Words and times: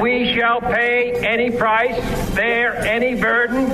We 0.00 0.34
shall 0.34 0.60
pay 0.60 1.12
any 1.24 1.52
price, 1.56 1.96
bear 2.34 2.74
any 2.74 3.14
burden, 3.14 3.68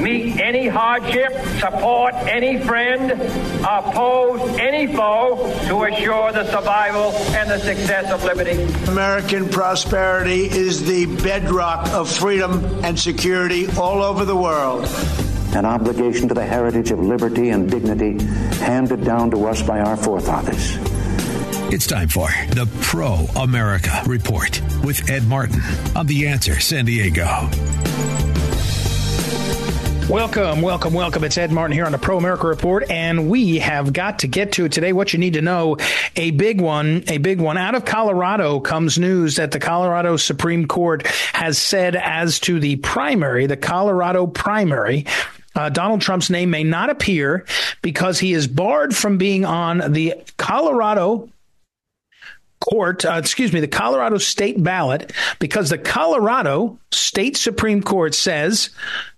meet 0.00 0.38
any 0.38 0.68
hardship, 0.68 1.32
support 1.58 2.14
any 2.14 2.62
friend, 2.62 3.10
oppose 3.60 4.56
any 4.60 4.86
foe 4.94 5.36
to 5.66 5.82
assure 5.82 6.30
the 6.30 6.48
survival 6.48 7.10
and 7.36 7.50
the 7.50 7.58
success 7.58 8.12
of 8.12 8.22
liberty. 8.22 8.62
American 8.88 9.48
prosperity 9.48 10.44
is 10.44 10.86
the 10.86 11.06
bedrock 11.24 11.88
of 11.88 12.08
freedom 12.08 12.64
and 12.84 12.96
security 12.96 13.66
all 13.76 14.00
over 14.00 14.24
the 14.24 14.36
world. 14.36 14.84
An 15.56 15.64
obligation 15.64 16.28
to 16.28 16.34
the 16.34 16.46
heritage 16.46 16.92
of 16.92 17.00
liberty 17.00 17.50
and 17.50 17.68
dignity 17.68 18.24
handed 18.58 19.04
down 19.04 19.32
to 19.32 19.44
us 19.46 19.60
by 19.60 19.80
our 19.80 19.96
forefathers. 19.96 20.78
It's 21.72 21.86
time 21.86 22.08
for 22.08 22.28
the 22.50 22.68
Pro 22.82 23.26
America 23.34 24.02
Report 24.06 24.60
with 24.84 25.10
Ed 25.10 25.26
Martin 25.26 25.60
on 25.96 26.06
The 26.06 26.28
Answer 26.28 26.60
San 26.60 26.84
Diego. 26.84 27.48
Welcome, 30.08 30.60
welcome, 30.60 30.92
welcome. 30.92 31.24
It's 31.24 31.38
Ed 31.38 31.50
Martin 31.50 31.74
here 31.74 31.86
on 31.86 31.92
the 31.92 31.98
Pro 31.98 32.18
America 32.18 32.46
Report, 32.46 32.88
and 32.90 33.28
we 33.28 33.58
have 33.58 33.92
got 33.92 34.20
to 34.20 34.28
get 34.28 34.52
to 34.52 34.68
today 34.68 34.92
what 34.92 35.12
you 35.12 35.18
need 35.18 35.32
to 35.34 35.42
know. 35.42 35.78
A 36.14 36.30
big 36.32 36.60
one, 36.60 37.02
a 37.08 37.18
big 37.18 37.40
one. 37.40 37.56
Out 37.56 37.74
of 37.74 37.84
Colorado 37.84 38.60
comes 38.60 38.98
news 38.98 39.36
that 39.36 39.50
the 39.50 39.58
Colorado 39.58 40.16
Supreme 40.16 40.68
Court 40.68 41.06
has 41.32 41.58
said 41.58 41.96
as 41.96 42.38
to 42.40 42.60
the 42.60 42.76
primary, 42.76 43.46
the 43.46 43.56
Colorado 43.56 44.26
primary, 44.26 45.06
uh, 45.56 45.70
Donald 45.70 46.00
Trump's 46.00 46.30
name 46.30 46.50
may 46.50 46.64
not 46.64 46.90
appear 46.90 47.46
because 47.80 48.18
he 48.18 48.32
is 48.32 48.46
barred 48.46 48.94
from 48.94 49.18
being 49.18 49.44
on 49.44 49.92
the 49.92 50.14
Colorado 50.36 51.30
court, 52.70 53.04
uh, 53.04 53.14
excuse 53.14 53.52
me, 53.52 53.60
the 53.60 53.68
Colorado 53.68 54.18
state 54.18 54.62
ballot 54.62 55.12
because 55.38 55.70
the 55.70 55.78
Colorado 55.78 56.78
state 56.90 57.36
Supreme 57.36 57.82
Court 57.82 58.14
says 58.14 58.70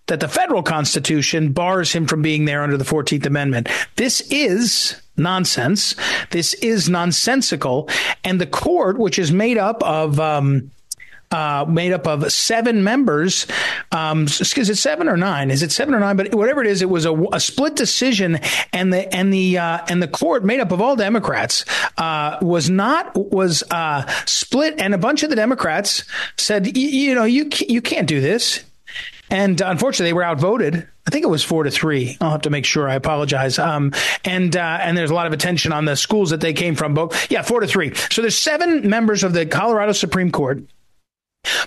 that 0.06 0.20
the 0.20 0.28
federal 0.28 0.62
constitution 0.62 1.52
bars 1.52 1.92
him 1.92 2.06
from 2.06 2.22
being 2.22 2.44
there 2.44 2.62
under 2.62 2.76
the 2.76 2.84
14th 2.84 3.26
Amendment. 3.26 3.68
This 3.96 4.20
is 4.32 5.00
nonsense. 5.16 5.94
This 6.30 6.54
is 6.54 6.88
nonsensical. 6.88 7.88
And 8.24 8.40
the 8.40 8.46
court, 8.46 8.98
which 8.98 9.18
is 9.18 9.32
made 9.32 9.58
up 9.58 9.82
of, 9.82 10.20
um, 10.20 10.70
uh, 11.30 11.64
made 11.68 11.92
up 11.92 12.06
of 12.06 12.30
seven 12.32 12.84
members. 12.84 13.46
Um, 13.92 14.24
is 14.24 14.70
it 14.70 14.76
seven 14.76 15.08
or 15.08 15.16
nine? 15.16 15.50
Is 15.50 15.62
it 15.62 15.72
seven 15.72 15.94
or 15.94 16.00
nine? 16.00 16.16
But 16.16 16.34
whatever 16.34 16.60
it 16.60 16.66
is, 16.66 16.82
it 16.82 16.90
was 16.90 17.04
a, 17.04 17.14
a 17.32 17.40
split 17.40 17.76
decision, 17.76 18.38
and 18.72 18.92
the 18.92 19.12
and 19.14 19.32
the 19.32 19.58
uh, 19.58 19.78
and 19.88 20.02
the 20.02 20.08
court, 20.08 20.44
made 20.44 20.60
up 20.60 20.72
of 20.72 20.80
all 20.80 20.96
Democrats, 20.96 21.64
uh, 21.98 22.38
was 22.42 22.70
not 22.70 23.16
was 23.16 23.62
uh, 23.70 24.06
split, 24.26 24.74
and 24.78 24.94
a 24.94 24.98
bunch 24.98 25.22
of 25.22 25.30
the 25.30 25.36
Democrats 25.36 26.04
said, 26.36 26.76
you 26.76 27.14
know, 27.14 27.24
you 27.24 27.50
you 27.68 27.80
can't 27.82 28.08
do 28.08 28.20
this. 28.20 28.64
And 29.28 29.60
unfortunately, 29.60 30.10
they 30.10 30.12
were 30.12 30.22
outvoted. 30.22 30.86
I 31.06 31.10
think 31.10 31.24
it 31.24 31.28
was 31.28 31.42
four 31.42 31.64
to 31.64 31.70
three. 31.70 32.16
I'll 32.20 32.30
have 32.30 32.42
to 32.42 32.50
make 32.50 32.64
sure. 32.64 32.88
I 32.88 32.94
apologize. 32.94 33.58
Um, 33.58 33.92
and 34.24 34.56
uh, 34.56 34.78
and 34.80 34.96
there's 34.96 35.10
a 35.10 35.14
lot 35.14 35.26
of 35.26 35.32
attention 35.32 35.72
on 35.72 35.84
the 35.84 35.96
schools 35.96 36.30
that 36.30 36.40
they 36.40 36.52
came 36.52 36.76
from. 36.76 36.94
Both, 36.94 37.30
yeah, 37.30 37.42
four 37.42 37.60
to 37.60 37.66
three. 37.66 37.94
So 38.10 38.22
there's 38.22 38.38
seven 38.38 38.88
members 38.88 39.24
of 39.24 39.32
the 39.32 39.46
Colorado 39.46 39.92
Supreme 39.92 40.30
Court 40.30 40.62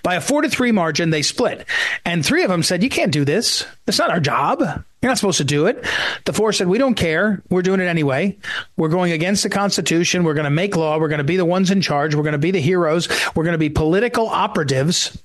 by 0.03 0.15
a 0.15 0.21
four 0.21 0.41
to 0.41 0.49
three 0.49 0.71
margin, 0.71 1.09
they 1.09 1.21
split. 1.21 1.65
And 2.05 2.25
three 2.25 2.43
of 2.43 2.49
them 2.49 2.63
said, 2.63 2.83
You 2.83 2.89
can't 2.89 3.11
do 3.11 3.25
this. 3.25 3.65
It's 3.87 3.99
not 3.99 4.09
our 4.09 4.19
job. 4.19 4.59
You're 4.61 5.09
not 5.09 5.17
supposed 5.17 5.37
to 5.37 5.43
do 5.43 5.67
it. 5.67 5.85
The 6.25 6.33
four 6.33 6.51
said, 6.51 6.67
We 6.67 6.77
don't 6.77 6.95
care. 6.95 7.41
We're 7.49 7.61
doing 7.61 7.79
it 7.79 7.85
anyway. 7.85 8.37
We're 8.77 8.89
going 8.89 9.11
against 9.11 9.43
the 9.43 9.49
Constitution. 9.49 10.23
We're 10.23 10.33
going 10.33 10.45
to 10.45 10.49
make 10.49 10.75
law. 10.75 10.99
We're 10.99 11.07
going 11.07 11.19
to 11.19 11.23
be 11.23 11.37
the 11.37 11.45
ones 11.45 11.71
in 11.71 11.81
charge. 11.81 12.15
We're 12.15 12.23
going 12.23 12.33
to 12.33 12.37
be 12.37 12.51
the 12.51 12.61
heroes. 12.61 13.07
We're 13.35 13.43
going 13.43 13.53
to 13.53 13.57
be 13.57 13.69
political 13.69 14.27
operatives. 14.27 15.17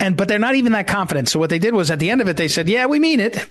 And 0.00 0.16
but 0.16 0.28
they're 0.28 0.38
not 0.38 0.54
even 0.54 0.72
that 0.72 0.86
confident. 0.86 1.28
So 1.28 1.38
what 1.38 1.50
they 1.50 1.58
did 1.58 1.74
was 1.74 1.90
at 1.90 1.98
the 1.98 2.10
end 2.10 2.20
of 2.20 2.28
it, 2.28 2.36
they 2.36 2.48
said, 2.48 2.68
Yeah, 2.68 2.86
we 2.86 2.98
mean 2.98 3.20
it, 3.20 3.48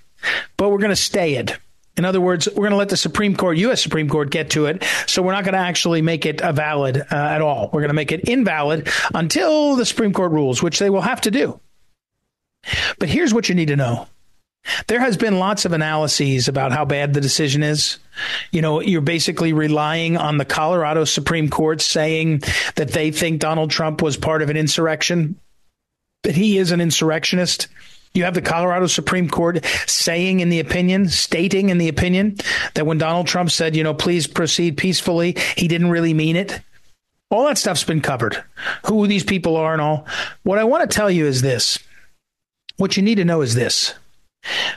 but 0.55 0.69
we're 0.69 0.77
going 0.79 0.89
to 0.89 0.95
stay 0.95 1.35
it. 1.35 1.57
In 1.97 2.05
other 2.05 2.21
words, 2.21 2.47
we're 2.47 2.61
going 2.61 2.71
to 2.71 2.77
let 2.77 2.89
the 2.89 2.97
Supreme 2.97 3.35
Court, 3.35 3.57
U.S. 3.57 3.81
Supreme 3.81 4.07
Court, 4.07 4.29
get 4.29 4.51
to 4.51 4.67
it. 4.67 4.85
So 5.07 5.21
we're 5.21 5.33
not 5.33 5.43
going 5.43 5.53
to 5.53 5.59
actually 5.59 6.01
make 6.01 6.25
it 6.25 6.39
valid 6.39 6.97
uh, 6.99 7.03
at 7.15 7.41
all. 7.41 7.69
We're 7.73 7.81
going 7.81 7.89
to 7.89 7.95
make 7.95 8.11
it 8.11 8.29
invalid 8.29 8.87
until 9.13 9.75
the 9.75 9.85
Supreme 9.85 10.13
Court 10.13 10.31
rules, 10.31 10.61
which 10.61 10.77
they 10.79 10.91
will 10.91 11.01
have 11.01 11.21
to 11.21 11.31
do. 11.31 11.59
But 12.99 13.09
here's 13.09 13.33
what 13.33 13.49
you 13.49 13.55
need 13.55 13.69
to 13.69 13.75
know. 13.75 14.07
There 14.87 14.99
has 14.99 15.17
been 15.17 15.39
lots 15.39 15.65
of 15.65 15.71
analyses 15.71 16.47
about 16.47 16.71
how 16.71 16.85
bad 16.85 17.13
the 17.13 17.21
decision 17.21 17.63
is. 17.63 17.99
You 18.51 18.61
know, 18.61 18.81
you're 18.81 19.01
basically 19.01 19.53
relying 19.53 20.17
on 20.17 20.37
the 20.37 20.45
Colorado 20.45 21.05
Supreme 21.05 21.49
Court 21.49 21.81
saying 21.81 22.43
that 22.75 22.89
they 22.89 23.11
think 23.11 23.39
Donald 23.39 23.71
Trump 23.71 24.01
was 24.01 24.17
part 24.17 24.41
of 24.41 24.49
an 24.49 24.57
insurrection, 24.57 25.39
that 26.23 26.35
he 26.35 26.57
is 26.57 26.71
an 26.71 26.81
insurrectionist. 26.81 27.67
You 28.17 28.23
have 28.23 28.33
the 28.33 28.41
Colorado 28.41 28.87
Supreme 28.87 29.29
Court 29.29 29.63
saying 29.85 30.39
in 30.39 30.49
the 30.49 30.59
opinion, 30.59 31.07
stating 31.07 31.69
in 31.69 31.77
the 31.77 31.87
opinion, 31.87 32.37
that 32.73 32.87
when 32.87 32.97
Donald 32.97 33.27
Trump 33.27 33.51
said, 33.51 33.75
you 33.75 33.83
know, 33.83 33.93
please 33.93 34.25
proceed 34.25 34.75
peacefully, 34.75 35.37
he 35.55 35.67
didn't 35.67 35.91
really 35.91 36.15
mean 36.15 36.35
it. 36.35 36.59
All 37.29 37.45
that 37.45 37.59
stuff's 37.59 37.83
been 37.83 38.01
covered. 38.01 38.43
Who 38.87 39.05
these 39.05 39.23
people 39.23 39.55
are 39.55 39.71
and 39.71 39.81
all. 39.81 40.07
What 40.41 40.57
I 40.57 40.63
want 40.63 40.89
to 40.89 40.95
tell 40.95 41.11
you 41.11 41.27
is 41.27 41.43
this. 41.43 41.77
What 42.77 42.97
you 42.97 43.03
need 43.03 43.15
to 43.15 43.25
know 43.25 43.41
is 43.41 43.53
this. 43.53 43.93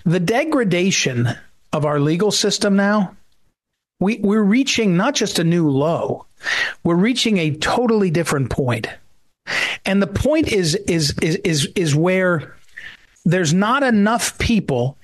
The 0.04 0.20
degradation 0.20 1.28
of 1.72 1.86
our 1.86 1.98
legal 1.98 2.32
system 2.32 2.76
now, 2.76 3.16
we, 4.00 4.18
we're 4.18 4.42
reaching 4.42 4.98
not 4.98 5.14
just 5.14 5.38
a 5.38 5.44
new 5.44 5.70
low, 5.70 6.26
we're 6.84 6.94
reaching 6.94 7.38
a 7.38 7.56
totally 7.56 8.10
different 8.10 8.50
point. 8.50 8.88
And 9.86 10.02
the 10.02 10.06
point 10.06 10.52
is 10.52 10.74
is 10.74 11.14
is 11.22 11.36
is 11.36 11.66
is 11.74 11.94
where 11.94 12.54
there's 13.24 13.52
not 13.52 13.82
enough 13.82 14.38
people 14.38 14.96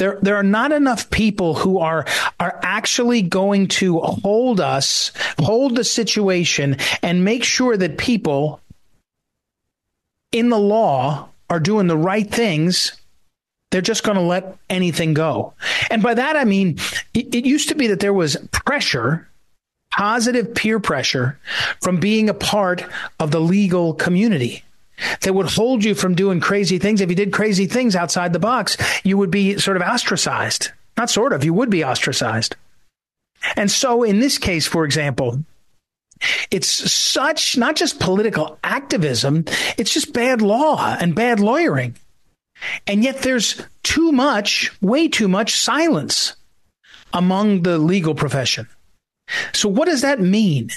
there 0.00 0.18
there 0.22 0.36
are 0.36 0.42
not 0.42 0.72
enough 0.72 1.10
people 1.10 1.54
who 1.54 1.78
are 1.78 2.06
are 2.40 2.58
actually 2.62 3.20
going 3.22 3.68
to 3.68 4.00
hold 4.00 4.58
us 4.58 5.12
hold 5.38 5.76
the 5.76 5.84
situation 5.84 6.78
and 7.02 7.24
make 7.24 7.44
sure 7.44 7.76
that 7.76 7.98
people 7.98 8.60
in 10.32 10.48
the 10.48 10.58
law 10.58 11.28
are 11.50 11.60
doing 11.60 11.86
the 11.86 11.96
right 11.96 12.30
things. 12.30 12.92
They're 13.70 13.80
just 13.80 14.04
going 14.04 14.16
to 14.16 14.22
let 14.22 14.56
anything 14.68 15.14
go. 15.14 15.52
And 15.90 16.02
by 16.02 16.14
that 16.14 16.34
i 16.34 16.44
mean 16.44 16.78
it, 17.14 17.34
it 17.34 17.44
used 17.44 17.68
to 17.68 17.74
be 17.74 17.86
that 17.88 18.00
there 18.00 18.14
was 18.14 18.36
pressure 18.52 19.28
positive 19.92 20.54
peer 20.54 20.80
pressure 20.80 21.38
from 21.82 21.98
being 21.98 22.28
a 22.28 22.34
part 22.34 22.84
of 23.18 23.32
the 23.32 23.40
legal 23.40 23.92
community 23.92 24.64
that 25.20 25.34
would 25.34 25.46
hold 25.46 25.84
you 25.84 25.94
from 25.94 26.14
doing 26.14 26.40
crazy 26.40 26.78
things. 26.78 27.00
If 27.00 27.10
you 27.10 27.16
did 27.16 27.32
crazy 27.32 27.66
things 27.66 27.96
outside 27.96 28.32
the 28.32 28.38
box, 28.38 28.76
you 29.04 29.16
would 29.18 29.30
be 29.30 29.58
sort 29.58 29.76
of 29.76 29.82
ostracized. 29.82 30.70
Not 30.96 31.10
sort 31.10 31.32
of, 31.32 31.44
you 31.44 31.54
would 31.54 31.70
be 31.70 31.84
ostracized. 31.84 32.56
And 33.56 33.70
so 33.70 34.02
in 34.02 34.20
this 34.20 34.38
case, 34.38 34.66
for 34.66 34.84
example, 34.84 35.42
it's 36.50 36.68
such 36.68 37.56
not 37.56 37.76
just 37.76 38.00
political 38.00 38.58
activism, 38.62 39.44
it's 39.78 39.92
just 39.92 40.12
bad 40.12 40.42
law 40.42 40.96
and 41.00 41.14
bad 41.14 41.40
lawyering. 41.40 41.96
And 42.86 43.02
yet 43.02 43.22
there's 43.22 43.62
too 43.82 44.12
much, 44.12 44.70
way 44.82 45.08
too 45.08 45.28
much 45.28 45.56
silence 45.56 46.36
among 47.12 47.62
the 47.62 47.78
legal 47.78 48.14
profession. 48.14 48.68
So 49.52 49.68
what 49.68 49.86
does 49.86 50.02
that 50.02 50.20
mean? 50.20 50.70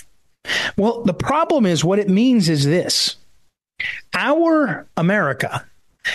Well, 0.78 1.04
the 1.04 1.14
problem 1.14 1.66
is 1.66 1.84
what 1.84 2.00
it 2.00 2.10
means 2.10 2.48
is 2.50 2.66
this 2.66 3.18
our 4.14 4.88
America 4.98 5.66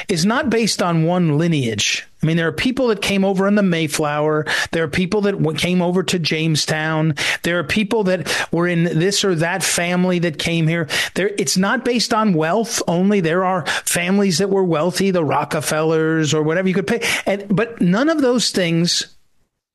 is 0.08 0.26
not 0.26 0.50
based 0.50 0.82
on 0.82 1.04
one 1.04 1.38
lineage. 1.38 2.06
I 2.22 2.26
mean, 2.26 2.36
there 2.36 2.48
are 2.48 2.52
people 2.52 2.88
that 2.88 3.00
came 3.00 3.24
over 3.24 3.46
in 3.46 3.54
the 3.54 3.62
Mayflower. 3.62 4.44
There 4.72 4.84
are 4.84 4.88
people 4.88 5.22
that 5.22 5.56
came 5.56 5.80
over 5.80 6.02
to 6.02 6.18
Jamestown. 6.18 7.14
There 7.42 7.58
are 7.58 7.64
people 7.64 8.04
that 8.04 8.48
were 8.52 8.66
in 8.66 8.84
this 8.84 9.24
or 9.24 9.34
that 9.36 9.62
family 9.62 10.18
that 10.20 10.38
came 10.38 10.66
here. 10.66 10.88
There, 11.14 11.28
it's 11.38 11.56
not 11.56 11.84
based 11.84 12.12
on 12.12 12.34
wealth 12.34 12.82
only. 12.86 13.20
There 13.20 13.44
are 13.44 13.66
families 13.66 14.38
that 14.38 14.50
were 14.50 14.64
wealthy, 14.64 15.10
the 15.10 15.24
Rockefellers 15.24 16.34
or 16.34 16.42
whatever 16.42 16.68
you 16.68 16.74
could 16.74 16.86
pay. 16.86 17.06
And, 17.24 17.54
but 17.54 17.80
none 17.80 18.08
of 18.08 18.20
those 18.20 18.50
things 18.50 19.16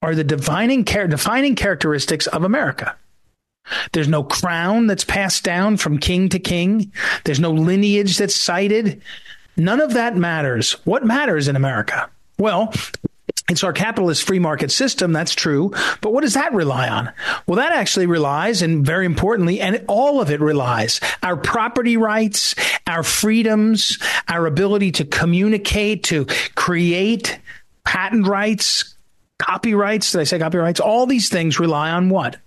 are 0.02 0.14
the 0.14 0.24
defining, 0.24 0.84
defining 0.84 1.56
characteristics 1.56 2.28
of 2.28 2.44
America. 2.44 2.96
There's 3.92 4.08
no 4.08 4.24
crown 4.24 4.88
that's 4.88 5.04
passed 5.04 5.44
down 5.44 5.78
from 5.78 5.98
king 5.98 6.30
to 6.30 6.40
king. 6.40 6.92
There's 7.24 7.40
no 7.40 7.52
lineage 7.52 8.18
that's 8.18 8.36
cited. 8.36 9.02
None 9.56 9.82
of 9.82 9.94
that 9.94 10.18
matters. 10.18 10.74
What 10.86 11.06
matters 11.06 11.48
in 11.48 11.56
America? 11.56 12.10
Well, 12.38 12.74
it's 13.50 13.64
our 13.64 13.74
capitalist 13.74 14.24
free 14.24 14.40
market 14.40 14.72
system. 14.72 15.14
That's 15.14 15.36
true. 15.36 15.72
But 16.02 16.14
what 16.14 16.22
does 16.22 16.34
that 16.34 16.54
rely 16.54 16.90
on? 16.90 17.12
Well, 17.46 17.58
that 17.58 17.74
actually 17.74 18.06
relies, 18.06 18.62
and 18.62 18.86
very 18.86 19.06
importantly, 19.06 19.62
and 19.62 19.84
all 19.88 20.22
of 20.22 20.32
it 20.32 20.40
relies 20.40 21.00
our 21.22 21.38
property 21.38 21.98
rights, 21.98 22.56
our 22.88 23.04
freedoms, 23.04 23.98
our 24.28 24.46
ability 24.46 24.92
to 24.94 25.06
communicate, 25.06 26.04
to 26.06 26.26
create 26.56 27.40
patent 27.84 28.28
rights, 28.28 28.96
copyrights. 29.40 30.12
Did 30.12 30.22
I 30.22 30.24
say 30.24 30.40
copyrights? 30.40 30.80
All 30.80 31.06
these 31.06 31.30
things 31.30 31.60
rely 31.60 31.92
on 31.92 32.10
what? 32.10 32.38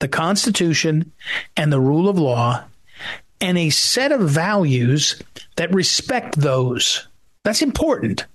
The 0.00 0.08
Constitution 0.08 1.12
and 1.56 1.72
the 1.72 1.80
rule 1.80 2.08
of 2.08 2.18
law 2.18 2.64
and 3.40 3.58
a 3.58 3.70
set 3.70 4.12
of 4.12 4.20
values 4.20 5.22
that 5.56 5.74
respect 5.74 6.36
those. 6.36 7.06
That's 7.44 7.62
important 7.62 8.26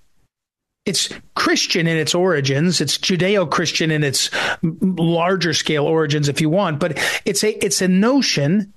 it's 0.86 1.10
Christian 1.36 1.88
in 1.88 1.98
its 1.98 2.16
origins. 2.16 2.81
It's 2.81 2.98
Judeo-Christian 2.98 3.92
in 3.92 4.04
its 4.04 4.30
larger 4.62 5.54
scale 5.54 5.86
origins, 5.86 6.28
if 6.28 6.42
you 6.42 6.50
want. 6.50 6.80
But 6.80 6.98
it's 7.25 7.44
a 7.44 7.52
it's 7.64 7.81
a 7.81 7.88
notion 7.88 8.74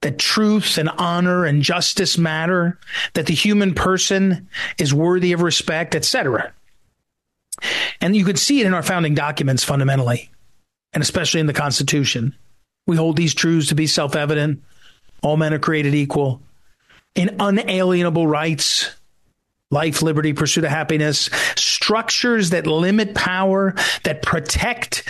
that 0.00 0.18
truth 0.18 0.78
and 0.78 0.88
honor 0.90 1.44
and 1.44 1.62
justice 1.62 2.18
matter, 2.18 2.78
that 3.14 3.26
the 3.26 3.34
human 3.34 3.74
person 3.74 4.48
is 4.78 4.92
worthy 4.92 5.32
of 5.32 5.42
respect, 5.42 5.94
etc. 5.94 6.52
And 8.00 8.16
you 8.16 8.24
can 8.24 8.36
see 8.36 8.60
it 8.60 8.66
in 8.66 8.74
our 8.74 8.82
founding 8.82 9.14
documents 9.14 9.64
fundamentally, 9.64 10.30
and 10.94 11.02
especially 11.02 11.40
in 11.40 11.46
the 11.46 11.52
Constitution. 11.52 12.34
We 12.86 12.96
hold 12.96 13.16
these 13.16 13.34
truths 13.34 13.68
to 13.68 13.74
be 13.74 13.86
self-evident. 13.86 14.62
All 15.22 15.36
men 15.36 15.52
are 15.52 15.58
created 15.58 15.94
equal 15.94 16.40
in 17.14 17.36
unalienable 17.38 18.26
rights 18.26 18.90
life, 19.70 20.02
liberty, 20.02 20.32
pursuit 20.32 20.64
of 20.64 20.70
happiness, 20.70 21.28
structures 21.56 22.50
that 22.50 22.66
limit 22.66 23.14
power, 23.14 23.74
that 24.04 24.22
protect 24.22 25.04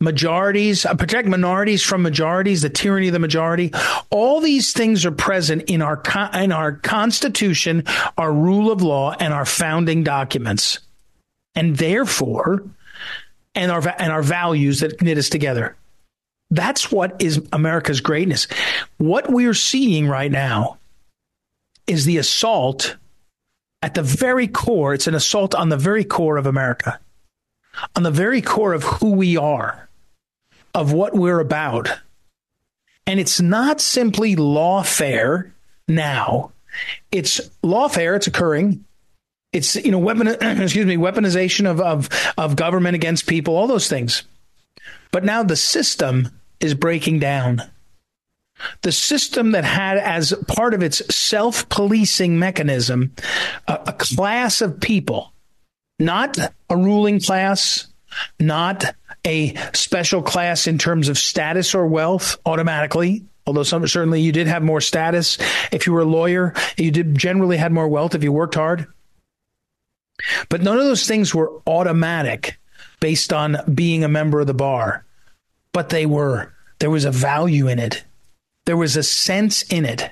majorities, 0.00 0.84
uh, 0.86 0.94
protect 0.94 1.28
minorities 1.28 1.82
from 1.82 2.02
majorities, 2.02 2.62
the 2.62 2.70
tyranny 2.70 3.08
of 3.08 3.12
the 3.12 3.18
majority. 3.18 3.70
All 4.10 4.40
these 4.40 4.72
things 4.72 5.04
are 5.04 5.12
present 5.12 5.64
in 5.70 5.82
our 5.82 6.02
in 6.34 6.52
our 6.52 6.72
constitution, 6.72 7.84
our 8.16 8.32
rule 8.32 8.72
of 8.72 8.82
law, 8.82 9.14
and 9.18 9.32
our 9.32 9.46
founding 9.46 10.02
documents, 10.02 10.80
and 11.54 11.76
therefore, 11.76 12.64
and 13.54 13.70
our 13.70 13.86
and 13.98 14.12
our 14.12 14.22
values 14.22 14.80
that 14.80 15.00
knit 15.02 15.18
us 15.18 15.28
together. 15.28 15.76
That's 16.50 16.92
what 16.92 17.20
is 17.20 17.46
America's 17.52 18.00
greatness. 18.00 18.46
What 18.98 19.30
we're 19.30 19.54
seeing 19.54 20.06
right 20.06 20.30
now 20.30 20.78
is 21.86 22.04
the 22.04 22.18
assault 22.18 22.96
at 23.82 23.94
the 23.94 24.02
very 24.02 24.46
core, 24.46 24.94
it's 24.94 25.08
an 25.08 25.14
assault 25.14 25.54
on 25.54 25.68
the 25.68 25.76
very 25.76 26.04
core 26.04 26.36
of 26.36 26.46
America, 26.46 27.00
on 27.96 28.04
the 28.04 28.10
very 28.10 28.40
core 28.40 28.72
of 28.72 28.84
who 28.84 29.12
we 29.12 29.36
are, 29.36 29.88
of 30.74 30.92
what 30.92 31.14
we're 31.14 31.40
about. 31.40 31.90
And 33.06 33.18
it's 33.18 33.40
not 33.40 33.80
simply 33.80 34.36
lawfare 34.36 35.50
now. 35.88 36.52
It's 37.10 37.40
lawfare, 37.64 38.14
it's 38.16 38.28
occurring. 38.28 38.84
It's 39.52 39.76
you 39.76 39.90
know 39.90 39.98
weapon 39.98 40.28
excuse 40.40 40.86
me 40.86 40.96
weaponization 40.96 41.66
of, 41.66 41.80
of 41.80 42.08
of 42.38 42.56
government 42.56 42.94
against 42.94 43.26
people, 43.26 43.56
all 43.56 43.66
those 43.66 43.88
things. 43.88 44.24
But 45.10 45.24
now 45.24 45.42
the 45.42 45.56
system 45.56 46.30
is 46.60 46.74
breaking 46.74 47.18
down 47.18 47.62
the 48.82 48.92
system 48.92 49.52
that 49.52 49.64
had 49.64 49.98
as 49.98 50.32
part 50.46 50.74
of 50.74 50.82
its 50.82 51.14
self 51.14 51.68
policing 51.68 52.38
mechanism 52.38 53.12
a, 53.66 53.74
a, 53.86 53.92
class 53.92 54.60
of 54.60 54.80
people, 54.80 55.32
not 55.98 56.38
a 56.70 56.76
ruling 56.76 57.20
class, 57.20 57.88
not 58.38 58.94
a 59.24 59.54
special 59.72 60.22
class 60.22 60.66
in 60.66 60.78
terms 60.78 61.08
of 61.08 61.18
status 61.18 61.74
or 61.74 61.86
wealth 61.86 62.38
automatically. 62.46 63.24
Although 63.46 63.64
some, 63.64 63.86
certainly 63.88 64.20
you 64.20 64.30
did 64.30 64.46
have 64.46 64.62
more 64.62 64.80
status 64.80 65.36
if 65.72 65.86
you 65.86 65.92
were 65.92 66.02
a 66.02 66.04
lawyer, 66.04 66.54
you 66.76 66.92
did 66.92 67.16
generally 67.16 67.56
had 67.56 67.72
more 67.72 67.88
wealth 67.88 68.14
if 68.14 68.22
you 68.22 68.32
worked 68.32 68.54
hard. 68.54 68.86
But 70.48 70.62
none 70.62 70.78
of 70.78 70.84
those 70.84 71.06
things 71.06 71.34
were 71.34 71.52
automatic 71.66 72.58
based 73.00 73.32
on 73.32 73.56
being 73.74 74.04
a 74.04 74.08
member 74.08 74.40
of 74.40 74.46
the 74.46 74.54
bar. 74.54 75.04
But 75.72 75.88
they 75.88 76.06
were 76.06 76.52
there 76.78 76.90
was 76.90 77.04
a 77.04 77.10
value 77.10 77.68
in 77.68 77.78
it 77.78 78.04
there 78.64 78.76
was 78.76 78.96
a 78.96 79.02
sense 79.02 79.62
in 79.62 79.84
it 79.84 80.10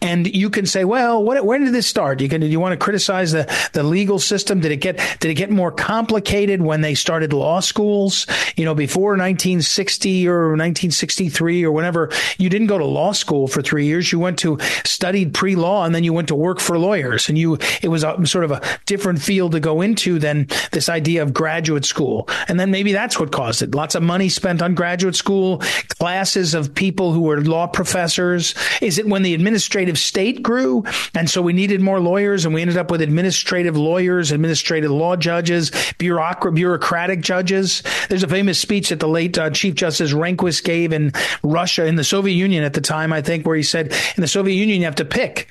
and 0.00 0.32
you 0.32 0.48
can 0.48 0.64
say, 0.64 0.84
well, 0.84 1.22
what, 1.22 1.44
when 1.44 1.64
did 1.64 1.74
this 1.74 1.86
start? 1.86 2.20
You 2.20 2.28
can, 2.28 2.40
do 2.40 2.46
you 2.46 2.60
want 2.60 2.72
to 2.72 2.82
criticize 2.82 3.32
the, 3.32 3.52
the 3.72 3.82
legal 3.82 4.18
system? 4.20 4.60
Did 4.60 4.70
it 4.70 4.76
get, 4.76 4.96
did 5.18 5.30
it 5.30 5.34
get 5.34 5.50
more 5.50 5.72
complicated 5.72 6.62
when 6.62 6.82
they 6.82 6.94
started 6.94 7.32
law 7.32 7.58
schools? 7.58 8.26
You 8.56 8.64
know, 8.64 8.74
before 8.74 9.10
1960 9.10 10.28
or 10.28 10.50
1963 10.50 11.64
or 11.64 11.72
whenever 11.72 12.10
you 12.36 12.48
didn't 12.48 12.68
go 12.68 12.78
to 12.78 12.84
law 12.84 13.12
school 13.12 13.48
for 13.48 13.60
three 13.60 13.86
years. 13.86 14.12
You 14.12 14.20
went 14.20 14.38
to 14.40 14.58
studied 14.84 15.34
pre-law 15.34 15.84
and 15.84 15.94
then 15.94 16.04
you 16.04 16.12
went 16.12 16.28
to 16.28 16.34
work 16.36 16.60
for 16.60 16.78
lawyers 16.78 17.28
and 17.28 17.36
you, 17.36 17.58
it 17.82 17.88
was 17.88 18.04
a 18.04 18.24
sort 18.26 18.44
of 18.44 18.52
a 18.52 18.62
different 18.86 19.20
field 19.20 19.52
to 19.52 19.60
go 19.60 19.80
into 19.80 20.20
than 20.20 20.46
this 20.70 20.88
idea 20.88 21.22
of 21.22 21.34
graduate 21.34 21.84
school. 21.84 22.28
And 22.46 22.60
then 22.60 22.70
maybe 22.70 22.92
that's 22.92 23.18
what 23.18 23.32
caused 23.32 23.62
it. 23.62 23.74
Lots 23.74 23.96
of 23.96 24.02
money 24.02 24.28
spent 24.28 24.62
on 24.62 24.74
graduate 24.74 25.16
school, 25.16 25.58
classes 25.88 26.54
of 26.54 26.72
people 26.74 27.12
who 27.12 27.22
were 27.22 27.40
law 27.40 27.66
professors. 27.66 28.54
Is 28.80 28.98
it 28.98 29.06
when 29.06 29.22
the 29.22 29.34
administrative 29.34 29.87
administrative 29.88 29.98
state 29.98 30.42
grew. 30.42 30.84
And 31.14 31.28
so 31.28 31.42
we 31.42 31.52
needed 31.52 31.80
more 31.80 32.00
lawyers 32.00 32.44
and 32.44 32.54
we 32.54 32.62
ended 32.62 32.76
up 32.76 32.90
with 32.90 33.00
administrative 33.00 33.76
lawyers, 33.76 34.32
administrative 34.32 34.90
law 34.90 35.16
judges, 35.16 35.72
bureaucrat, 35.98 36.54
bureaucratic 36.54 37.20
judges. 37.20 37.82
There's 38.08 38.22
a 38.22 38.28
famous 38.28 38.58
speech 38.58 38.90
that 38.90 39.00
the 39.00 39.08
late 39.08 39.38
uh, 39.38 39.50
Chief 39.50 39.74
Justice 39.74 40.12
Rehnquist 40.12 40.64
gave 40.64 40.92
in 40.92 41.12
Russia, 41.42 41.86
in 41.86 41.96
the 41.96 42.04
Soviet 42.04 42.34
Union 42.34 42.64
at 42.64 42.74
the 42.74 42.80
time, 42.80 43.12
I 43.12 43.22
think, 43.22 43.46
where 43.46 43.56
he 43.56 43.62
said, 43.62 43.92
in 44.16 44.20
the 44.20 44.28
Soviet 44.28 44.54
Union, 44.54 44.80
you 44.80 44.84
have 44.84 44.96
to 44.96 45.04
pick. 45.04 45.48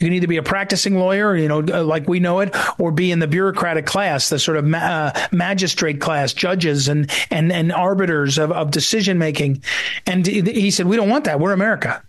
You 0.00 0.08
can 0.08 0.14
either 0.14 0.26
be 0.26 0.38
a 0.38 0.42
practicing 0.42 0.98
lawyer, 0.98 1.36
you 1.36 1.46
know, 1.46 1.62
uh, 1.62 1.84
like 1.84 2.08
we 2.08 2.18
know 2.18 2.40
it, 2.40 2.54
or 2.78 2.90
be 2.90 3.12
in 3.12 3.20
the 3.20 3.28
bureaucratic 3.28 3.86
class, 3.86 4.28
the 4.28 4.40
sort 4.40 4.56
of 4.56 4.64
ma- 4.64 4.78
uh, 4.78 5.26
magistrate 5.30 6.00
class, 6.00 6.32
judges 6.32 6.88
and 6.88 7.08
and 7.30 7.52
and 7.52 7.72
arbiters 7.72 8.36
of, 8.36 8.50
of 8.50 8.72
decision 8.72 9.18
making. 9.18 9.62
And 10.04 10.26
he 10.26 10.72
said, 10.72 10.86
we 10.86 10.96
don't 10.96 11.08
want 11.08 11.24
that. 11.24 11.38
We're 11.38 11.52
America 11.52 12.02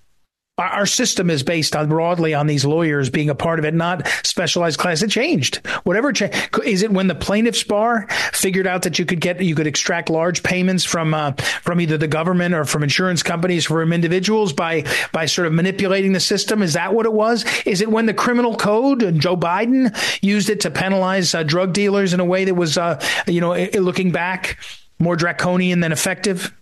our 0.57 0.86
system 0.86 1.30
is 1.30 1.44
based 1.44 1.75
on 1.75 1.90
broadly 1.90 2.34
on 2.34 2.48
these 2.48 2.63
lawyers 2.63 3.10
being 3.10 3.30
a 3.30 3.36
part 3.36 3.59
of 3.59 3.66
it, 3.66 3.74
not 3.74 4.07
specialized 4.24 4.80
class. 4.80 5.02
It 5.02 5.09
changed. 5.09 5.57
Whatever 5.83 6.14
cha- 6.14 6.30
is 6.66 6.81
it 6.81 6.92
when 6.92 7.07
the 7.07 7.16
plaintiffs 7.16 7.64
bar 7.64 8.07
figured 8.31 8.66
out 8.66 8.83
that 8.83 8.97
you 8.97 9.06
could 9.06 9.19
get 9.19 9.42
you 9.42 9.54
could 9.54 9.68
extract 9.68 10.09
large 10.09 10.44
payments 10.44 10.85
from 10.85 11.14
uh, 11.14 11.33
from 11.62 11.81
either 11.81 11.97
the 11.97 12.07
government 12.07 12.56
or 12.56 12.64
from 12.64 12.83
insurance 12.83 13.21
companies 13.21 13.66
from 13.66 13.92
individuals 13.92 14.54
by 14.54 14.85
by 15.12 15.26
sort 15.26 15.47
of 15.47 15.54
manipulating 15.54 16.14
the 16.14 16.21
system? 16.21 16.62
Is 16.62 16.74
that 16.74 16.94
what 16.94 17.06
it 17.06 17.14
was? 17.14 17.44
Is 17.66 17.81
it 17.81 17.92
when 17.92 18.06
the 18.06 18.14
criminal 18.14 18.56
code 18.56 19.04
and 19.04 19.19
Joe 19.19 19.35
Biden 19.35 19.94
used 20.24 20.50
it 20.50 20.62
to 20.62 20.71
penalize 20.71 21.35
uh, 21.35 21.44
drug 21.44 21.74
dealers 21.74 22.14
in 22.14 22.21
a 22.21 22.26
way 22.26 22.45
that 22.45 22.56
was 22.56 22.78
uh, 22.78 23.02
you 23.28 23.42
know 23.42 23.54
looking 23.74 24.12
back 24.12 24.57
more 25.00 25.18
draconian 25.18 25.81
than 25.81 25.92
effective? 25.92 26.56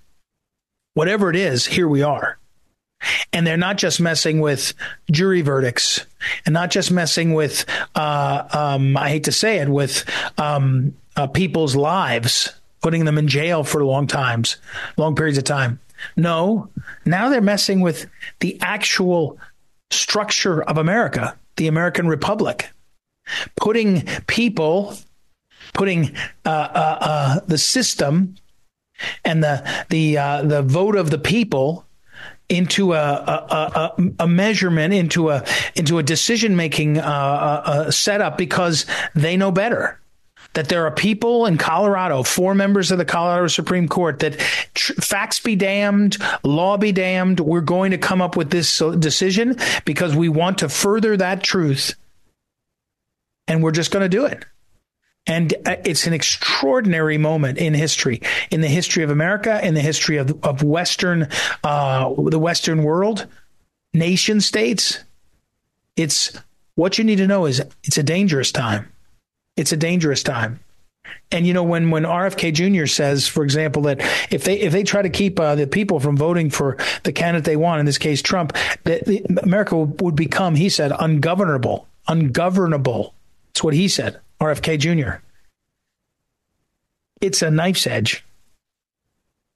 Whatever 0.96 1.30
it 1.30 1.36
is, 1.36 1.66
here 1.68 1.88
we 1.88 2.02
are. 2.02 2.40
And 3.32 3.46
they're 3.46 3.58
not 3.58 3.78
just 3.78 4.00
messing 4.00 4.40
with 4.40 4.74
jury 5.12 5.42
verdicts 5.42 6.06
and 6.46 6.54
not 6.54 6.72
just 6.72 6.92
messing 6.92 7.34
with, 7.34 7.66
uh, 7.96 8.48
um, 8.52 8.96
I 8.98 9.10
hate 9.10 9.26
to 9.26 9.32
say 9.32 9.58
it, 9.58 9.70
with 9.70 10.06
um, 10.38 10.96
uh, 11.16 11.28
people's 11.28 11.76
lives, 11.76 12.54
putting 12.82 13.06
them 13.06 13.18
in 13.18 13.28
jail 13.28 13.64
for 13.64 13.84
long 13.84 14.08
times, 14.08 14.58
long 14.98 15.16
periods 15.16 15.38
of 15.38 15.44
time. 15.44 15.80
No, 16.16 16.70
now 17.06 17.30
they're 17.30 17.42
messing 17.42 17.82
with 17.82 18.08
the 18.40 18.58
actual 18.62 19.38
structure 19.90 20.62
of 20.64 20.78
America, 20.78 21.38
the 21.56 21.68
American 21.68 22.08
Republic, 22.08 22.70
putting 23.56 24.06
people, 24.28 24.96
putting 25.74 26.16
uh, 26.46 26.50
uh, 26.50 26.98
uh 27.02 27.40
the 27.48 27.58
system 27.58 28.36
and 29.24 29.44
the 29.44 29.86
the 29.90 30.18
uh, 30.18 30.42
the 30.44 30.62
vote 30.62 30.96
of 30.96 31.10
the 31.10 31.18
people 31.18 31.86
into 32.50 32.94
a, 32.94 32.98
a, 32.98 33.94
a, 33.98 34.04
a, 34.20 34.28
measurement, 34.28 34.94
into 34.94 35.30
a 35.30 35.44
into 35.76 35.98
a 35.98 36.04
decision 36.04 36.56
making 36.56 36.98
uh, 36.98 37.02
uh, 37.66 37.92
setup 37.92 38.38
because 38.38 38.86
they 39.16 39.38
know 39.38 39.52
better. 39.52 40.00
That 40.54 40.70
there 40.70 40.86
are 40.86 40.92
people 40.92 41.48
in 41.48 41.58
Colorado, 41.58 42.22
four 42.22 42.54
members 42.54 42.92
of 42.92 43.00
the 43.00 43.06
Colorado 43.06 43.48
Supreme 43.48 43.88
Court, 43.88 44.20
that 44.20 44.38
tr- 44.76 44.94
facts 44.94 45.40
be 45.40 45.56
damned, 45.56 46.18
law 46.44 46.78
be 46.78 46.92
damned. 46.92 47.40
We're 47.40 47.62
going 47.62 47.90
to 47.90 47.98
come 47.98 48.22
up 48.22 48.38
with 48.38 48.52
this 48.52 48.78
decision 49.00 49.58
because 49.84 50.16
we 50.16 50.30
want 50.30 50.60
to 50.60 50.70
further 50.70 51.18
that 51.18 51.42
truth, 51.42 51.96
and 53.48 53.64
we're 53.64 53.72
just 53.72 53.90
going 53.90 54.04
to 54.04 54.10
do 54.10 54.26
it. 54.26 54.46
And 55.26 55.54
uh, 55.66 55.78
it's 55.86 56.06
an 56.06 56.14
extraordinary 56.14 57.18
moment 57.18 57.58
in 57.58 57.74
history, 57.74 58.22
in 58.52 58.62
the 58.62 58.68
history 58.68 59.04
of 59.04 59.10
America, 59.10 59.66
in 59.66 59.74
the 59.74 59.82
history 59.82 60.18
of, 60.18 60.44
of 60.44 60.64
Western, 60.64 61.30
uh, 61.64 62.14
the 62.28 62.40
Western 62.40 62.84
world, 62.84 63.28
nation 63.94 64.42
states. 64.42 65.00
It's 65.96 66.38
what 66.76 66.98
you 66.98 67.04
need 67.04 67.18
to 67.18 67.28
know 67.28 67.46
is 67.46 67.62
it's 67.84 67.98
a 67.98 68.04
dangerous 68.04 68.52
time. 68.52 68.92
It's 69.56 69.72
a 69.72 69.78
dangerous 69.78 70.24
time. 70.24 70.60
And 71.32 71.46
you 71.46 71.54
know 71.54 71.64
when 71.64 71.90
when 71.90 72.04
RFK 72.04 72.54
Jr. 72.54 72.86
says, 72.86 73.28
for 73.28 73.44
example, 73.44 73.84
that 73.84 74.00
if 74.32 74.44
they 74.44 74.60
if 74.60 74.72
they 74.72 74.84
try 74.84 75.02
to 75.02 75.10
keep 75.10 75.40
uh, 75.40 75.56
the 75.56 75.68
people 75.68 76.00
from 76.00 76.16
voting 76.16 76.50
for 76.50 76.78
the 77.04 77.12
candidate 77.12 77.46
they 77.46 77.56
want, 77.56 77.80
in 77.80 77.86
this 77.86 77.98
case 77.98 78.22
Trump, 78.22 78.54
that 78.84 79.08
America 79.44 79.78
would 79.78 80.16
become, 80.16 80.56
he 80.56 80.70
said, 80.70 80.92
ungovernable, 80.98 81.88
ungovernable. 82.08 83.14
That's 83.48 83.64
what 83.64 83.74
he 83.74 83.88
said. 83.88 84.20
RFK 84.44 84.80
Jr. 84.80 85.24
It's 87.22 87.42
a 87.42 87.52
knife's 87.52 87.88
edge, 87.88 88.24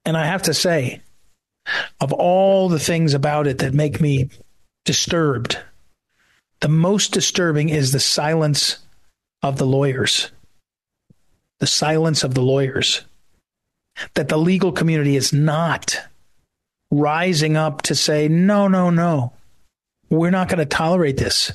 and 0.04 0.16
I 0.16 0.26
have 0.26 0.42
to 0.42 0.54
say, 0.54 1.02
of 2.00 2.12
all 2.12 2.68
the 2.68 2.78
things 2.78 3.14
about 3.14 3.46
it 3.46 3.58
that 3.58 3.74
make 3.74 4.00
me 4.00 4.30
disturbed, 4.84 5.58
the 6.60 6.68
most 6.68 7.12
disturbing 7.12 7.68
is 7.68 7.92
the 7.92 8.00
silence 8.00 8.78
of 9.42 9.58
the 9.58 9.66
lawyers 9.66 10.30
the 11.58 11.66
silence 11.66 12.24
of 12.24 12.34
the 12.34 12.42
lawyers, 12.42 13.02
that 14.14 14.28
the 14.28 14.36
legal 14.36 14.72
community 14.72 15.16
is 15.16 15.32
not 15.32 15.98
rising 16.90 17.56
up 17.56 17.82
to 17.82 17.94
say, 17.94 18.28
no, 18.28 18.68
no, 18.68 18.90
no, 18.90 19.32
we're 20.08 20.30
not 20.30 20.48
going 20.48 20.58
to 20.58 20.66
tolerate 20.66 21.16
this. 21.16 21.52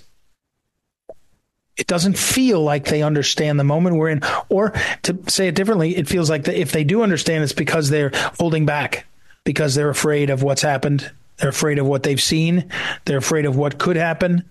It 1.76 1.88
doesn't 1.88 2.18
feel 2.18 2.62
like 2.62 2.86
they 2.86 3.02
understand 3.02 3.60
the 3.60 3.64
moment 3.64 3.96
we're 3.96 4.10
in. 4.10 4.22
Or 4.50 4.74
to 5.04 5.18
say 5.28 5.48
it 5.48 5.56
differently, 5.56 5.96
it 5.96 6.08
feels 6.08 6.30
like 6.30 6.48
if 6.48 6.72
they 6.72 6.84
do 6.84 7.02
understand, 7.02 7.44
it's 7.44 7.54
because 7.54 7.90
they're 7.90 8.12
holding 8.40 8.66
back, 8.66 9.06
because 9.44 9.74
they're 9.74 9.90
afraid 9.90 10.30
of 10.30 10.44
what's 10.44 10.62
happened. 10.62 11.12
They're 11.38 11.50
afraid 11.50 11.80
of 11.80 11.88
what 11.88 12.04
they've 12.04 12.22
seen. 12.22 12.70
They're 13.06 13.18
afraid 13.18 13.46
of 13.46 13.56
what 13.56 13.80
could 13.80 13.96
happen. 13.96 14.48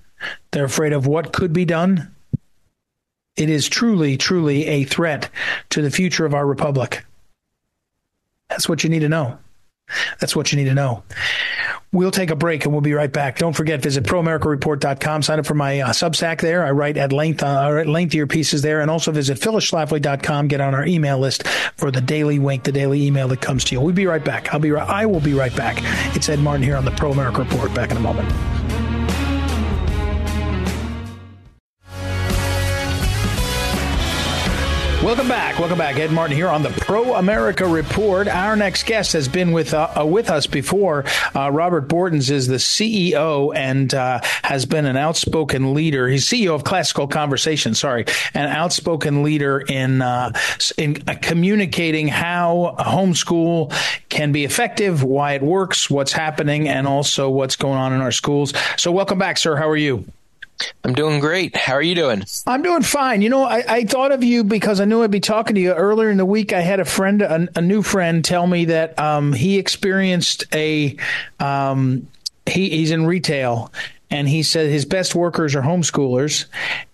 They're 0.51 0.65
afraid 0.65 0.93
of 0.93 1.07
what 1.07 1.33
could 1.33 1.53
be 1.53 1.65
done. 1.65 2.13
It 3.37 3.49
is 3.49 3.69
truly, 3.69 4.17
truly 4.17 4.67
a 4.67 4.85
threat 4.85 5.31
to 5.71 5.81
the 5.81 5.91
future 5.91 6.27
of 6.27 6.35
our 6.35 6.47
republic. 6.47 7.05
That's 8.49 8.69
what 8.69 8.85
you 8.85 8.91
need 8.91 9.01
to 9.01 9.09
know. 9.09 9.39
That's 10.21 10.37
what 10.37 10.53
you 10.53 10.59
need 10.59 10.69
to 10.69 10.75
know. 10.75 11.03
We'll 11.95 12.11
take 12.11 12.31
a 12.31 12.37
break 12.37 12.65
and 12.65 12.73
we'll 12.73 12.81
be 12.81 12.95
right 12.95 13.13
back. 13.13 13.37
Don't 13.37 13.53
forget, 13.53 13.83
visit 13.83 14.05
proamericareport.com. 14.05 15.23
Sign 15.23 15.39
up 15.39 15.45
for 15.45 15.53
my 15.53 15.81
uh, 15.81 15.91
Substack 15.91 16.41
there. 16.41 16.65
I 16.65 16.71
write 16.71 16.97
at 16.97 17.13
length, 17.13 17.43
uh, 17.43 17.77
at 17.81 17.87
lengthier 17.87 18.27
pieces 18.27 18.63
there. 18.63 18.81
And 18.81 18.91
also 18.91 19.13
visit 19.13 19.39
phyllisschlafly.com. 19.39 20.49
Get 20.49 20.63
on 20.63 20.75
our 20.75 20.87
email 20.87 21.19
list 21.19 21.47
for 21.77 21.91
the 21.91 22.01
daily 22.01 22.39
wink, 22.39 22.65
the 22.65 22.73
daily 22.73 23.07
email 23.07 23.29
that 23.29 23.43
comes 23.43 23.63
to 23.65 23.75
you. 23.75 23.81
We'll 23.83 23.95
be 23.95 24.07
right 24.07 24.25
back. 24.25 24.55
I'll 24.55 24.61
be 24.61 24.71
right, 24.71 24.89
I 24.89 25.05
will 25.05 25.21
be 25.21 25.35
right 25.35 25.55
back. 25.55 25.77
It's 26.17 26.31
Ed 26.31 26.39
Martin 26.39 26.63
here 26.63 26.77
on 26.77 26.87
the 26.87 26.93
Pro 26.93 27.13
America 27.13 27.43
Report. 27.43 27.75
Back 27.75 27.91
in 27.91 27.99
a 27.99 28.01
moment. 28.01 28.92
Welcome 35.03 35.27
back. 35.27 35.59
Welcome 35.59 35.79
back. 35.79 35.97
Ed 35.97 36.13
Martin 36.13 36.37
here 36.37 36.49
on 36.49 36.63
the 36.63 36.71
Pro 36.71 37.15
America 37.15 37.67
Report. 37.67 38.29
Our 38.29 38.55
next 38.55 38.87
guest 38.87 39.15
has 39.15 39.27
been 39.27 39.51
with 39.51 39.75
uh, 39.75 39.91
uh, 39.99 40.07
with 40.07 40.31
us 40.31 40.47
before. 40.47 41.05
Uh, 41.35 41.51
Robert 41.51 41.89
Bortins 41.89 42.31
is 42.31 42.47
the 42.47 42.55
CEO 42.55 43.53
and 43.53 43.93
uh, 43.93 44.21
has 44.45 44.65
been 44.65 44.87
an 44.87 44.97
outspoken 44.97 45.75
leader. 45.75 46.07
He's 46.07 46.25
CEO 46.29 46.55
of 46.55 46.63
Classical 46.63 47.09
Conversation. 47.09 47.75
Sorry, 47.75 48.05
an 48.33 48.49
outspoken 48.49 49.25
leader 49.25 49.59
in 49.59 50.03
uh, 50.03 50.35
in 50.79 51.03
uh, 51.09 51.17
communicating 51.21 52.07
how 52.07 52.77
homeschool 52.79 53.73
can 54.09 54.31
be 54.31 54.45
effective, 54.45 55.03
why 55.03 55.33
it 55.33 55.43
works, 55.43 55.91
what's 55.91 56.13
happening, 56.13 56.69
and 56.69 56.87
also 56.87 57.29
what's 57.29 57.57
going 57.57 57.77
on 57.77 57.93
in 57.93 58.01
our 58.01 58.13
schools. 58.13 58.55
So, 58.77 58.93
welcome 58.93 59.19
back, 59.19 59.37
sir. 59.37 59.57
How 59.57 59.69
are 59.69 59.77
you? 59.77 60.05
I'm 60.85 60.95
doing 60.95 61.21
great. 61.21 61.57
How 61.57 61.75
are 61.75 61.83
you 61.83 61.95
doing? 61.95 62.25
I'm 62.47 62.63
doing 62.63 62.83
fine. 62.83 63.23
You 63.23 63.29
know, 63.29 63.45
I, 63.45 63.65
I 63.69 63.85
thought 63.85 64.13
of 64.13 64.23
you 64.25 64.45
because 64.45 64.81
I 64.81 64.85
knew 64.85 65.03
I'd 65.03 65.11
be 65.11 65.21
talking 65.21 65.55
to 65.55 65.61
you 65.61 65.73
earlier 65.73 66.11
in 66.11 66.17
the 66.17 66.27
week. 66.27 66.53
I 66.53 66.61
had 66.61 66.81
a 66.81 66.85
friend, 66.85 67.23
a, 67.23 67.49
a 67.57 67.61
new 67.61 67.83
friend, 67.83 68.25
tell 68.25 68.47
me 68.47 68.67
that 68.67 68.99
um, 68.99 69.33
he 69.33 69.59
experienced 69.59 70.45
a 70.55 70.97
um, 71.41 72.09
he, 72.47 72.71
he's 72.71 72.91
in 72.91 73.07
retail 73.07 73.73
and 74.13 74.29
he 74.29 74.43
said 74.43 74.69
his 74.69 74.85
best 74.85 75.15
workers 75.15 75.55
are 75.55 75.63
homeschoolers. 75.63 76.45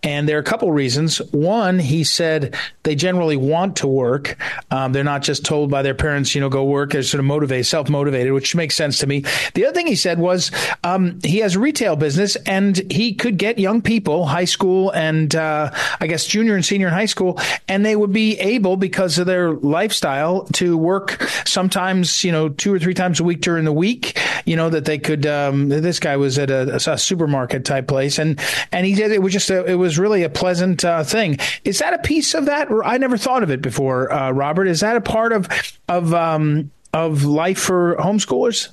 And 0.04 0.28
there 0.28 0.36
are 0.36 0.40
a 0.40 0.44
couple 0.44 0.70
reasons. 0.70 1.18
One, 1.32 1.80
he 1.80 2.04
said 2.04 2.56
they 2.84 2.94
generally 2.94 3.36
want 3.36 3.76
to 3.78 3.88
work. 3.88 4.38
Um, 4.70 4.92
they're 4.92 5.02
not 5.02 5.22
just 5.22 5.44
told 5.44 5.68
by 5.68 5.82
their 5.82 5.96
parents, 5.96 6.34
you 6.36 6.40
know, 6.40 6.48
go 6.48 6.64
work. 6.64 6.92
They're 6.92 7.02
sort 7.02 7.18
of 7.18 7.26
motivated, 7.26 7.66
self 7.66 7.90
motivated, 7.90 8.32
which 8.32 8.54
makes 8.54 8.76
sense 8.76 8.98
to 8.98 9.08
me. 9.08 9.24
The 9.54 9.66
other 9.66 9.74
thing 9.74 9.88
he 9.88 9.96
said 9.96 10.20
was 10.20 10.52
um, 10.84 11.18
he 11.24 11.38
has 11.38 11.56
a 11.56 11.58
retail 11.58 11.96
business 11.96 12.36
and 12.46 12.76
he 12.90 13.14
could 13.14 13.36
get 13.36 13.58
young 13.58 13.82
people, 13.82 14.24
high 14.24 14.44
school 14.44 14.90
and 14.90 15.34
uh, 15.34 15.72
I 16.00 16.06
guess 16.06 16.24
junior 16.24 16.54
and 16.54 16.64
senior 16.64 16.86
in 16.86 16.94
high 16.94 17.06
school, 17.06 17.40
and 17.66 17.84
they 17.84 17.96
would 17.96 18.12
be 18.12 18.38
able, 18.38 18.76
because 18.76 19.18
of 19.18 19.26
their 19.26 19.52
lifestyle, 19.52 20.44
to 20.54 20.76
work 20.76 21.20
sometimes, 21.44 22.22
you 22.22 22.30
know, 22.30 22.48
two 22.48 22.72
or 22.72 22.78
three 22.78 22.94
times 22.94 23.18
a 23.18 23.24
week 23.24 23.40
during 23.40 23.64
the 23.64 23.72
week. 23.72 24.18
You 24.46 24.56
know, 24.56 24.70
that 24.70 24.84
they 24.84 24.98
could. 24.98 25.26
Um, 25.26 25.68
this 25.68 25.98
guy 25.98 26.16
was 26.16 26.38
at 26.38 26.50
a, 26.50 26.76
a 26.76 26.80
supermarket 27.08 27.64
type 27.64 27.88
place, 27.88 28.18
and 28.18 28.40
and 28.70 28.86
he 28.86 28.94
did 28.94 29.10
it 29.10 29.22
was 29.22 29.32
just 29.32 29.50
a, 29.50 29.64
it 29.64 29.74
was 29.74 29.98
really 29.98 30.22
a 30.22 30.30
pleasant 30.30 30.84
uh, 30.84 31.02
thing. 31.02 31.38
Is 31.64 31.78
that 31.78 31.94
a 31.94 31.98
piece 31.98 32.34
of 32.34 32.46
that? 32.46 32.68
I 32.84 32.98
never 32.98 33.16
thought 33.16 33.42
of 33.42 33.50
it 33.50 33.62
before, 33.62 34.12
uh, 34.12 34.30
Robert. 34.30 34.68
Is 34.68 34.80
that 34.80 34.96
a 34.96 35.00
part 35.00 35.32
of 35.32 35.48
of 35.88 36.14
um, 36.14 36.70
of 36.92 37.24
life 37.24 37.58
for 37.58 37.96
homeschoolers? 37.96 38.68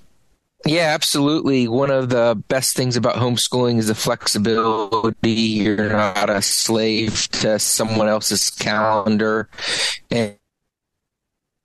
Yeah, 0.65 0.93
absolutely. 0.95 1.67
One 1.67 1.91
of 1.91 2.09
the 2.09 2.41
best 2.47 2.75
things 2.75 2.97
about 2.97 3.15
homeschooling 3.15 3.77
is 3.77 3.87
the 3.87 3.93
flexibility. 3.93 5.29
You're 5.29 5.89
not 5.89 6.29
a 6.29 6.41
slave 6.41 7.29
to 7.33 7.59
someone 7.59 8.07
else's 8.07 8.49
calendar. 8.49 9.47
And 10.09 10.37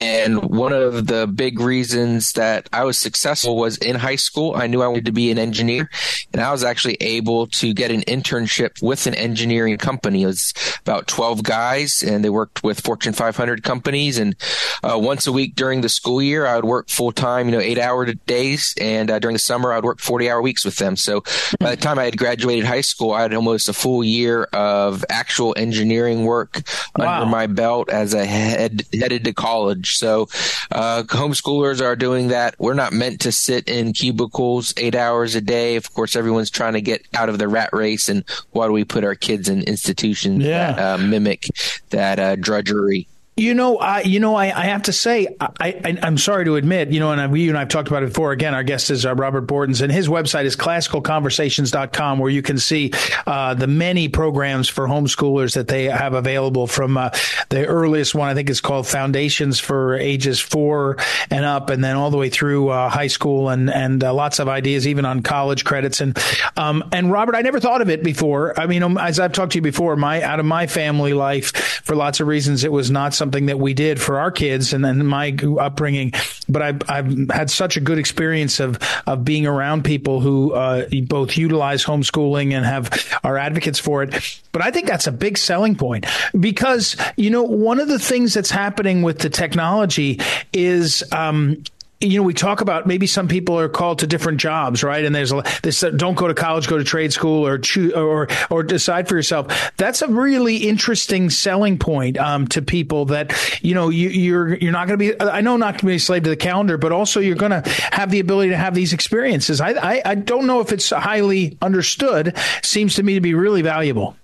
and 0.00 0.42
one 0.42 0.72
of 0.72 1.06
the 1.06 1.26
big 1.26 1.60
reasons 1.60 2.32
that 2.32 2.70
I 2.72 2.84
was 2.84 2.96
successful 2.96 3.56
was 3.56 3.76
in 3.76 3.96
high 3.96 4.16
school, 4.16 4.54
I 4.56 4.66
knew 4.66 4.82
I 4.82 4.88
wanted 4.88 5.04
to 5.06 5.12
be 5.12 5.30
an 5.30 5.38
engineer 5.38 5.90
and 6.32 6.40
I 6.40 6.50
was 6.52 6.64
actually 6.64 6.94
able 7.00 7.48
to 7.48 7.74
get 7.74 7.90
an 7.90 8.00
internship 8.02 8.82
with 8.82 9.06
an 9.06 9.14
engineering 9.14 9.76
company. 9.76 10.22
It 10.22 10.26
was 10.26 10.54
about 10.80 11.06
12 11.06 11.42
guys 11.42 12.02
and 12.02 12.24
they 12.24 12.30
worked 12.30 12.62
with 12.62 12.80
Fortune 12.80 13.12
500 13.12 13.62
companies. 13.62 14.18
And 14.18 14.36
uh, 14.82 14.98
once 14.98 15.26
a 15.26 15.32
week 15.32 15.54
during 15.54 15.82
the 15.82 15.90
school 15.90 16.22
year, 16.22 16.46
I 16.46 16.56
would 16.56 16.64
work 16.64 16.88
full 16.88 17.12
time, 17.12 17.46
you 17.46 17.52
know, 17.52 17.60
eight 17.60 17.78
hour 17.78 18.06
days. 18.06 18.74
And 18.80 19.10
uh, 19.10 19.18
during 19.18 19.34
the 19.34 19.38
summer, 19.40 19.70
I 19.70 19.76
would 19.76 19.84
work 19.84 20.00
40 20.00 20.30
hour 20.30 20.40
weeks 20.40 20.64
with 20.64 20.76
them. 20.76 20.96
So 20.96 21.22
by 21.58 21.74
the 21.74 21.80
time 21.80 21.98
I 21.98 22.04
had 22.04 22.16
graduated 22.16 22.64
high 22.64 22.80
school, 22.80 23.12
I 23.12 23.22
had 23.22 23.34
almost 23.34 23.68
a 23.68 23.74
full 23.74 24.02
year 24.02 24.44
of 24.44 25.04
actual 25.10 25.52
engineering 25.58 26.24
work 26.24 26.62
wow. 26.96 27.20
under 27.20 27.30
my 27.30 27.46
belt 27.46 27.90
as 27.90 28.14
I 28.14 28.24
head, 28.24 28.84
headed 28.98 29.24
to 29.24 29.34
college. 29.34 29.89
So 29.96 30.28
uh, 30.70 31.02
homeschoolers 31.06 31.80
are 31.80 31.96
doing 31.96 32.28
that. 32.28 32.54
We're 32.58 32.74
not 32.74 32.92
meant 32.92 33.20
to 33.22 33.32
sit 33.32 33.68
in 33.68 33.92
cubicles 33.92 34.72
eight 34.76 34.94
hours 34.94 35.34
a 35.34 35.40
day. 35.40 35.76
Of 35.76 35.92
course, 35.92 36.16
everyone's 36.16 36.50
trying 36.50 36.74
to 36.74 36.80
get 36.80 37.06
out 37.14 37.28
of 37.28 37.38
the 37.38 37.48
rat 37.48 37.70
race. 37.72 38.08
And 38.08 38.24
why 38.52 38.66
do 38.66 38.72
we 38.72 38.84
put 38.84 39.04
our 39.04 39.14
kids 39.14 39.48
in 39.48 39.62
institutions 39.62 40.44
yeah. 40.44 40.72
that 40.72 40.78
uh, 40.78 40.98
mimic 40.98 41.46
that 41.90 42.18
uh, 42.18 42.36
drudgery? 42.36 43.08
You 43.40 43.54
know, 43.54 43.78
I 43.78 44.02
you 44.02 44.20
know, 44.20 44.34
I, 44.34 44.48
I 44.54 44.64
have 44.66 44.82
to 44.82 44.92
say, 44.92 45.34
I, 45.40 45.48
I 45.58 45.98
am 46.02 46.18
sorry 46.18 46.44
to 46.44 46.56
admit, 46.56 46.90
you 46.90 47.00
know, 47.00 47.10
and 47.10 47.32
we 47.32 47.40
you 47.40 47.48
and 47.48 47.56
I've 47.56 47.70
talked 47.70 47.88
about 47.88 48.02
it 48.02 48.10
before. 48.10 48.32
Again, 48.32 48.52
our 48.52 48.62
guest 48.62 48.90
is 48.90 49.06
uh, 49.06 49.14
Robert 49.14 49.46
Bortins, 49.46 49.80
and 49.80 49.90
his 49.90 50.08
website 50.08 50.44
is 50.44 50.56
classicalconversations.com, 50.56 52.18
where 52.18 52.30
you 52.30 52.42
can 52.42 52.58
see 52.58 52.92
uh, 53.26 53.54
the 53.54 53.66
many 53.66 54.10
programs 54.10 54.68
for 54.68 54.86
homeschoolers 54.86 55.54
that 55.54 55.68
they 55.68 55.84
have 55.84 56.12
available. 56.12 56.66
From 56.66 56.98
uh, 56.98 57.08
the 57.48 57.64
earliest 57.64 58.14
one, 58.14 58.28
I 58.28 58.34
think 58.34 58.50
is 58.50 58.60
called 58.60 58.86
Foundations 58.86 59.58
for 59.58 59.94
ages 59.94 60.38
four 60.38 60.98
and 61.30 61.46
up, 61.46 61.70
and 61.70 61.82
then 61.82 61.96
all 61.96 62.10
the 62.10 62.18
way 62.18 62.28
through 62.28 62.68
uh, 62.68 62.90
high 62.90 63.06
school, 63.06 63.48
and 63.48 63.70
and 63.70 64.04
uh, 64.04 64.12
lots 64.12 64.38
of 64.38 64.48
ideas 64.48 64.86
even 64.86 65.06
on 65.06 65.22
college 65.22 65.64
credits. 65.64 66.02
And 66.02 66.18
um, 66.58 66.86
and 66.92 67.10
Robert, 67.10 67.34
I 67.34 67.40
never 67.40 67.58
thought 67.58 67.80
of 67.80 67.88
it 67.88 68.02
before. 68.02 68.60
I 68.60 68.66
mean, 68.66 68.82
um, 68.82 68.98
as 68.98 69.18
I've 69.18 69.32
talked 69.32 69.52
to 69.52 69.58
you 69.58 69.62
before, 69.62 69.96
my 69.96 70.20
out 70.20 70.40
of 70.40 70.44
my 70.44 70.66
family 70.66 71.14
life, 71.14 71.56
for 71.56 71.96
lots 71.96 72.20
of 72.20 72.26
reasons, 72.26 72.64
it 72.64 72.72
was 72.72 72.90
not 72.90 73.14
something 73.14 73.29
something 73.30 73.46
that 73.46 73.60
we 73.60 73.74
did 73.74 74.02
for 74.02 74.18
our 74.18 74.32
kids 74.32 74.72
and 74.72 74.84
then 74.84 75.06
my 75.06 75.32
upbringing. 75.60 76.12
But 76.48 76.62
I've, 76.62 76.90
I've 76.90 77.30
had 77.30 77.48
such 77.48 77.76
a 77.76 77.80
good 77.80 77.96
experience 77.96 78.58
of, 78.58 78.76
of 79.06 79.24
being 79.24 79.46
around 79.46 79.84
people 79.84 80.20
who 80.20 80.52
uh, 80.52 80.88
both 81.06 81.36
utilize 81.36 81.84
homeschooling 81.84 82.52
and 82.52 82.66
have 82.66 83.20
are 83.22 83.38
advocates 83.38 83.78
for 83.78 84.02
it. 84.02 84.40
But 84.50 84.62
I 84.62 84.72
think 84.72 84.88
that's 84.88 85.06
a 85.06 85.12
big 85.12 85.38
selling 85.38 85.76
point 85.76 86.06
because, 86.38 86.96
you 87.16 87.30
know, 87.30 87.44
one 87.44 87.78
of 87.78 87.86
the 87.86 88.00
things 88.00 88.34
that's 88.34 88.50
happening 88.50 89.02
with 89.02 89.20
the 89.20 89.30
technology 89.30 90.18
is, 90.52 91.04
um, 91.12 91.62
you 92.00 92.18
know, 92.18 92.22
we 92.22 92.32
talk 92.32 92.62
about 92.62 92.86
maybe 92.86 93.06
some 93.06 93.28
people 93.28 93.58
are 93.58 93.68
called 93.68 93.98
to 93.98 94.06
different 94.06 94.40
jobs, 94.40 94.82
right? 94.82 95.04
And 95.04 95.14
there's 95.14 95.32
a, 95.32 95.42
this 95.62 95.82
uh, 95.82 95.90
don't 95.90 96.14
go 96.14 96.28
to 96.28 96.34
college, 96.34 96.66
go 96.66 96.78
to 96.78 96.84
trade 96.84 97.12
school, 97.12 97.46
or 97.46 97.58
choose 97.58 97.92
or 97.92 98.26
or 98.48 98.62
decide 98.62 99.06
for 99.06 99.16
yourself. 99.16 99.72
That's 99.76 100.00
a 100.00 100.08
really 100.08 100.56
interesting 100.56 101.28
selling 101.28 101.78
point 101.78 102.16
um, 102.16 102.48
to 102.48 102.62
people 102.62 103.06
that 103.06 103.34
you 103.62 103.74
know 103.74 103.90
you, 103.90 104.08
you're 104.08 104.54
you're 104.54 104.72
not 104.72 104.88
going 104.88 104.98
to 104.98 105.16
be. 105.16 105.20
I 105.20 105.42
know 105.42 105.58
not 105.58 105.78
to 105.80 105.86
be 105.86 105.96
a 105.96 105.98
slave 105.98 106.22
to 106.22 106.30
the 106.30 106.36
calendar, 106.36 106.78
but 106.78 106.90
also 106.90 107.20
you're 107.20 107.36
going 107.36 107.62
to 107.62 107.70
have 107.92 108.10
the 108.10 108.20
ability 108.20 108.50
to 108.50 108.56
have 108.56 108.74
these 108.74 108.94
experiences. 108.94 109.60
I, 109.60 109.72
I 109.72 110.02
I 110.04 110.14
don't 110.14 110.46
know 110.46 110.60
if 110.60 110.72
it's 110.72 110.88
highly 110.88 111.58
understood. 111.60 112.34
Seems 112.62 112.94
to 112.94 113.02
me 113.02 113.14
to 113.14 113.20
be 113.20 113.34
really 113.34 113.60
valuable. 113.60 114.16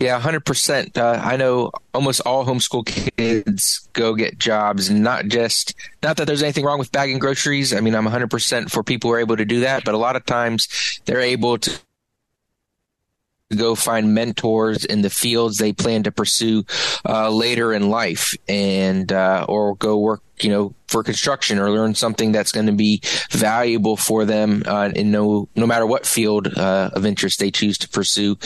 Yeah, 0.00 0.18
hundred 0.18 0.42
uh, 0.42 0.50
percent. 0.50 0.98
I 0.98 1.36
know 1.36 1.70
almost 1.92 2.20
all 2.22 2.44
homeschool 2.44 2.84
kids 2.84 3.88
go 3.92 4.14
get 4.14 4.38
jobs, 4.38 4.90
not 4.90 5.26
just 5.26 5.74
not 6.02 6.16
that 6.16 6.26
there's 6.26 6.42
anything 6.42 6.64
wrong 6.64 6.78
with 6.78 6.92
bagging 6.92 7.18
groceries. 7.18 7.72
I 7.72 7.80
mean, 7.80 7.94
I'm 7.94 8.06
hundred 8.06 8.30
percent 8.30 8.70
for 8.70 8.82
people 8.82 9.10
who 9.10 9.14
are 9.14 9.20
able 9.20 9.36
to 9.36 9.44
do 9.44 9.60
that, 9.60 9.84
but 9.84 9.94
a 9.94 9.98
lot 9.98 10.16
of 10.16 10.26
times 10.26 11.00
they're 11.04 11.20
able 11.20 11.58
to 11.58 11.78
go 13.56 13.74
find 13.74 14.14
mentors 14.14 14.84
in 14.84 15.02
the 15.02 15.10
fields 15.10 15.58
they 15.58 15.72
plan 15.72 16.02
to 16.02 16.10
pursue 16.12 16.64
uh, 17.08 17.30
later 17.30 17.72
in 17.72 17.88
life, 17.88 18.34
and 18.48 19.12
uh, 19.12 19.46
or 19.48 19.76
go 19.76 19.98
work, 19.98 20.22
you 20.40 20.50
know, 20.50 20.74
for 20.94 21.02
construction 21.02 21.58
or 21.58 21.72
learn 21.72 21.92
something 21.92 22.30
that's 22.30 22.52
going 22.52 22.66
to 22.66 22.72
be 22.72 23.00
valuable 23.32 23.96
for 23.96 24.24
them 24.24 24.62
uh, 24.64 24.90
in 24.94 25.10
no 25.10 25.48
no 25.56 25.66
matter 25.66 25.84
what 25.84 26.06
field 26.06 26.46
uh, 26.56 26.90
of 26.92 27.04
interest 27.04 27.40
they 27.40 27.50
choose 27.50 27.76
to 27.78 27.88
pursue. 27.88 28.36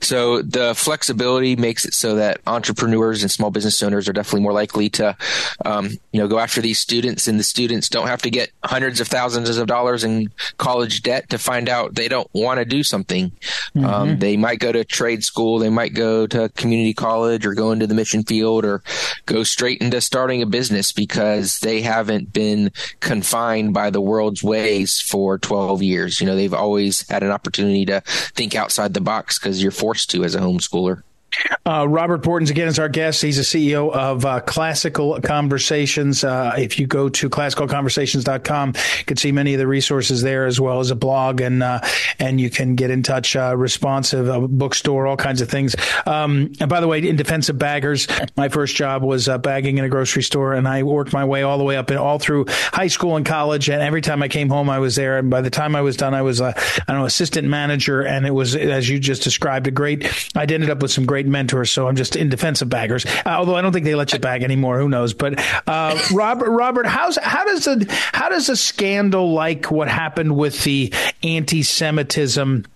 So 0.00 0.40
the 0.40 0.74
flexibility 0.74 1.54
makes 1.54 1.84
it 1.84 1.92
so 1.92 2.14
that 2.14 2.40
entrepreneurs 2.46 3.20
and 3.20 3.30
small 3.30 3.50
business 3.50 3.82
owners 3.82 4.08
are 4.08 4.14
definitely 4.14 4.40
more 4.40 4.54
likely 4.54 4.88
to 4.90 5.18
um, 5.66 5.90
you 6.10 6.20
know 6.20 6.28
go 6.28 6.38
after 6.38 6.62
these 6.62 6.78
students, 6.78 7.28
and 7.28 7.38
the 7.38 7.44
students 7.44 7.90
don't 7.90 8.06
have 8.06 8.22
to 8.22 8.30
get 8.30 8.52
hundreds 8.64 9.00
of 9.00 9.08
thousands 9.08 9.58
of 9.58 9.66
dollars 9.66 10.02
in 10.02 10.32
college 10.56 11.02
debt 11.02 11.28
to 11.28 11.36
find 11.36 11.68
out 11.68 11.94
they 11.94 12.08
don't 12.08 12.30
want 12.32 12.58
to 12.58 12.64
do 12.64 12.82
something. 12.82 13.32
Mm-hmm. 13.76 13.84
Um, 13.84 14.18
they 14.18 14.38
might 14.38 14.60
go 14.60 14.72
to 14.72 14.82
trade 14.82 15.24
school, 15.24 15.58
they 15.58 15.68
might 15.68 15.92
go 15.92 16.26
to 16.26 16.48
community 16.56 16.94
college, 16.94 17.44
or 17.44 17.52
go 17.52 17.70
into 17.70 17.86
the 17.86 17.94
mission 17.94 18.22
field, 18.22 18.64
or 18.64 18.82
go 19.26 19.42
straight 19.42 19.82
into 19.82 20.00
starting 20.00 20.40
a 20.40 20.46
business 20.46 20.90
because 20.90 21.58
they 21.58 21.82
have 21.82 21.97
haven't 21.98 22.32
been 22.32 22.70
confined 23.00 23.74
by 23.74 23.90
the 23.90 24.00
world's 24.00 24.42
ways 24.42 25.00
for 25.00 25.38
12 25.38 25.82
years. 25.82 26.20
You 26.20 26.26
know, 26.26 26.36
they've 26.36 26.54
always 26.54 27.08
had 27.08 27.22
an 27.22 27.30
opportunity 27.30 27.84
to 27.86 28.00
think 28.34 28.54
outside 28.54 28.94
the 28.94 29.00
box 29.00 29.38
because 29.38 29.62
you're 29.62 29.72
forced 29.72 30.10
to 30.10 30.24
as 30.24 30.34
a 30.34 30.40
homeschooler. 30.40 31.02
Uh, 31.64 31.86
Robert 31.88 32.22
Bortins 32.22 32.50
again 32.50 32.68
is 32.68 32.78
our 32.78 32.88
guest. 32.88 33.22
He's 33.22 33.38
a 33.38 33.42
CEO 33.42 33.92
of 33.92 34.24
uh, 34.24 34.40
Classical 34.40 35.20
Conversations. 35.20 36.24
Uh, 36.24 36.54
if 36.56 36.78
you 36.78 36.86
go 36.86 37.08
to 37.10 37.28
classicalconversations.com, 37.28 38.68
you 38.98 39.04
can 39.04 39.16
see 39.16 39.32
many 39.32 39.54
of 39.54 39.58
the 39.58 39.66
resources 39.66 40.22
there 40.22 40.46
as 40.46 40.60
well 40.60 40.80
as 40.80 40.90
a 40.90 40.96
blog 40.96 41.40
and 41.40 41.62
uh, 41.62 41.80
and 42.18 42.40
you 42.40 42.50
can 42.50 42.74
get 42.74 42.90
in 42.90 43.02
touch, 43.02 43.36
uh, 43.36 43.54
responsive, 43.56 44.28
a 44.28 44.48
bookstore, 44.48 45.06
all 45.06 45.16
kinds 45.16 45.40
of 45.40 45.50
things. 45.50 45.76
Um, 46.06 46.52
and 46.60 46.68
by 46.68 46.80
the 46.80 46.88
way, 46.88 47.06
in 47.06 47.16
defense 47.16 47.48
of 47.48 47.58
baggers, 47.58 48.08
my 48.36 48.48
first 48.48 48.74
job 48.74 49.02
was 49.02 49.28
uh, 49.28 49.38
bagging 49.38 49.78
in 49.78 49.84
a 49.84 49.88
grocery 49.88 50.22
store 50.22 50.54
and 50.54 50.66
I 50.66 50.82
worked 50.82 51.12
my 51.12 51.24
way 51.24 51.42
all 51.42 51.58
the 51.58 51.64
way 51.64 51.76
up 51.76 51.90
and 51.90 51.98
all 51.98 52.18
through 52.18 52.46
high 52.48 52.88
school 52.88 53.16
and 53.16 53.26
college. 53.26 53.68
And 53.68 53.82
every 53.82 54.00
time 54.00 54.22
I 54.22 54.28
came 54.28 54.48
home, 54.48 54.70
I 54.70 54.78
was 54.78 54.96
there. 54.96 55.18
And 55.18 55.30
by 55.30 55.42
the 55.42 55.50
time 55.50 55.76
I 55.76 55.82
was 55.82 55.96
done, 55.96 56.14
I 56.14 56.22
was, 56.22 56.40
I 56.40 56.54
don't 56.86 56.98
know, 56.98 57.04
assistant 57.04 57.46
manager. 57.48 58.02
And 58.02 58.26
it 58.26 58.32
was, 58.32 58.56
as 58.56 58.88
you 58.88 58.98
just 58.98 59.22
described, 59.22 59.66
a 59.66 59.70
great, 59.70 60.06
I 60.34 60.42
ended 60.42 60.70
up 60.70 60.80
with 60.82 60.90
some 60.90 61.04
great 61.06 61.17
mentors. 61.26 61.70
So 61.70 61.88
I'm 61.88 61.96
just 61.96 62.16
in 62.16 62.28
defense 62.28 62.62
of 62.62 62.68
baggers. 62.68 63.06
Uh, 63.06 63.30
although 63.30 63.54
I 63.56 63.62
don't 63.62 63.72
think 63.72 63.84
they 63.84 63.94
let 63.94 64.12
you 64.12 64.18
bag 64.18 64.42
anymore. 64.42 64.78
Who 64.78 64.88
knows? 64.88 65.14
But 65.14 65.38
uh, 65.66 65.98
Robert, 66.12 66.50
Robert, 66.50 66.86
how's 66.86 67.16
how 67.16 67.44
does 67.44 67.66
a 67.66 67.78
how 68.12 68.28
does 68.28 68.48
a 68.48 68.56
scandal 68.56 69.32
like 69.32 69.70
what 69.70 69.88
happened 69.88 70.36
with 70.36 70.62
the 70.64 70.92
anti-Semitism? 71.22 72.66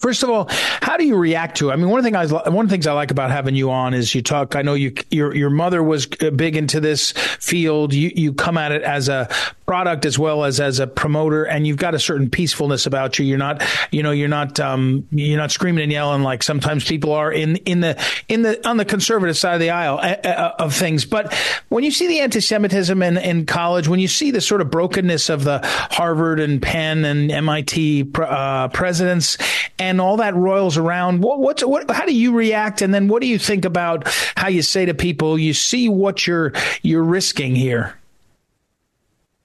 First 0.00 0.22
of 0.22 0.30
all, 0.30 0.46
how 0.48 0.96
do 0.96 1.04
you 1.04 1.16
react 1.16 1.56
to 1.56 1.70
it? 1.70 1.72
I 1.72 1.76
mean, 1.76 1.88
one 1.88 1.98
of 1.98 2.04
the 2.04 2.10
things 2.10 2.32
I 2.32 2.50
one 2.50 2.64
of 2.64 2.68
the 2.68 2.72
things 2.72 2.86
I 2.86 2.92
like 2.92 3.10
about 3.10 3.32
having 3.32 3.56
you 3.56 3.72
on 3.72 3.94
is 3.94 4.14
you 4.14 4.22
talk. 4.22 4.54
I 4.54 4.62
know 4.62 4.74
you 4.74 4.94
your 5.10 5.34
your 5.34 5.50
mother 5.50 5.82
was 5.82 6.06
big 6.06 6.54
into 6.54 6.78
this 6.78 7.10
field. 7.10 7.92
You 7.92 8.12
you 8.14 8.32
come 8.32 8.56
at 8.56 8.70
it 8.70 8.82
as 8.82 9.08
a 9.08 9.28
product 9.66 10.06
as 10.06 10.16
well 10.16 10.44
as 10.44 10.60
as 10.60 10.78
a 10.78 10.86
promoter, 10.86 11.42
and 11.42 11.66
you've 11.66 11.78
got 11.78 11.96
a 11.96 11.98
certain 11.98 12.30
peacefulness 12.30 12.86
about 12.86 13.18
you. 13.18 13.26
You're 13.26 13.38
not 13.38 13.60
you 13.90 14.04
know 14.04 14.12
you're 14.12 14.28
not 14.28 14.60
um, 14.60 15.04
you're 15.10 15.36
not 15.36 15.50
screaming 15.50 15.82
and 15.82 15.90
yelling 15.90 16.22
like 16.22 16.44
sometimes 16.44 16.84
people 16.84 17.12
are 17.12 17.32
in 17.32 17.56
in 17.56 17.80
the 17.80 18.00
in 18.28 18.42
the 18.42 18.68
on 18.68 18.76
the 18.76 18.84
conservative 18.84 19.36
side 19.36 19.54
of 19.54 19.60
the 19.60 19.70
aisle 19.70 19.98
uh, 19.98 20.28
uh, 20.28 20.54
of 20.60 20.76
things. 20.76 21.06
But 21.06 21.34
when 21.70 21.82
you 21.82 21.90
see 21.90 22.06
the 22.06 22.20
anti-Semitism 22.20 23.02
in, 23.02 23.18
in 23.18 23.46
college, 23.46 23.88
when 23.88 23.98
you 23.98 24.08
see 24.08 24.30
the 24.30 24.40
sort 24.40 24.60
of 24.60 24.70
brokenness 24.70 25.28
of 25.28 25.42
the 25.42 25.60
Harvard 25.64 26.38
and 26.38 26.62
Penn 26.62 27.04
and 27.04 27.32
MIT 27.32 28.12
uh, 28.14 28.68
presidents. 28.68 29.38
And 29.80 29.87
and 29.88 30.00
all 30.00 30.18
that 30.18 30.34
roils 30.34 30.76
around. 30.76 31.22
What, 31.22 31.40
what's 31.40 31.64
what? 31.64 31.90
How 31.90 32.06
do 32.06 32.14
you 32.14 32.34
react? 32.34 32.82
And 32.82 32.94
then 32.94 33.08
what 33.08 33.22
do 33.22 33.28
you 33.28 33.38
think 33.38 33.64
about 33.64 34.06
how 34.36 34.48
you 34.48 34.62
say 34.62 34.86
to 34.86 34.94
people, 34.94 35.38
you 35.38 35.54
see 35.54 35.88
what 35.88 36.26
you're 36.26 36.52
you're 36.82 37.02
risking 37.02 37.54
here? 37.54 37.98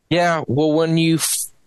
Yeah, 0.09 0.43
well, 0.47 0.73
when 0.73 0.97
you 0.97 1.19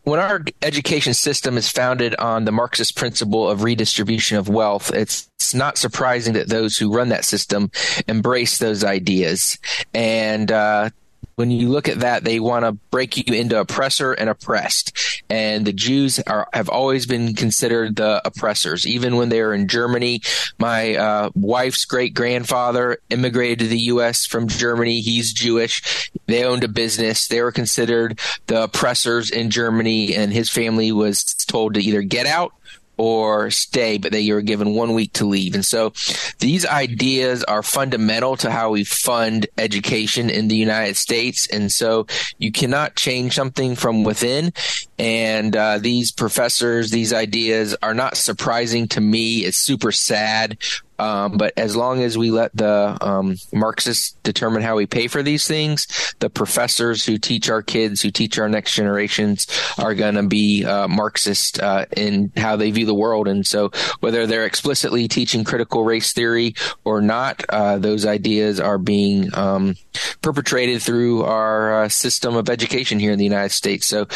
when 0.04 0.20
our 0.20 0.44
education 0.62 1.14
system 1.14 1.56
is 1.56 1.68
founded 1.68 2.14
on 2.14 2.44
the 2.44 2.52
Marxist 2.52 2.96
principle 2.96 3.48
of 3.50 3.64
redistribution 3.64 4.36
of 4.38 4.48
wealth, 4.48 4.92
it's, 4.94 5.28
it's, 5.34 5.52
not 5.52 5.76
surprising 5.76 6.34
that 6.34 6.48
those 6.48 6.76
who 6.76 6.94
run 6.94 7.08
that 7.08 7.24
system 7.24 7.72
embrace 8.06 8.58
those 8.58 8.84
ideas. 8.84 9.58
And 9.92 10.52
uh, 10.52 10.90
when 11.36 11.50
you 11.50 11.68
look 11.68 11.88
at 11.88 12.00
that, 12.00 12.24
they 12.24 12.40
want 12.40 12.64
to 12.64 12.72
break 12.90 13.16
you 13.16 13.34
into 13.34 13.60
oppressor 13.60 14.12
and 14.12 14.30
oppressed. 14.30 15.22
And 15.28 15.66
the 15.66 15.72
Jews 15.72 16.18
are, 16.20 16.48
have 16.52 16.70
always 16.70 17.06
been 17.06 17.34
considered 17.34 17.96
the 17.96 18.22
oppressors. 18.26 18.86
Even 18.86 19.16
when 19.16 19.28
they 19.28 19.42
were 19.42 19.52
in 19.52 19.68
Germany, 19.68 20.22
my 20.58 20.96
uh, 20.96 21.30
wife's 21.34 21.84
great 21.84 22.14
grandfather 22.14 22.98
immigrated 23.10 23.58
to 23.60 23.66
the 23.66 23.78
U.S. 23.80 24.24
from 24.24 24.48
Germany. 24.48 25.00
He's 25.00 25.32
Jewish. 25.32 26.10
They 26.26 26.44
owned 26.44 26.64
a 26.64 26.68
business. 26.68 27.28
They 27.28 27.42
were 27.42 27.52
considered 27.52 28.18
the 28.46 28.64
oppressors 28.64 29.30
in 29.30 29.50
Germany, 29.50 30.16
and 30.16 30.32
his 30.32 30.50
family 30.50 30.90
was 30.90 31.22
told 31.22 31.74
to 31.74 31.80
either 31.80 32.02
get 32.02 32.26
out 32.26 32.54
or 32.96 33.50
stay, 33.50 33.98
but 33.98 34.12
that 34.12 34.22
you're 34.22 34.42
given 34.42 34.74
one 34.74 34.94
week 34.94 35.12
to 35.14 35.26
leave. 35.26 35.54
And 35.54 35.64
so 35.64 35.92
these 36.38 36.66
ideas 36.66 37.44
are 37.44 37.62
fundamental 37.62 38.36
to 38.38 38.50
how 38.50 38.70
we 38.70 38.84
fund 38.84 39.46
education 39.58 40.30
in 40.30 40.48
the 40.48 40.56
United 40.56 40.96
States. 40.96 41.46
And 41.46 41.70
so 41.70 42.06
you 42.38 42.52
cannot 42.52 42.96
change 42.96 43.34
something 43.34 43.76
from 43.76 44.04
within. 44.04 44.52
And 44.98 45.54
uh, 45.54 45.78
these 45.78 46.10
professors, 46.10 46.90
these 46.90 47.12
ideas 47.12 47.76
are 47.82 47.94
not 47.94 48.16
surprising 48.16 48.88
to 48.88 49.00
me. 49.00 49.44
It's 49.44 49.58
super 49.58 49.92
sad 49.92 50.58
um, 50.98 51.36
but 51.36 51.52
as 51.56 51.76
long 51.76 52.02
as 52.02 52.16
we 52.16 52.30
let 52.30 52.56
the 52.56 52.96
um, 53.00 53.36
Marxists 53.52 54.12
determine 54.22 54.62
how 54.62 54.76
we 54.76 54.86
pay 54.86 55.08
for 55.08 55.22
these 55.22 55.46
things, 55.46 55.86
the 56.20 56.30
professors 56.30 57.04
who 57.04 57.18
teach 57.18 57.50
our 57.50 57.62
kids, 57.62 58.00
who 58.02 58.10
teach 58.10 58.38
our 58.38 58.48
next 58.48 58.74
generations, 58.74 59.46
are 59.78 59.94
going 59.94 60.14
to 60.14 60.22
be 60.22 60.64
uh, 60.64 60.88
Marxist 60.88 61.60
uh, 61.60 61.86
in 61.96 62.32
how 62.36 62.56
they 62.56 62.70
view 62.70 62.86
the 62.86 62.94
world. 62.94 63.28
And 63.28 63.46
so, 63.46 63.70
whether 64.00 64.26
they're 64.26 64.46
explicitly 64.46 65.08
teaching 65.08 65.44
critical 65.44 65.84
race 65.84 66.12
theory 66.12 66.54
or 66.84 67.00
not, 67.00 67.44
uh, 67.48 67.78
those 67.78 68.06
ideas 68.06 68.60
are 68.60 68.78
being 68.78 69.34
um, 69.34 69.76
perpetrated 70.22 70.82
through 70.82 71.24
our 71.24 71.84
uh, 71.84 71.88
system 71.88 72.36
of 72.36 72.48
education 72.48 72.98
here 72.98 73.12
in 73.12 73.18
the 73.18 73.24
United 73.24 73.52
States. 73.52 73.86
So, 73.86 74.06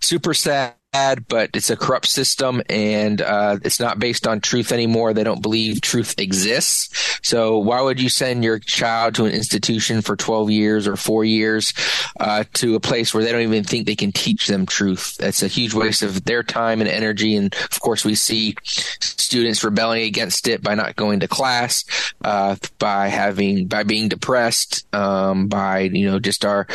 super 0.00 0.34
sad 0.34 0.74
bad, 0.96 1.28
but 1.28 1.50
it's 1.54 1.68
a 1.68 1.76
corrupt 1.76 2.06
system 2.06 2.62
and 2.70 3.20
uh, 3.20 3.58
it's 3.62 3.78
not 3.78 3.98
based 3.98 4.26
on 4.26 4.40
truth 4.40 4.72
anymore. 4.72 5.12
They 5.12 5.24
don't 5.24 5.42
believe 5.42 5.80
truth 5.80 6.14
exists. 6.18 7.20
So 7.22 7.58
why 7.58 7.82
would 7.82 8.00
you 8.00 8.08
send 8.08 8.44
your 8.44 8.58
child 8.58 9.14
to 9.16 9.26
an 9.26 9.32
institution 9.32 10.00
for 10.00 10.16
12 10.16 10.50
years 10.50 10.88
or 10.88 10.96
four 10.96 11.24
years 11.24 11.74
uh, 12.18 12.44
to 12.54 12.76
a 12.76 12.80
place 12.80 13.12
where 13.12 13.22
they 13.22 13.32
don't 13.32 13.42
even 13.42 13.64
think 13.64 13.86
they 13.86 13.94
can 13.94 14.12
teach 14.12 14.46
them 14.46 14.64
truth? 14.64 15.16
That's 15.18 15.42
a 15.42 15.48
huge 15.48 15.74
waste 15.74 16.02
of 16.02 16.24
their 16.24 16.42
time 16.42 16.80
and 16.80 16.88
energy. 16.88 17.36
And 17.36 17.54
of 17.54 17.80
course, 17.80 18.04
we 18.04 18.14
see 18.14 18.54
students 18.64 19.64
rebelling 19.64 20.02
against 20.02 20.48
it 20.48 20.62
by 20.62 20.74
not 20.74 20.96
going 20.96 21.20
to 21.20 21.28
class, 21.28 21.84
uh, 22.22 22.56
by 22.78 23.08
having, 23.08 23.66
by 23.66 23.82
being 23.82 24.08
depressed, 24.08 24.86
um, 24.94 25.48
by, 25.48 25.80
you 25.80 26.10
know, 26.10 26.18
just 26.18 26.44
our 26.44 26.66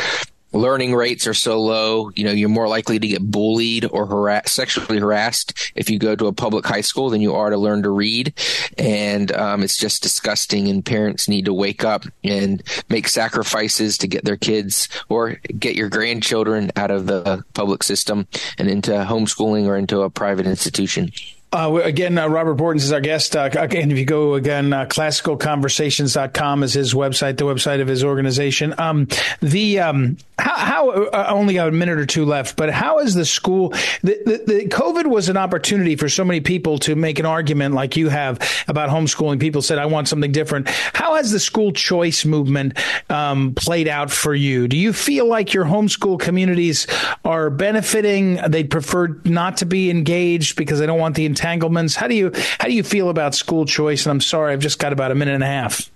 learning 0.52 0.94
rates 0.94 1.26
are 1.26 1.34
so 1.34 1.60
low, 1.60 2.10
you 2.14 2.24
know, 2.24 2.30
you're 2.30 2.48
more 2.48 2.68
likely 2.68 2.98
to 2.98 3.06
get 3.06 3.22
bullied 3.22 3.86
or 3.90 4.06
harass, 4.06 4.52
sexually 4.52 4.98
harassed 4.98 5.72
if 5.74 5.88
you 5.88 5.98
go 5.98 6.14
to 6.14 6.26
a 6.26 6.32
public 6.32 6.66
high 6.66 6.80
school 6.80 7.10
than 7.10 7.20
you 7.20 7.34
are 7.34 7.50
to 7.50 7.56
learn 7.56 7.82
to 7.82 7.90
read. 7.90 8.34
And 8.78 9.32
um, 9.32 9.62
it's 9.62 9.78
just 9.78 10.02
disgusting. 10.02 10.68
And 10.68 10.84
parents 10.84 11.28
need 11.28 11.46
to 11.46 11.54
wake 11.54 11.84
up 11.84 12.04
and 12.22 12.62
make 12.88 13.08
sacrifices 13.08 13.98
to 13.98 14.08
get 14.08 14.24
their 14.24 14.36
kids 14.36 14.88
or 15.08 15.40
get 15.58 15.74
your 15.74 15.88
grandchildren 15.88 16.70
out 16.76 16.90
of 16.90 17.06
the 17.06 17.44
public 17.54 17.82
system 17.82 18.26
and 18.58 18.68
into 18.68 18.92
homeschooling 18.92 19.66
or 19.66 19.76
into 19.76 20.02
a 20.02 20.10
private 20.10 20.46
institution. 20.46 21.10
Uh, 21.52 21.82
again, 21.84 22.16
uh, 22.16 22.26
Robert 22.26 22.56
Bortins 22.56 22.76
is 22.76 22.92
our 22.92 23.00
guest. 23.00 23.36
Uh, 23.36 23.50
again, 23.52 23.90
if 23.90 23.98
you 23.98 24.06
go 24.06 24.34
again, 24.34 24.72
uh, 24.72 24.86
classicalconversations.com 24.86 26.62
is 26.62 26.72
his 26.72 26.94
website, 26.94 27.36
the 27.36 27.44
website 27.44 27.82
of 27.82 27.88
his 27.88 28.02
organization. 28.02 28.74
Um, 28.78 29.06
the 29.40 29.80
um, 29.80 30.16
how, 30.38 30.56
how 30.56 30.90
uh, 30.90 31.26
only 31.28 31.58
a 31.58 31.70
minute 31.70 31.98
or 31.98 32.06
two 32.06 32.24
left, 32.24 32.56
but 32.56 32.70
how 32.70 33.00
is 33.00 33.14
the 33.14 33.26
school? 33.26 33.68
The, 34.02 34.18
the, 34.24 34.44
the, 34.46 34.68
COVID 34.68 35.06
was 35.06 35.28
an 35.28 35.36
opportunity 35.36 35.94
for 35.94 36.08
so 36.08 36.24
many 36.24 36.40
people 36.40 36.78
to 36.78 36.96
make 36.96 37.18
an 37.18 37.26
argument 37.26 37.74
like 37.74 37.98
you 37.98 38.08
have 38.08 38.38
about 38.66 38.88
homeschooling. 38.88 39.38
People 39.38 39.60
said, 39.60 39.78
"I 39.78 39.86
want 39.86 40.08
something 40.08 40.32
different." 40.32 40.70
How 40.94 41.16
has 41.16 41.32
the 41.32 41.40
school 41.40 41.70
choice 41.72 42.24
movement 42.24 42.78
um, 43.10 43.54
played 43.54 43.88
out 43.88 44.10
for 44.10 44.34
you? 44.34 44.68
Do 44.68 44.78
you 44.78 44.94
feel 44.94 45.26
like 45.26 45.52
your 45.52 45.66
homeschool 45.66 46.18
communities 46.18 46.86
are 47.26 47.50
benefiting? 47.50 48.36
They 48.48 48.64
prefer 48.64 49.20
not 49.24 49.58
to 49.58 49.66
be 49.66 49.90
engaged 49.90 50.56
because 50.56 50.78
they 50.78 50.86
don't 50.86 50.98
want 50.98 51.14
the 51.14 51.26
entanglements. 51.42 51.94
How 51.94 52.06
do 52.06 52.14
you 52.14 52.30
how 52.58 52.68
do 52.68 52.72
you 52.72 52.82
feel 52.82 53.08
about 53.08 53.34
school 53.34 53.64
choice? 53.64 54.06
And 54.06 54.10
I'm 54.10 54.20
sorry, 54.20 54.52
I've 54.52 54.60
just 54.60 54.78
got 54.78 54.92
about 54.92 55.10
a 55.10 55.14
minute 55.14 55.34
and 55.34 55.42
a 55.42 55.46
half. 55.46 55.90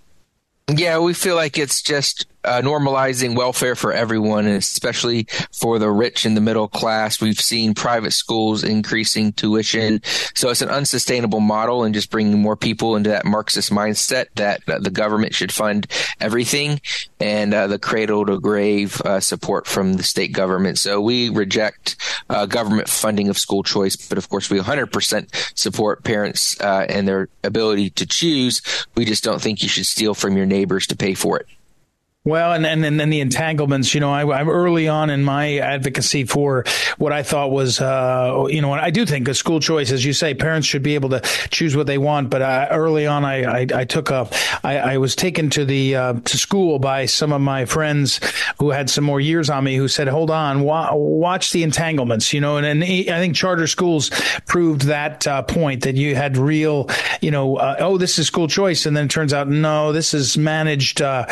Yeah, 0.69 0.99
we 0.99 1.15
feel 1.15 1.37
like 1.37 1.59
it's 1.59 1.81
just 1.81 2.27
uh, 2.47 2.63
normalizing 2.63 3.37
welfare 3.37 3.75
for 3.75 3.93
everyone, 3.93 4.47
and 4.47 4.57
especially 4.57 5.27
for 5.53 5.79
the 5.79 5.91
rich 5.91 6.25
and 6.25 6.37
the 6.37 6.41
middle 6.41 6.69
class. 6.69 7.21
We've 7.21 7.41
seen 7.41 7.75
private 7.75 8.13
schools 8.13 8.65
increasing 8.65 9.33
tuition, 9.33 10.01
so 10.35 10.51
it's 10.51 10.63
an 10.63 10.71
unsustainable 10.71 11.41
model, 11.41 11.85
and 11.85 11.95
just 11.95 12.11
bringing 12.11 12.41
more 12.41 12.57
people 12.57 12.97
into 12.97 13.11
that 13.11 13.25
Marxist 13.25 13.71
mindset 13.71 14.27
that 14.37 14.63
uh, 14.69 14.79
the 14.79 14.91
government 14.91 15.35
should 15.35 15.53
fund 15.53 15.87
everything 16.21 16.81
and 17.21 17.53
uh, 17.55 17.67
the 17.67 17.79
cradle 17.79 18.27
to 18.27 18.39
grave 18.39 19.01
uh, 19.03 19.21
support 19.21 19.67
from 19.67 19.95
the 19.95 20.03
state 20.03 20.33
government. 20.33 20.79
So 20.79 21.01
we 21.01 21.31
reject 21.31 21.97
uh, 22.29 22.47
government 22.47 22.89
funding 22.89 23.29
of 23.29 23.39
school 23.39 23.63
choice, 23.63 23.97
but 23.97 24.19
of 24.19 24.29
course 24.29 24.51
we 24.51 24.59
100% 24.59 25.59
support 25.59 26.05
parents 26.05 26.61
uh, 26.61 26.87
and 26.89 27.09
their 27.09 27.29
ability 27.43 27.91
to 27.91 28.07
choose. 28.07 28.63
We 28.95 29.05
just 29.05 29.25
don't 29.25 29.41
think 29.41 29.63
you 29.63 29.69
should 29.69 29.87
steal 29.87 30.15
from 30.15 30.37
your 30.37 30.47
neighbors 30.47 30.87
to 30.89 30.97
pay 30.97 31.15
for 31.15 31.39
it. 31.39 31.47
Well, 32.27 32.55
and, 32.55 32.67
and 32.67 32.99
then 32.99 33.09
the 33.09 33.21
entanglements. 33.21 33.95
You 33.95 34.01
know, 34.01 34.13
I, 34.13 34.41
am 34.41 34.51
early 34.51 34.89
on 34.89 35.11
in 35.11 35.23
my 35.23 35.59
advocacy 35.59 36.25
for 36.25 36.65
what 36.99 37.13
I 37.13 37.23
thought 37.23 37.53
was, 37.53 37.81
uh, 37.81 38.47
you 38.49 38.61
know, 38.61 38.73
I 38.73 38.91
do 38.91 39.07
think 39.07 39.29
a 39.29 39.35
school 39.35 39.61
choice, 39.61 39.93
as 39.93 40.05
you 40.05 40.13
say, 40.13 40.35
parents 40.35 40.67
should 40.67 40.83
be 40.83 40.97
able 40.97 41.11
to 41.11 41.21
choose 41.51 41.77
what 41.77 41.87
they 41.87 41.99
want. 41.99 42.29
But 42.29 42.43
uh, 42.43 42.67
early 42.73 43.07
on, 43.07 43.25
I, 43.25 43.61
I, 43.61 43.67
I 43.73 43.85
took 43.85 44.11
a, 44.11 44.29
I, 44.65 44.79
I 44.79 44.99
was 44.99 45.15
taken 45.15 45.51
to 45.51 45.65
the 45.65 45.95
uh, 45.95 46.13
to 46.15 46.37
school 46.37 46.81
by 46.81 47.07
some 47.07 47.33
of 47.33 47.41
my 47.41 47.65
friends 47.65 48.19
who 48.59 48.71
had 48.71 48.91
some 48.91 49.05
more 49.05 49.21
years 49.21 49.49
on 49.49 49.63
me, 49.63 49.77
who 49.77 49.87
said, 49.87 50.09
"Hold 50.09 50.33
on, 50.33 50.63
wa- 50.63 50.97
watch 50.97 51.53
the 51.53 51.63
entanglements." 51.63 52.33
You 52.33 52.41
know, 52.41 52.57
and, 52.57 52.67
and 52.67 52.83
I 52.83 53.21
think 53.21 53.37
charter 53.37 53.69
schools 53.69 54.11
proved 54.47 54.83
that 54.83 55.29
uh, 55.29 55.43
point 55.43 55.85
that 55.85 55.95
you 55.95 56.17
had 56.17 56.37
real, 56.37 56.91
you 57.21 57.31
know, 57.31 57.55
uh, 57.55 57.77
oh, 57.79 57.99
this 57.99 58.19
is 58.19 58.27
school 58.27 58.49
choice, 58.49 58.85
and 58.85 58.97
then 58.97 59.05
it 59.05 59.13
turns 59.13 59.33
out 59.33 59.47
no, 59.47 59.93
this 59.93 60.13
is 60.13 60.37
managed, 60.37 61.01
uh, 61.01 61.27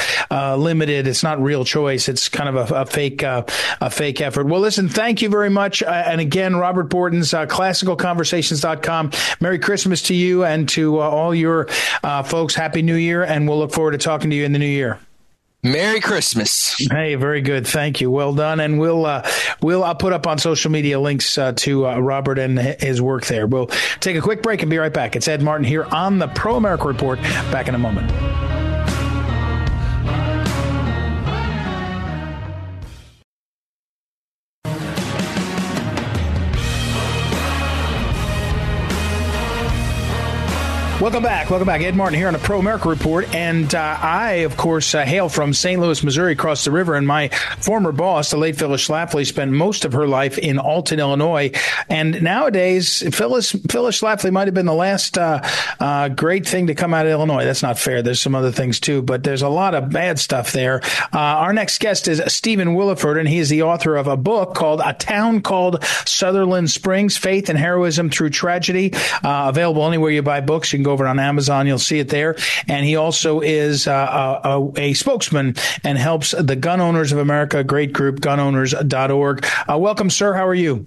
limited 0.56 0.83
limited. 0.84 1.08
It's 1.08 1.22
not 1.22 1.40
real 1.40 1.64
choice. 1.64 2.08
It's 2.08 2.28
kind 2.28 2.48
of 2.54 2.70
a, 2.70 2.82
a 2.82 2.86
fake 2.86 3.22
uh, 3.22 3.44
a 3.80 3.90
fake 3.90 4.20
effort. 4.20 4.46
Well, 4.46 4.60
listen, 4.60 4.88
thank 4.88 5.22
you 5.22 5.28
very 5.28 5.50
much. 5.50 5.82
Uh, 5.82 5.86
and 6.06 6.20
again, 6.20 6.56
Robert 6.56 6.88
Bortins, 6.88 7.34
uh, 7.34 7.46
classicalconversations.com. 7.46 9.10
Merry 9.40 9.58
Christmas 9.58 10.02
to 10.02 10.14
you 10.14 10.44
and 10.44 10.68
to 10.70 11.00
uh, 11.00 11.08
all 11.08 11.34
your 11.34 11.68
uh, 12.02 12.22
folks. 12.22 12.54
Happy 12.54 12.82
New 12.82 12.96
Year, 12.96 13.22
and 13.22 13.48
we'll 13.48 13.58
look 13.58 13.72
forward 13.72 13.92
to 13.92 13.98
talking 13.98 14.30
to 14.30 14.36
you 14.36 14.44
in 14.44 14.52
the 14.52 14.58
new 14.58 14.66
year. 14.66 14.98
Merry 15.62 16.00
Christmas. 16.00 16.76
Hey, 16.90 17.14
very 17.14 17.40
good. 17.40 17.66
Thank 17.66 18.02
you. 18.02 18.10
Well 18.10 18.34
done. 18.34 18.60
And 18.60 18.78
we'll 18.78 19.06
uh, 19.06 19.26
we'll 19.62 19.82
I'll 19.82 19.94
put 19.94 20.12
up 20.12 20.26
on 20.26 20.36
social 20.36 20.70
media 20.70 21.00
links 21.00 21.38
uh, 21.38 21.52
to 21.52 21.86
uh, 21.86 21.98
Robert 21.98 22.38
and 22.38 22.58
his 22.58 23.00
work 23.00 23.24
there. 23.24 23.46
We'll 23.46 23.68
take 24.00 24.14
a 24.14 24.20
quick 24.20 24.42
break 24.42 24.60
and 24.60 24.70
be 24.70 24.76
right 24.76 24.92
back. 24.92 25.16
It's 25.16 25.26
Ed 25.26 25.40
Martin 25.40 25.64
here 25.64 25.84
on 25.84 26.18
the 26.18 26.28
Pro 26.28 26.56
America 26.56 26.86
Report. 26.86 27.18
Back 27.50 27.68
in 27.68 27.74
a 27.74 27.78
moment. 27.78 28.12
Welcome 41.04 41.22
back. 41.22 41.50
Welcome 41.50 41.66
back. 41.66 41.82
Ed 41.82 41.96
Martin 41.96 42.18
here 42.18 42.28
on 42.28 42.32
the 42.32 42.38
Pro 42.38 42.58
America 42.58 42.88
Report. 42.88 43.34
And 43.34 43.74
uh, 43.74 43.98
I, 44.00 44.36
of 44.46 44.56
course, 44.56 44.94
uh, 44.94 45.04
hail 45.04 45.28
from 45.28 45.52
St. 45.52 45.78
Louis, 45.78 46.02
Missouri, 46.02 46.32
across 46.32 46.64
the 46.64 46.70
river. 46.70 46.94
And 46.94 47.06
my 47.06 47.28
former 47.58 47.92
boss, 47.92 48.30
the 48.30 48.38
late 48.38 48.56
Phyllis 48.56 48.88
Schlafly, 48.88 49.26
spent 49.26 49.52
most 49.52 49.84
of 49.84 49.92
her 49.92 50.08
life 50.08 50.38
in 50.38 50.58
Alton, 50.58 51.00
Illinois. 51.00 51.50
And 51.90 52.22
nowadays, 52.22 53.02
Phyllis, 53.14 53.52
Phyllis 53.68 54.00
Schlafly 54.00 54.32
might 54.32 54.46
have 54.46 54.54
been 54.54 54.64
the 54.64 54.72
last 54.72 55.18
uh, 55.18 55.42
uh, 55.78 56.08
great 56.08 56.48
thing 56.48 56.68
to 56.68 56.74
come 56.74 56.94
out 56.94 57.04
of 57.04 57.12
Illinois. 57.12 57.44
That's 57.44 57.62
not 57.62 57.78
fair. 57.78 58.00
There's 58.00 58.22
some 58.22 58.34
other 58.34 58.50
things, 58.50 58.80
too. 58.80 59.02
But 59.02 59.24
there's 59.24 59.42
a 59.42 59.50
lot 59.50 59.74
of 59.74 59.90
bad 59.90 60.18
stuff 60.18 60.52
there. 60.52 60.80
Uh, 61.12 61.18
our 61.18 61.52
next 61.52 61.80
guest 61.80 62.08
is 62.08 62.22
Stephen 62.28 62.68
Willeford, 62.68 63.18
and 63.18 63.28
he 63.28 63.40
is 63.40 63.50
the 63.50 63.64
author 63.64 63.96
of 63.96 64.06
a 64.06 64.16
book 64.16 64.54
called 64.54 64.80
A 64.82 64.94
Town 64.94 65.42
Called 65.42 65.84
Sutherland 66.06 66.70
Springs 66.70 67.18
Faith 67.18 67.50
and 67.50 67.58
Heroism 67.58 68.08
Through 68.08 68.30
Tragedy. 68.30 68.94
Uh, 69.22 69.50
available 69.50 69.86
anywhere 69.86 70.10
you 70.10 70.22
buy 70.22 70.40
books. 70.40 70.72
You 70.72 70.78
can 70.78 70.84
go 70.84 70.93
over 70.94 71.06
on 71.06 71.18
Amazon. 71.18 71.66
You'll 71.66 71.78
see 71.78 71.98
it 71.98 72.08
there. 72.08 72.36
And 72.68 72.86
he 72.86 72.96
also 72.96 73.40
is 73.40 73.86
uh, 73.86 74.40
a, 74.44 74.72
a, 74.76 74.94
spokesman 74.94 75.56
and 75.82 75.98
helps 75.98 76.30
the 76.30 76.56
Gun 76.56 76.80
Owners 76.80 77.12
of 77.12 77.18
America, 77.18 77.62
great 77.62 77.92
group, 77.92 78.20
gunowners.org. 78.20 79.46
Uh, 79.68 79.78
welcome, 79.78 80.08
sir. 80.08 80.32
How 80.32 80.46
are 80.46 80.54
you? 80.54 80.86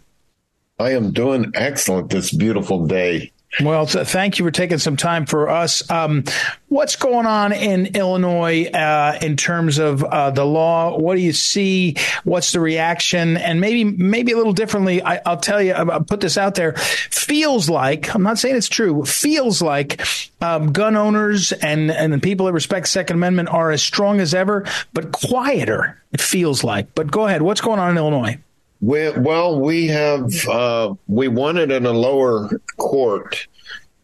I 0.79 0.91
am 0.91 1.11
doing 1.11 1.51
excellent 1.53 2.09
this 2.09 2.33
beautiful 2.33 2.87
day. 2.87 3.31
Well, 3.61 3.85
thank 3.87 4.37
you 4.37 4.45
for 4.45 4.51
taking 4.51 4.77
some 4.77 4.97
time 4.97 5.25
for 5.25 5.49
us. 5.49 5.89
Um, 5.89 6.25
what's 6.67 6.95
going 6.95 7.25
on 7.25 7.51
in 7.53 7.95
Illinois 7.95 8.65
uh, 8.65 9.17
in 9.21 9.35
terms 9.35 9.79
of 9.79 10.03
uh, 10.03 10.29
the 10.31 10.45
law? 10.45 10.97
What 10.97 11.15
do 11.15 11.21
you 11.21 11.33
see? 11.33 11.95
What's 12.23 12.51
the 12.51 12.59
reaction? 12.59 13.37
And 13.37 13.59
maybe, 13.59 13.83
maybe 13.83 14.31
a 14.31 14.37
little 14.37 14.53
differently. 14.53 15.01
I, 15.01 15.21
will 15.25 15.37
tell 15.37 15.61
you. 15.61 15.73
I'll 15.73 16.03
put 16.03 16.21
this 16.21 16.37
out 16.37 16.55
there. 16.55 16.73
Feels 16.73 17.69
like 17.69 18.13
I'm 18.13 18.23
not 18.23 18.37
saying 18.37 18.55
it's 18.55 18.69
true. 18.69 19.03
Feels 19.05 19.61
like 19.61 20.01
um, 20.39 20.71
gun 20.71 20.95
owners 20.95 21.51
and 21.51 21.89
and 21.89 22.13
the 22.13 22.19
people 22.19 22.45
that 22.45 22.53
respect 22.53 22.87
Second 22.87 23.15
Amendment 23.15 23.49
are 23.49 23.71
as 23.71 23.81
strong 23.81 24.19
as 24.19 24.33
ever, 24.33 24.65
but 24.93 25.11
quieter. 25.11 26.01
It 26.11 26.21
feels 26.21 26.63
like. 26.63 26.93
But 26.95 27.11
go 27.11 27.25
ahead. 27.25 27.41
What's 27.41 27.61
going 27.61 27.79
on 27.79 27.91
in 27.91 27.97
Illinois? 27.97 28.37
We, 28.79 29.09
well, 29.11 29.59
we 29.59 29.87
have 29.87 30.31
uh, 30.47 30.93
we 31.07 31.27
it 31.57 31.71
in 31.71 31.85
a 31.85 31.91
lower 31.91 32.49
court 32.77 33.47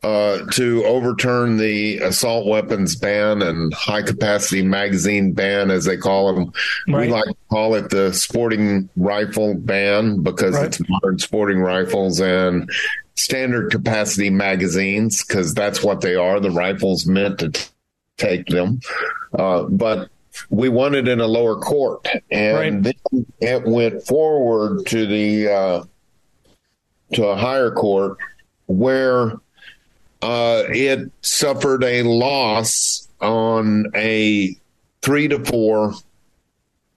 uh, 0.04 0.46
to 0.52 0.84
overturn 0.84 1.58
the 1.58 1.98
assault 2.00 2.46
weapons 2.46 2.96
ban 2.96 3.42
and 3.42 3.74
high 3.74 4.02
capacity 4.02 4.62
magazine 4.62 5.32
ban, 5.32 5.72
as 5.72 5.86
they 5.86 5.96
call 5.96 6.34
them. 6.34 6.54
Right. 6.88 7.08
We 7.08 7.14
like 7.14 7.26
to 7.26 7.36
call 7.50 7.76
it 7.76 7.90
the 7.90 8.12
sporting 8.12 8.90
rifle 8.98 9.56
ban 9.56 10.22
because 10.22 10.56
right. 10.56 10.68
it's 10.68 10.82
modern 10.90 11.20
sporting 11.20 11.60
rifles 11.60 12.20
and 12.20 12.70
standard 13.16 13.72
capacity 13.72 14.30
magazines 14.30 15.24
because 15.24 15.54
that's 15.54 15.82
what 15.82 16.02
they 16.02 16.16
are. 16.16 16.40
The 16.40 16.52
rifles 16.52 17.06
meant 17.06 17.40
to 17.40 17.52
t- 17.52 17.64
take 18.18 18.48
them, 18.48 18.82
uh, 19.38 19.64
but 19.64 20.10
we 20.50 20.70
won 20.70 20.96
it 20.96 21.08
in 21.08 21.20
a 21.20 21.28
lower 21.28 21.56
court, 21.56 22.08
and 22.32 22.56
right. 22.56 22.84
then 22.84 23.26
it 23.40 23.64
went 23.66 24.06
forward 24.06 24.86
to 24.88 25.06
the 25.06 25.50
uh, 25.50 25.84
to 27.14 27.28
a 27.28 27.36
higher 27.36 27.72
court 27.72 28.18
where 28.68 29.34
uh, 30.22 30.64
it 30.70 31.12
suffered 31.22 31.84
a 31.84 32.04
loss 32.04 33.08
on 33.22 33.92
a 33.96 34.56
three 35.02 35.28
to 35.28 35.44
four 35.44 35.94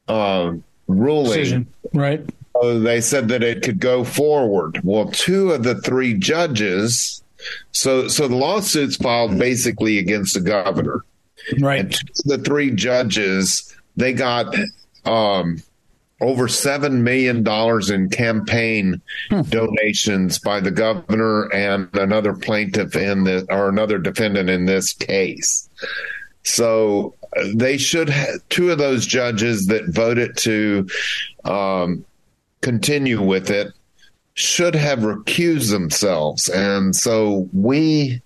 uh, 0.09 0.53
ruling. 0.87 1.25
Decision. 1.25 1.67
Right. 1.93 2.25
Uh, 2.55 2.79
they 2.79 3.01
said 3.01 3.29
that 3.29 3.43
it 3.43 3.63
could 3.63 3.81
go 3.81 4.05
forward. 4.05 4.81
Well, 4.83 5.11
two 5.11 5.53
of 5.53 5.63
the 5.63 5.75
three 5.81 6.15
judges. 6.15 7.23
So, 7.73 8.09
so 8.09 8.29
the 8.29 8.37
lawsuits 8.37 8.97
filed 8.97 9.39
basically 9.39 9.99
against 9.99 10.35
the 10.35 10.41
governor. 10.41 11.05
Right. 11.61 11.97
The 12.25 12.39
three 12.39 12.71
judges, 12.73 13.75
they 13.97 14.13
got 14.13 14.55
um, 15.05 15.63
over 16.21 16.49
seven 16.49 17.05
million 17.05 17.43
dollars 17.43 17.91
in 17.91 18.09
campaign 18.09 19.01
hmm. 19.31 19.43
donations 19.43 20.39
by 20.39 20.61
the 20.61 20.71
governor 20.71 21.53
and 21.53 21.89
another 21.95 22.33
plaintiff 22.33 22.97
in 22.97 23.25
the 23.25 23.47
or 23.51 23.69
another 23.69 23.99
defendant 23.99 24.49
in 24.49 24.65
this 24.65 24.93
case. 24.93 25.69
So 26.43 27.15
they 27.55 27.77
should 27.77 28.09
have 28.09 28.49
two 28.49 28.71
of 28.71 28.79
those 28.79 29.05
judges 29.05 29.67
that 29.67 29.89
voted 29.89 30.37
to 30.39 30.89
um, 31.45 32.05
continue 32.63 33.21
with 33.21 33.51
it 33.51 33.73
should 34.35 34.75
have 34.75 35.01
recused 35.01 35.71
themselves, 35.71 36.49
and 36.49 36.95
so 36.95 37.49
we 37.53 38.21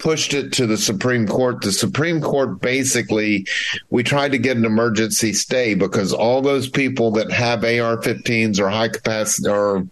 pushed 0.00 0.34
it 0.34 0.52
to 0.54 0.66
the 0.66 0.76
Supreme 0.76 1.26
Court. 1.28 1.60
The 1.60 1.72
Supreme 1.72 2.20
Court 2.20 2.60
basically, 2.60 3.46
we 3.90 4.02
tried 4.02 4.32
to 4.32 4.38
get 4.38 4.56
an 4.56 4.64
emergency 4.64 5.32
stay 5.32 5.74
because 5.74 6.12
all 6.12 6.42
those 6.42 6.68
people 6.68 7.12
that 7.12 7.30
have 7.30 7.62
AR 7.64 7.96
15s 7.98 8.58
or 8.58 8.68
high 8.68 8.88
capacity 8.88 9.48
or 9.48 9.86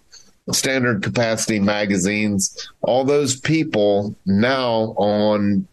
standard 0.50 1.02
capacity 1.02 1.60
magazines, 1.60 2.70
all 2.80 3.04
those 3.04 3.38
people 3.38 4.16
now 4.26 4.94
on 4.96 5.66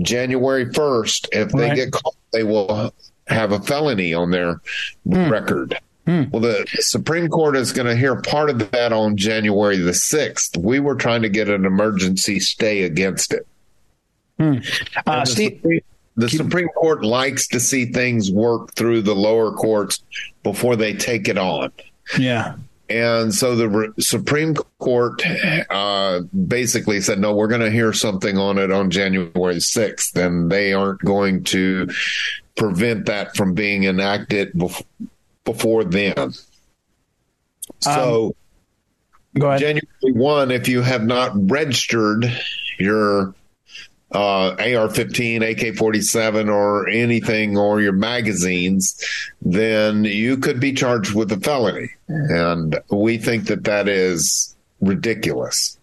January 0.00 0.66
1st, 0.72 1.28
if 1.32 1.52
they 1.52 1.68
Right. 1.68 1.76
get 1.76 1.92
caught, 1.92 2.16
they 2.32 2.42
will 2.42 2.92
have 3.28 3.52
a 3.52 3.60
felony 3.60 4.12
on 4.12 4.30
their 4.30 4.60
Hmm. 5.06 5.28
record. 5.30 5.78
Well, 6.06 6.40
the 6.40 6.66
Supreme 6.80 7.28
Court 7.28 7.56
is 7.56 7.72
going 7.72 7.86
to 7.86 7.96
hear 7.96 8.16
part 8.16 8.50
of 8.50 8.70
that 8.72 8.92
on 8.92 9.16
January 9.16 9.78
the 9.78 9.94
6th. 9.94 10.54
We 10.56 10.78
were 10.78 10.96
trying 10.96 11.22
to 11.22 11.30
get 11.30 11.48
an 11.48 11.64
emergency 11.64 12.40
stay 12.40 12.82
against 12.82 13.32
it. 13.32 13.46
Uh, 14.38 14.42
And 14.44 14.62
the 15.06 15.24
Steve, 15.26 15.52
Supreme, 15.56 15.80
the 16.16 16.28
Supreme 16.28 16.68
Court 16.68 17.04
likes 17.04 17.46
to 17.48 17.60
see 17.60 17.86
things 17.86 18.30
work 18.30 18.74
through 18.74 19.02
the 19.02 19.14
lower 19.14 19.52
courts 19.52 20.02
before 20.42 20.76
they 20.76 20.92
take 20.94 21.28
it 21.28 21.38
on. 21.38 21.72
yeah. 22.18 22.56
And 22.90 23.34
so 23.34 23.56
the 23.56 23.66
Re- 23.68 23.88
Supreme 23.98 24.54
Court 24.78 25.22
uh, 25.70 26.20
basically 26.46 27.00
said, 27.00 27.18
no, 27.18 27.34
we're 27.34 27.48
going 27.48 27.62
to 27.62 27.70
hear 27.70 27.94
something 27.94 28.36
on 28.36 28.58
it 28.58 28.70
on 28.70 28.90
January 28.90 29.56
6th, 29.56 30.14
and 30.16 30.52
they 30.52 30.74
aren't 30.74 31.00
going 31.00 31.44
to 31.44 31.88
prevent 32.56 33.06
that 33.06 33.34
from 33.36 33.54
being 33.54 33.84
enacted 33.84 34.52
bef- 34.52 34.84
before 35.44 35.82
then. 35.84 36.34
So, 37.80 38.34
Go 39.38 39.48
ahead. 39.48 39.60
January 39.60 40.12
1, 40.12 40.50
if 40.50 40.68
you 40.68 40.82
have 40.82 41.04
not 41.04 41.32
registered 41.50 42.30
your 42.78 43.34
uh, 44.14 44.54
AR 44.58 44.88
15, 44.88 45.42
AK 45.42 45.76
47, 45.76 46.48
or 46.48 46.88
anything, 46.88 47.58
or 47.58 47.80
your 47.80 47.92
magazines, 47.92 49.02
then 49.42 50.04
you 50.04 50.36
could 50.36 50.60
be 50.60 50.72
charged 50.72 51.14
with 51.14 51.32
a 51.32 51.40
felony. 51.40 51.90
And 52.08 52.78
we 52.90 53.18
think 53.18 53.46
that 53.46 53.64
that 53.64 53.88
is 53.88 54.54
ridiculous. 54.80 55.78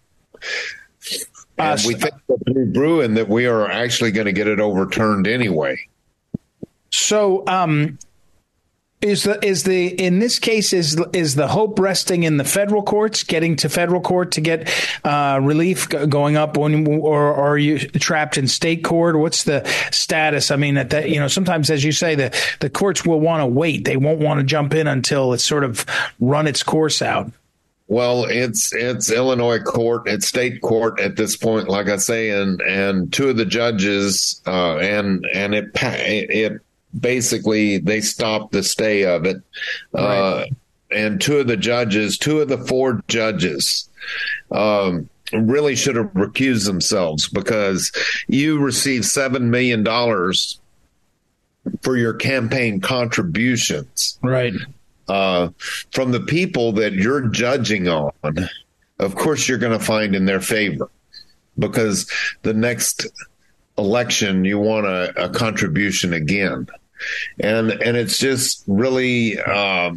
Uh, 1.60 1.76
And 1.76 1.82
we 1.86 1.94
think 1.94 2.16
that 2.28 2.74
Bruen 2.74 3.14
that 3.16 3.28
we 3.28 3.46
are 3.46 3.70
actually 3.70 4.12
going 4.12 4.26
to 4.26 4.34
get 4.34 4.48
it 4.48 4.60
overturned 4.60 5.28
anyway. 5.28 5.78
So, 6.90 7.46
um, 7.48 8.00
is 9.02 9.24
the 9.24 9.44
is 9.44 9.64
the 9.64 9.88
in 9.88 10.20
this 10.20 10.38
case 10.38 10.74
is 10.74 11.02
is 11.14 11.36
the 11.36 11.48
hope 11.48 11.80
resting 11.80 12.24
in 12.24 12.38
the 12.38 12.44
federal 12.44 12.84
courts, 12.84 13.24
getting 13.24 13.56
to 13.58 13.70
federal 13.70 14.02
court 14.02 14.32
to 14.34 14.42
get 14.42 14.70
uh, 15.04 15.40
relief 15.42 15.90
going 15.90 16.38
up, 16.38 16.58
when, 16.58 16.88
or, 16.88 17.34
or 17.34 17.50
are 17.54 17.58
you 17.58 17.80
trapped 17.80 18.38
in 18.38 18.48
state 18.48 18.84
court? 18.84 19.18
What's 19.18 19.44
the 19.44 19.68
status? 19.92 20.52
I 20.52 20.56
mean, 20.56 20.76
that, 20.76 21.10
you 21.10 21.20
know, 21.20 21.28
sometimes 21.28 21.70
as 21.70 21.84
you 21.84 21.92
say, 21.92 22.16
the 22.16 22.36
the 22.60 22.70
courts 22.70 23.06
will 23.06 23.20
want 23.20 23.42
to 23.42 23.48
wait; 23.48 23.86
they 23.86 23.98
won't 23.98 24.20
want 24.20 24.40
to 24.40 24.46
jump 24.46 24.74
in 24.74 24.88
until 24.88 25.34
it's 25.34 25.44
sort 25.44 25.64
of 25.64 25.86
run 26.20 26.48
its 26.48 26.62
course 26.62 27.02
out. 27.02 27.32
Well, 27.88 28.24
it's 28.24 28.72
it's 28.74 29.12
Illinois 29.12 29.60
court, 29.60 30.04
it's 30.08 30.26
state 30.26 30.62
court 30.62 31.00
at 31.02 31.18
this 31.18 31.36
point, 31.36 31.68
like 31.68 31.90
I 31.90 31.98
say, 31.98 32.30
and 32.30 32.62
and 32.62 33.12
two 33.12 33.30
of 33.30 33.36
the 33.36 33.46
judges, 33.46 34.42
uh, 34.48 34.78
and 34.78 35.26
and 35.34 35.54
it 35.54 35.72
it 35.74 36.62
basically 37.00 37.78
they 37.78 38.02
stopped 38.02 38.52
the 38.52 38.64
stay 38.64 39.04
of 39.06 39.26
it, 39.26 39.38
uh, 39.94 40.46
and 40.92 41.22
two 41.22 41.40
of 41.40 41.48
the 41.48 41.58
judges, 41.58 42.18
two 42.18 42.42
of 42.42 42.50
the 42.50 42.58
four 42.58 43.02
judges, 43.08 43.90
um, 44.52 45.10
really 45.34 45.76
should 45.76 45.96
have 45.96 46.12
recused 46.14 46.66
themselves 46.66 47.30
because 47.30 47.92
you 48.28 48.60
received 48.60 49.06
seven 49.06 49.50
million 49.50 49.84
dollars 49.84 50.60
for 51.82 51.96
your 51.96 52.14
campaign 52.14 52.82
contributions. 52.82 54.18
Right. 54.22 54.54
uh, 55.08 55.50
from 55.92 56.12
the 56.12 56.20
people 56.22 56.72
that 56.74 56.94
you're 56.94 57.28
judging 57.28 57.88
on, 57.88 58.12
of 59.00 59.16
course 59.16 59.48
you're 59.48 59.58
going 59.58 59.78
to 59.78 59.86
find 59.86 60.16
in 60.16 60.26
their 60.26 60.40
favor 60.42 60.90
because 61.60 62.10
the 62.44 62.54
next 62.54 63.08
election 63.78 64.46
you 64.46 64.58
want 64.60 64.86
a, 64.86 65.26
a 65.26 65.30
contribution 65.30 66.14
again, 66.14 66.68
and 67.40 67.72
and 67.72 67.98
it's 67.98 68.18
just 68.18 68.64
really 68.68 69.40
uh, 69.40 69.94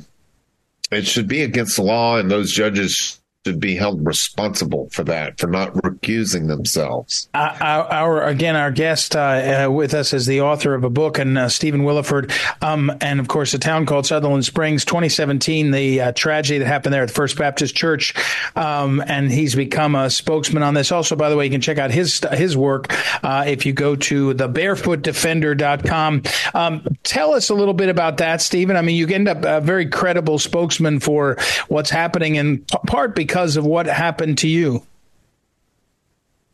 it 0.91 1.07
should 1.07 1.29
be 1.29 1.43
against 1.43 1.77
the 1.77 1.83
law, 1.83 2.19
and 2.19 2.31
those 2.31 2.53
judges 2.53 3.21
should 3.45 3.61
be 3.61 3.77
held 3.77 4.05
responsible 4.07 4.89
for 4.91 5.05
that 5.05 5.39
for 5.39 5.47
not 5.47 5.75
recusing 5.75 6.49
themselves. 6.49 7.29
Uh, 7.35 7.57
our, 7.61 7.85
our 7.93 8.25
again, 8.27 8.57
our 8.57 8.71
guest 8.71 9.15
uh, 9.15 9.67
uh, 9.67 9.71
with 9.71 9.93
us 9.93 10.15
is 10.15 10.25
the 10.25 10.41
author 10.41 10.75
of 10.75 10.83
a 10.83 10.91
book, 10.91 11.19
and 11.19 11.37
uh, 11.37 11.49
Stephen 11.49 11.83
Willeford, 11.83 12.33
um, 12.63 12.91
and 13.03 13.21
of 13.21 13.29
course, 13.29 13.53
a 13.53 13.59
town 13.59 13.85
called 13.85 14.07
Sutherland 14.07 14.47
Springs, 14.47 14.85
2017, 14.87 15.73
the 15.73 16.01
uh, 16.01 16.13
tragedy 16.13 16.59
that 16.59 16.67
happened 16.67 16.95
there 16.95 17.03
at 17.03 17.11
First 17.11 17.37
Baptist 17.37 17.77
Church, 17.77 18.15
um, 18.57 19.03
and 19.07 19.31
he's 19.31 19.55
become 19.55 19.95
a 19.95 20.09
spokesman 20.09 20.63
on 20.63 20.73
this. 20.73 20.91
Also, 20.91 21.15
by 21.15 21.29
the 21.29 21.37
way, 21.37 21.45
you 21.45 21.51
can 21.51 21.61
check 21.61 21.77
out 21.79 21.91
his 21.91 22.21
his 22.33 22.57
work 22.57 22.87
if 23.23 23.67
you 23.67 23.73
go 23.75 23.95
to 23.95 24.33
thebarefootdefender.com. 24.35 26.23
Um, 26.55 26.87
tell 27.03 27.35
us 27.35 27.51
a 27.51 27.55
little 27.55 27.75
bit 27.75 27.91
about 27.91 28.17
that, 28.19 28.41
Stephen. 28.41 28.77
I 28.77 28.83
mean, 28.83 28.97
you 28.97 29.07
end 29.09 29.29
up 29.29 29.45
a 29.45 29.61
very 29.61 29.87
credible 29.87 30.39
spokesman 30.39 31.01
for 31.01 31.37
what's 31.69 31.91
happening, 31.91 32.37
in 32.37 32.59
p- 32.59 32.79
part 32.87 33.15
because 33.15 33.34
of 33.35 33.67
what 33.67 33.87
happened 33.87 34.39
to 34.39 34.49
you. 34.49 34.85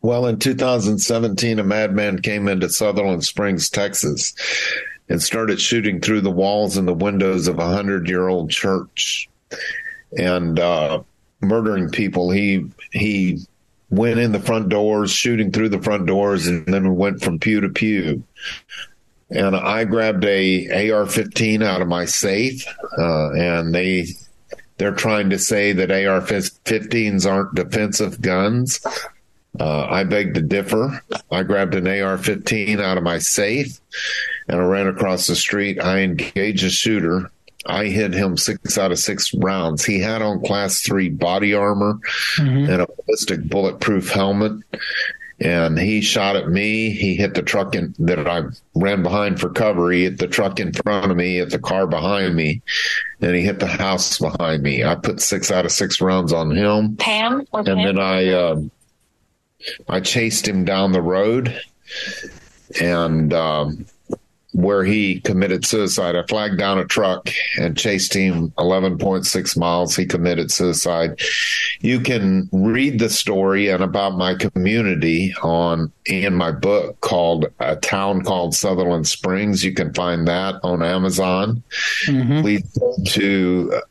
Well, 0.02 0.26
in 0.26 0.38
2017, 0.38 1.58
a 1.58 1.64
madman 1.64 2.22
came 2.22 2.48
into 2.48 2.70
Sutherland 2.70 3.22
Springs, 3.24 3.68
Texas, 3.68 4.34
and 5.08 5.22
started 5.22 5.60
shooting 5.60 6.00
through 6.00 6.22
the 6.22 6.30
walls 6.30 6.76
and 6.76 6.88
the 6.88 6.94
windows 6.94 7.48
of 7.48 7.58
a 7.58 7.66
hundred 7.66 8.08
year 8.08 8.28
old 8.28 8.50
church 8.50 9.28
and 10.16 10.58
uh, 10.58 11.02
murdering 11.42 11.90
people. 11.90 12.30
He 12.30 12.70
he 12.92 13.40
went 13.90 14.20
in 14.20 14.32
the 14.32 14.40
front 14.40 14.70
doors, 14.70 15.10
shooting 15.10 15.52
through 15.52 15.68
the 15.68 15.82
front 15.82 16.06
doors, 16.06 16.46
and 16.46 16.64
then 16.66 16.96
went 16.96 17.22
from 17.22 17.38
pew 17.38 17.60
to 17.60 17.68
pew. 17.68 18.22
And 19.28 19.54
I 19.54 19.84
grabbed 19.84 20.24
a 20.24 20.90
AR-15 20.90 21.62
out 21.62 21.82
of 21.82 21.88
my 21.88 22.04
safe, 22.04 22.66
uh, 22.98 23.32
and 23.32 23.74
they 23.74 24.06
they're 24.80 24.92
trying 24.92 25.28
to 25.28 25.38
say 25.38 25.74
that 25.74 25.90
AR-15s 25.90 27.30
aren't 27.30 27.54
defensive 27.54 28.18
guns. 28.22 28.80
Uh, 29.60 29.84
I 29.84 30.04
beg 30.04 30.32
to 30.32 30.40
differ. 30.40 31.02
I 31.30 31.42
grabbed 31.42 31.74
an 31.74 31.86
AR 31.86 32.16
15 32.16 32.80
out 32.80 32.96
of 32.96 33.02
my 33.04 33.18
safe 33.18 33.78
and 34.48 34.58
I 34.58 34.64
ran 34.64 34.86
across 34.86 35.26
the 35.26 35.36
street. 35.36 35.78
I 35.78 35.98
engaged 35.98 36.64
a 36.64 36.70
shooter. 36.70 37.30
I 37.66 37.88
hit 37.88 38.14
him 38.14 38.38
six 38.38 38.78
out 38.78 38.90
of 38.90 38.98
six 38.98 39.34
rounds. 39.34 39.84
He 39.84 40.00
had 40.00 40.22
on 40.22 40.42
class 40.42 40.80
three 40.80 41.10
body 41.10 41.52
armor 41.52 41.98
and 42.70 42.80
a 42.80 42.86
ballistic 42.86 43.50
bulletproof 43.50 44.08
helmet. 44.08 44.62
And 45.40 45.78
he 45.78 46.00
shot 46.00 46.36
at 46.36 46.48
me. 46.48 46.90
He 46.90 47.16
hit 47.16 47.34
the 47.34 47.42
truck 47.42 47.74
in, 47.74 47.94
that 47.98 48.26
I 48.26 48.44
ran 48.74 49.02
behind 49.02 49.40
for 49.40 49.50
cover. 49.50 49.90
He 49.90 50.04
hit 50.04 50.18
the 50.18 50.26
truck 50.26 50.58
in 50.58 50.72
front 50.72 51.10
of 51.10 51.16
me, 51.18 51.36
hit 51.36 51.50
the 51.50 51.58
car 51.58 51.86
behind 51.86 52.34
me, 52.34 52.62
and 53.20 53.34
he 53.34 53.42
hit 53.42 53.60
the 53.60 53.66
house 53.66 54.18
behind 54.18 54.62
me. 54.62 54.84
I 54.84 54.94
put 54.94 55.20
six 55.20 55.50
out 55.50 55.64
of 55.64 55.72
six 55.72 56.00
rounds 56.00 56.32
on 56.32 56.50
him. 56.50 56.96
Pam 56.96 57.44
or 57.52 57.60
and 57.60 57.66
Pam? 57.66 57.76
then 57.78 57.98
I 57.98 58.28
uh, 58.28 58.60
I 59.88 60.00
chased 60.00 60.48
him 60.48 60.64
down 60.64 60.92
the 60.92 61.02
road, 61.02 61.60
and 62.80 63.32
um, 63.32 63.86
where 64.52 64.84
he 64.84 65.20
committed 65.20 65.64
suicide, 65.64 66.16
I 66.16 66.24
flagged 66.26 66.58
down 66.58 66.78
a 66.78 66.84
truck 66.84 67.30
and 67.58 67.76
chased 67.76 68.14
him 68.14 68.50
11.6 68.58 69.56
miles. 69.56 69.94
He 69.94 70.06
committed 70.06 70.50
suicide. 70.50 71.20
You 71.80 72.00
can 72.00 72.48
read 72.52 72.98
the 72.98 73.10
story 73.10 73.68
and 73.68 73.82
about 73.82 74.16
my 74.16 74.34
community 74.34 75.34
on 75.42 75.92
in 76.06 76.34
my 76.34 76.50
book 76.50 77.00
called 77.00 77.46
A 77.60 77.76
Town 77.76 78.22
Called 78.22 78.54
Sutherland 78.54 79.06
Springs. 79.06 79.64
You 79.64 79.72
can 79.72 79.94
find 79.94 80.26
that 80.26 80.56
on 80.62 80.82
Amazon. 80.82 81.62
Mm-hmm. 82.06 82.40
Please 82.40 82.78
go 82.78 82.96
to 83.06 83.82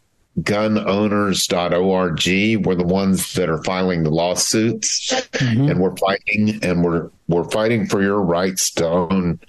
gunowners.org. 0.41 2.65
We're 2.65 2.75
the 2.75 2.83
ones 2.83 3.33
that 3.33 3.49
are 3.49 3.63
filing 3.63 4.03
the 4.03 4.09
lawsuits 4.09 5.13
and 5.39 5.79
we're 5.79 5.95
fighting 5.95 6.59
and 6.63 6.83
we're 6.83 7.09
we're 7.27 7.49
fighting 7.49 7.87
for 7.87 8.01
your 8.01 8.21
rights 8.21 8.71
to 8.71 8.87
own 8.87 9.39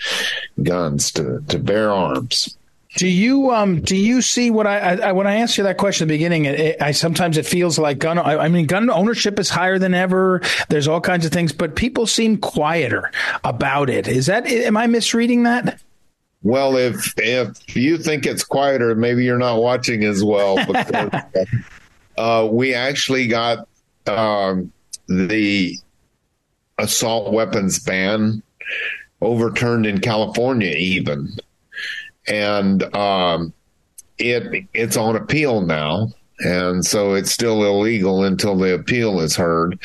guns, 0.63 1.11
to, 1.13 1.43
to 1.49 1.59
bear 1.59 1.91
arms. 1.91 2.57
Do 2.97 3.07
you 3.07 3.53
um 3.53 3.83
do 3.83 3.97
you 3.97 4.21
see 4.21 4.51
what 4.51 4.67
I, 4.67 4.97
I 4.97 5.13
when 5.13 5.27
I 5.27 5.37
asked 5.37 5.57
you 5.57 5.65
that 5.65 5.79
question 5.79 6.07
at 6.07 6.09
the 6.09 6.15
beginning? 6.15 6.47
It, 6.47 6.61
it, 6.61 6.83
I 6.83 6.91
sometimes 6.91 7.39
it 7.39 7.47
feels 7.47 7.79
like 7.79 7.99
gun. 7.99 8.19
I, 8.19 8.37
I 8.37 8.49
mean, 8.49 8.67
gun 8.67 8.91
ownership 8.91 9.39
is 9.39 9.49
higher 9.49 9.79
than 9.79 9.95
ever. 9.95 10.41
There's 10.69 10.89
all 10.89 11.01
kinds 11.01 11.25
of 11.25 11.31
things, 11.31 11.53
but 11.53 11.77
people 11.77 12.07
seem 12.07 12.39
quieter 12.39 13.13
about 13.45 13.91
it. 13.91 14.09
Is 14.09 14.27
that? 14.27 14.47
Am 14.47 14.77
I 14.77 14.89
misreading 14.89 15.45
that? 15.45 15.81
Well, 16.43 16.77
if 16.77 17.13
if 17.19 17.77
you 17.77 17.99
think 17.99 18.25
it's 18.25 18.45
quieter, 18.45 18.95
maybe 18.95 19.25
you're 19.25 19.39
not 19.39 19.61
watching 19.61 20.05
as 20.05 20.25
well. 20.25 20.57
Because, 20.67 21.11
uh, 22.17 22.49
we 22.51 22.75
actually 22.75 23.27
got 23.27 23.69
um, 24.07 24.73
the 25.07 25.77
assault 26.79 27.33
weapons 27.33 27.79
ban 27.79 28.43
overturned 29.21 29.87
in 29.87 30.01
California, 30.01 30.75
even, 30.77 31.31
and 32.27 32.95
um, 32.97 33.53
it 34.19 34.67
it's 34.73 34.97
on 34.97 35.17
appeal 35.17 35.61
now. 35.61 36.09
And 36.43 36.87
so 36.87 37.13
it's 37.13 37.31
still 37.31 37.65
illegal 37.65 38.25
until 38.25 38.57
the 38.57 38.75
appeal 38.75 39.21
is 39.21 39.37
heard. 39.37 39.79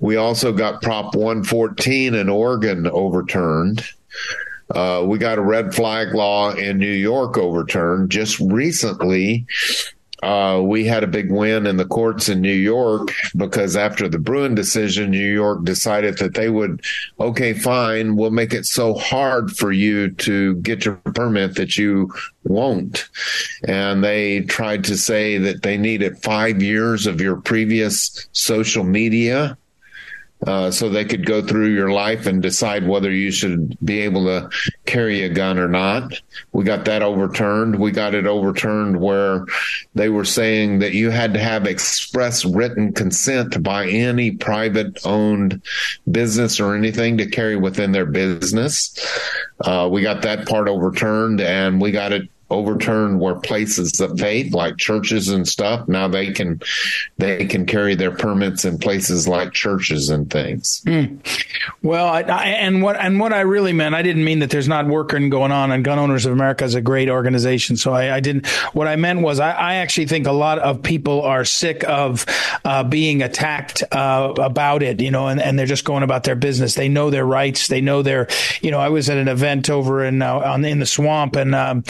We 0.00 0.16
also 0.16 0.52
got 0.52 0.82
Prop 0.82 1.14
114 1.14 2.12
in 2.12 2.28
Oregon 2.28 2.86
overturned. 2.86 3.82
Uh, 4.70 5.04
we 5.06 5.18
got 5.18 5.38
a 5.38 5.42
red 5.42 5.74
flag 5.74 6.14
law 6.14 6.50
in 6.52 6.78
New 6.78 6.86
York 6.86 7.36
overturned 7.36 8.10
just 8.10 8.38
recently. 8.40 9.46
Uh, 10.22 10.62
we 10.62 10.86
had 10.86 11.04
a 11.04 11.08
big 11.08 11.30
win 11.30 11.66
in 11.66 11.76
the 11.76 11.84
courts 11.84 12.30
in 12.30 12.40
New 12.40 12.54
York 12.54 13.12
because 13.36 13.76
after 13.76 14.08
the 14.08 14.18
Bruen 14.18 14.54
decision, 14.54 15.10
New 15.10 15.18
York 15.18 15.64
decided 15.64 16.16
that 16.16 16.32
they 16.32 16.48
would, 16.48 16.82
okay, 17.20 17.52
fine, 17.52 18.16
we'll 18.16 18.30
make 18.30 18.54
it 18.54 18.64
so 18.64 18.94
hard 18.94 19.54
for 19.54 19.70
you 19.70 20.10
to 20.12 20.54
get 20.56 20.86
your 20.86 20.94
permit 20.94 21.56
that 21.56 21.76
you 21.76 22.10
won't. 22.44 23.06
And 23.68 24.02
they 24.02 24.40
tried 24.42 24.84
to 24.84 24.96
say 24.96 25.36
that 25.36 25.62
they 25.62 25.76
needed 25.76 26.22
five 26.22 26.62
years 26.62 27.06
of 27.06 27.20
your 27.20 27.36
previous 27.36 28.26
social 28.32 28.84
media 28.84 29.58
uh, 30.46 30.70
so 30.70 30.88
they 30.88 31.04
could 31.04 31.24
go 31.24 31.40
through 31.40 31.68
your 31.68 31.90
life 31.90 32.26
and 32.26 32.42
decide 32.42 32.86
whether 32.86 33.10
you 33.10 33.30
should 33.30 33.76
be 33.84 34.00
able 34.00 34.24
to 34.26 34.50
carry 34.84 35.22
a 35.22 35.28
gun 35.28 35.58
or 35.58 35.68
not. 35.68 36.20
We 36.52 36.64
got 36.64 36.84
that 36.84 37.02
overturned. 37.02 37.78
We 37.78 37.92
got 37.92 38.14
it 38.14 38.26
overturned 38.26 39.00
where 39.00 39.46
they 39.94 40.10
were 40.10 40.24
saying 40.24 40.80
that 40.80 40.92
you 40.92 41.10
had 41.10 41.34
to 41.34 41.40
have 41.40 41.66
express 41.66 42.44
written 42.44 42.92
consent 42.92 43.62
by 43.62 43.86
any 43.86 44.32
private 44.32 44.98
owned 45.06 45.62
business 46.10 46.60
or 46.60 46.74
anything 46.74 47.18
to 47.18 47.26
carry 47.26 47.56
within 47.56 47.92
their 47.92 48.06
business. 48.06 48.94
Uh, 49.60 49.88
we 49.90 50.02
got 50.02 50.22
that 50.22 50.46
part 50.46 50.68
overturned 50.68 51.40
and 51.40 51.80
we 51.80 51.90
got 51.90 52.12
it 52.12 52.28
overturned 52.54 53.20
where 53.20 53.34
places 53.34 54.00
of 54.00 54.18
faith 54.18 54.54
like 54.54 54.76
churches 54.76 55.28
and 55.28 55.46
stuff. 55.46 55.86
Now 55.88 56.08
they 56.08 56.32
can 56.32 56.60
they 57.18 57.46
can 57.46 57.66
carry 57.66 57.94
their 57.94 58.12
permits 58.12 58.64
in 58.64 58.78
places 58.78 59.28
like 59.28 59.52
churches 59.52 60.10
and 60.10 60.30
things. 60.30 60.82
Mm. 60.86 61.18
well 61.82 62.06
I, 62.06 62.20
I, 62.20 62.44
and 62.46 62.82
what 62.82 62.96
and 62.96 63.18
what 63.18 63.32
i 63.32 63.40
really 63.40 63.72
meant 63.72 63.94
i 63.94 64.02
didn't 64.02 64.24
mean 64.24 64.40
that 64.40 64.50
there's 64.50 64.68
not 64.68 64.86
working 64.86 65.30
going 65.30 65.52
on 65.52 65.72
and 65.72 65.84
gun 65.84 65.98
owners 65.98 66.26
of 66.26 66.32
america 66.32 66.64
is 66.64 66.74
a 66.74 66.80
great 66.80 67.08
organization 67.08 67.76
so 67.76 67.92
i, 67.92 68.16
I 68.16 68.20
didn't 68.20 68.46
what 68.72 68.86
i 68.86 68.96
meant 68.96 69.20
was 69.20 69.40
I, 69.40 69.74
actually 69.74 70.06
think 70.06 70.26
a 70.26 70.32
lot 70.32 70.58
of 70.58 70.82
people 70.82 71.22
are 71.22 71.44
sick 71.44 71.84
of 71.84 72.26
uh, 72.64 72.84
being 72.84 73.22
attacked 73.22 73.82
uh, 73.92 74.32
about 74.38 74.82
it 74.82 75.00
you 75.00 75.10
know 75.10 75.28
and, 75.28 75.40
and 75.40 75.58
they're 75.58 75.66
just 75.66 75.84
going 75.84 76.02
about 76.02 76.24
their 76.24 76.36
business. 76.36 76.74
They 76.74 76.88
know 76.88 77.10
their 77.10 77.26
rights. 77.26 77.68
They 77.68 77.80
know 77.80 78.02
their 78.02 78.28
you 78.60 78.70
know 78.70 78.78
i 78.78 78.88
was 78.88 79.10
at 79.10 79.18
an 79.18 79.28
event 79.28 79.70
over 79.70 80.04
in 80.04 80.22
uh, 80.22 80.34
on 80.34 80.64
in 80.64 80.78
the 80.78 80.86
swamp 80.86 81.36
and 81.36 81.54
um, 81.54 81.84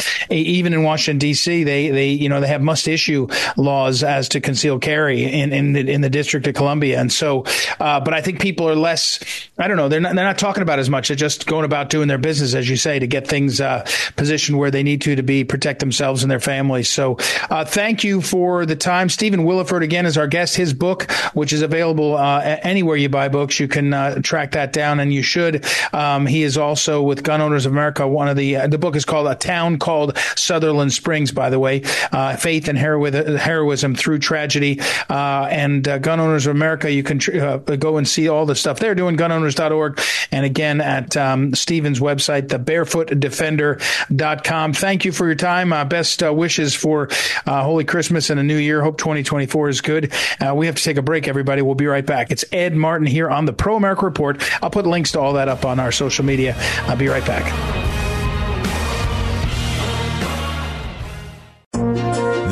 even 0.55 0.73
in 0.73 0.83
Washington 0.83 1.19
D.C., 1.19 1.65
they 1.65 1.91
they 1.91 2.09
you 2.11 2.29
know 2.29 2.41
they 2.41 2.49
have 2.49 2.63
must 2.63 2.89
issue 2.89 3.29
laws 3.57 4.03
as 4.03 4.29
to 4.31 4.41
concealed 4.41 4.83
carry 4.83 5.25
in 5.25 5.53
in 5.53 5.73
the, 5.73 5.91
in 5.91 6.01
the 6.01 6.11
District 6.11 6.47
of 6.47 6.55
Columbia, 6.55 7.01
and 7.01 7.13
so, 7.13 7.45
uh, 7.81 8.01
but 8.01 8.15
I 8.15 8.21
think 8.21 8.41
people 8.41 8.69
are 8.69 8.77
less. 8.77 9.21
I 9.59 9.69
don't 9.69 9.77
know. 9.77 9.89
They're 9.89 10.01
not 10.01 10.15
they're 10.15 10.25
not 10.25 10.39
talking 10.39 10.63
about 10.63 10.79
as 10.79 10.89
much. 10.89 11.09
They're 11.09 11.17
just 11.17 11.47
going 11.47 11.65
about 11.65 11.91
doing 11.91 12.09
their 12.09 12.19
business, 12.19 12.55
as 12.55 12.69
you 12.69 12.77
say, 12.77 12.99
to 12.99 13.07
get 13.07 13.27
things 13.27 13.61
uh, 13.61 13.87
positioned 14.17 14.59
where 14.59 14.71
they 14.71 14.83
need 14.83 15.03
to 15.03 15.17
to 15.17 15.23
be 15.23 15.45
protect 15.45 15.81
themselves 15.81 16.23
and 16.23 16.31
their 16.31 16.41
families. 16.41 16.89
So, 16.89 17.17
uh, 17.51 17.65
thank 17.65 18.05
you 18.05 18.21
for 18.21 18.67
the 18.67 18.77
time, 18.77 19.09
Stephen 19.09 19.41
Willeford. 19.41 19.83
Again, 19.83 20.07
is 20.07 20.17
our 20.17 20.27
guest. 20.27 20.57
His 20.57 20.73
book, 20.73 21.11
which 21.35 21.53
is 21.53 21.63
available 21.63 22.17
uh, 22.17 22.41
anywhere 22.63 22.97
you 22.97 23.09
buy 23.09 23.29
books, 23.29 23.59
you 23.59 23.69
can 23.69 23.93
uh, 23.93 24.21
track 24.23 24.53
that 24.53 24.73
down, 24.73 25.01
and 25.01 25.13
you 25.13 25.23
should. 25.23 25.65
Um, 25.93 26.27
he 26.27 26.43
is 26.43 26.57
also 26.57 27.03
with 27.03 27.23
Gun 27.23 27.41
Owners 27.41 27.67
of 27.67 27.73
America. 27.73 28.07
One 28.07 28.29
of 28.29 28.37
the 28.37 28.57
uh, 28.57 28.67
the 28.67 28.79
book 28.79 28.97
is 28.97 29.05
called 29.05 29.27
A 29.27 29.35
Town 29.35 29.79
Called 29.79 30.17
Sutherland 30.37 30.93
Springs, 30.93 31.33
by 31.33 31.51
the 31.51 31.59
way. 31.59 31.83
Uh, 32.13 32.37
faith 32.37 32.69
and 32.69 32.79
heroism 32.79 33.95
through 33.95 34.19
tragedy. 34.19 34.81
Uh, 35.09 35.49
and 35.51 35.89
uh, 35.89 35.99
Gun 35.99 36.21
Owners 36.21 36.47
of 36.47 36.55
America, 36.55 36.91
you 36.91 37.03
can 37.03 37.19
tr- 37.19 37.41
uh, 37.41 37.57
go 37.59 37.97
and 37.97 38.07
see 38.09 38.29
all 38.29 38.47
the 38.47 38.55
stuff 38.55 38.79
they're 38.79 38.95
doing, 38.95 39.17
gunowners.org. 39.17 40.01
And 40.31 40.47
again, 40.47 40.81
at 40.81 41.17
um, 41.17 41.55
Stephen's 41.55 42.01
website, 42.01 42.49
thebarefootdefender.com. 42.49 44.73
Thank 44.73 45.05
you 45.05 45.13
for 45.13 45.27
your 45.27 45.35
time. 45.35 45.73
Uh, 45.73 45.85
best 45.85 46.23
uh, 46.23 46.33
wishes 46.33 46.75
for 46.75 47.09
Holy 47.47 47.85
Christmas 47.85 48.31
and 48.31 48.41
a 48.41 48.43
new 48.43 48.57
year. 48.57 48.83
Hope 48.83 48.99
2024 48.99 49.69
is 49.69 49.81
good. 49.81 50.13
we 50.55 50.67
have 50.67 50.77
to 50.77 50.83
take 50.83 50.97
a 50.97 51.03
break, 51.03 51.29
everybody. 51.29 51.63
We'll 51.63 51.75
be 51.75 51.87
right 51.87 52.05
back. 52.05 52.31
It's 52.31 52.45
Ed 52.53 52.75
Martin 52.75 53.07
here 53.07 53.31
on 53.31 53.45
the 53.45 53.53
Pro 53.53 53.77
America 53.77 54.05
Report. 54.05 54.43
I'll 54.63 54.71
put 54.71 54.87
links 54.87 55.13
to 55.13 55.21
all 55.21 55.35
that 55.35 55.49
up 55.49 55.65
on 55.65 55.81
our 55.81 55.93
social 55.93 56.25
media. 56.25 56.55
I'll 56.87 56.97
be 56.97 57.09
right 57.09 57.27
back. 57.27 57.94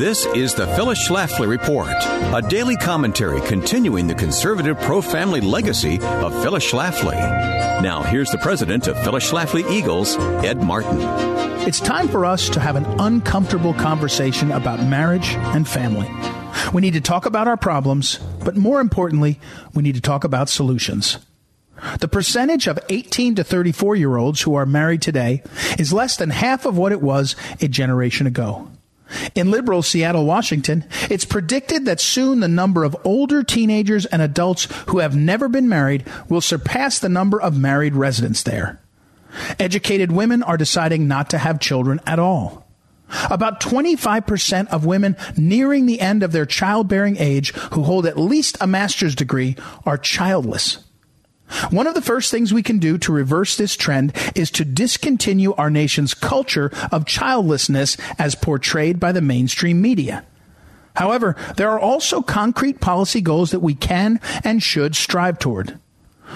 This 0.02 0.26
is 0.26 0.52
the 0.52 0.66
Phyllis 0.66 1.08
Schlafly 1.08 1.46
Report, 1.46 1.86
a 1.88 2.44
daily 2.48 2.74
commentary 2.74 3.40
continuing 3.42 4.08
the 4.08 4.16
conservative 4.16 4.76
pro 4.80 5.00
family 5.00 5.40
legacy 5.40 6.00
of 6.00 6.42
Phyllis 6.42 6.68
Schlafly. 6.68 7.14
Now, 7.82 8.02
here's 8.02 8.28
the 8.30 8.38
president 8.38 8.88
of 8.88 9.00
Phyllis 9.04 9.30
Schlafly 9.30 9.70
Eagles, 9.70 10.16
Ed 10.44 10.60
Martin. 10.60 10.98
It's 11.68 11.78
time 11.78 12.08
for 12.08 12.26
us 12.26 12.48
to 12.48 12.58
have 12.58 12.74
an 12.74 12.84
uncomfortable 12.98 13.74
conversation 13.74 14.50
about 14.50 14.82
marriage 14.82 15.34
and 15.36 15.68
family. 15.68 16.10
We 16.74 16.80
need 16.80 16.94
to 16.94 17.00
talk 17.00 17.24
about 17.24 17.46
our 17.46 17.56
problems, 17.56 18.18
but 18.44 18.56
more 18.56 18.80
importantly, 18.80 19.38
we 19.72 19.84
need 19.84 19.94
to 19.94 20.00
talk 20.00 20.24
about 20.24 20.48
solutions. 20.48 21.20
The 22.00 22.08
percentage 22.08 22.66
of 22.66 22.80
18 22.88 23.36
to 23.36 23.44
34 23.44 23.94
year 23.94 24.16
olds 24.16 24.40
who 24.40 24.56
are 24.56 24.66
married 24.66 25.00
today 25.00 25.44
is 25.78 25.92
less 25.92 26.16
than 26.16 26.30
half 26.30 26.66
of 26.66 26.76
what 26.76 26.90
it 26.90 27.00
was 27.00 27.36
a 27.60 27.68
generation 27.68 28.26
ago. 28.26 28.68
In 29.34 29.50
liberal 29.50 29.82
Seattle, 29.82 30.26
Washington, 30.26 30.84
it's 31.10 31.24
predicted 31.24 31.84
that 31.84 32.00
soon 32.00 32.40
the 32.40 32.48
number 32.48 32.84
of 32.84 32.96
older 33.04 33.42
teenagers 33.42 34.06
and 34.06 34.22
adults 34.22 34.68
who 34.88 34.98
have 34.98 35.16
never 35.16 35.48
been 35.48 35.68
married 35.68 36.04
will 36.28 36.40
surpass 36.40 36.98
the 36.98 37.08
number 37.08 37.40
of 37.40 37.58
married 37.58 37.94
residents 37.94 38.42
there. 38.42 38.80
Educated 39.58 40.12
women 40.12 40.42
are 40.42 40.56
deciding 40.56 41.08
not 41.08 41.30
to 41.30 41.38
have 41.38 41.60
children 41.60 42.00
at 42.06 42.18
all. 42.18 42.66
About 43.30 43.60
25% 43.60 44.68
of 44.68 44.86
women 44.86 45.16
nearing 45.36 45.86
the 45.86 46.00
end 46.00 46.22
of 46.22 46.32
their 46.32 46.46
childbearing 46.46 47.16
age 47.18 47.52
who 47.72 47.82
hold 47.82 48.06
at 48.06 48.18
least 48.18 48.56
a 48.60 48.66
master's 48.66 49.14
degree 49.14 49.56
are 49.84 49.98
childless. 49.98 50.78
One 51.70 51.86
of 51.86 51.94
the 51.94 52.02
first 52.02 52.30
things 52.30 52.52
we 52.52 52.62
can 52.62 52.78
do 52.78 52.98
to 52.98 53.12
reverse 53.12 53.56
this 53.56 53.76
trend 53.76 54.12
is 54.34 54.50
to 54.52 54.64
discontinue 54.64 55.54
our 55.54 55.70
nation's 55.70 56.14
culture 56.14 56.70
of 56.90 57.06
childlessness 57.06 57.96
as 58.18 58.34
portrayed 58.34 58.98
by 58.98 59.12
the 59.12 59.20
mainstream 59.20 59.80
media. 59.80 60.24
However, 60.96 61.36
there 61.56 61.70
are 61.70 61.80
also 61.80 62.20
concrete 62.22 62.80
policy 62.80 63.20
goals 63.20 63.50
that 63.50 63.60
we 63.60 63.74
can 63.74 64.20
and 64.44 64.62
should 64.62 64.94
strive 64.94 65.38
toward. 65.38 65.78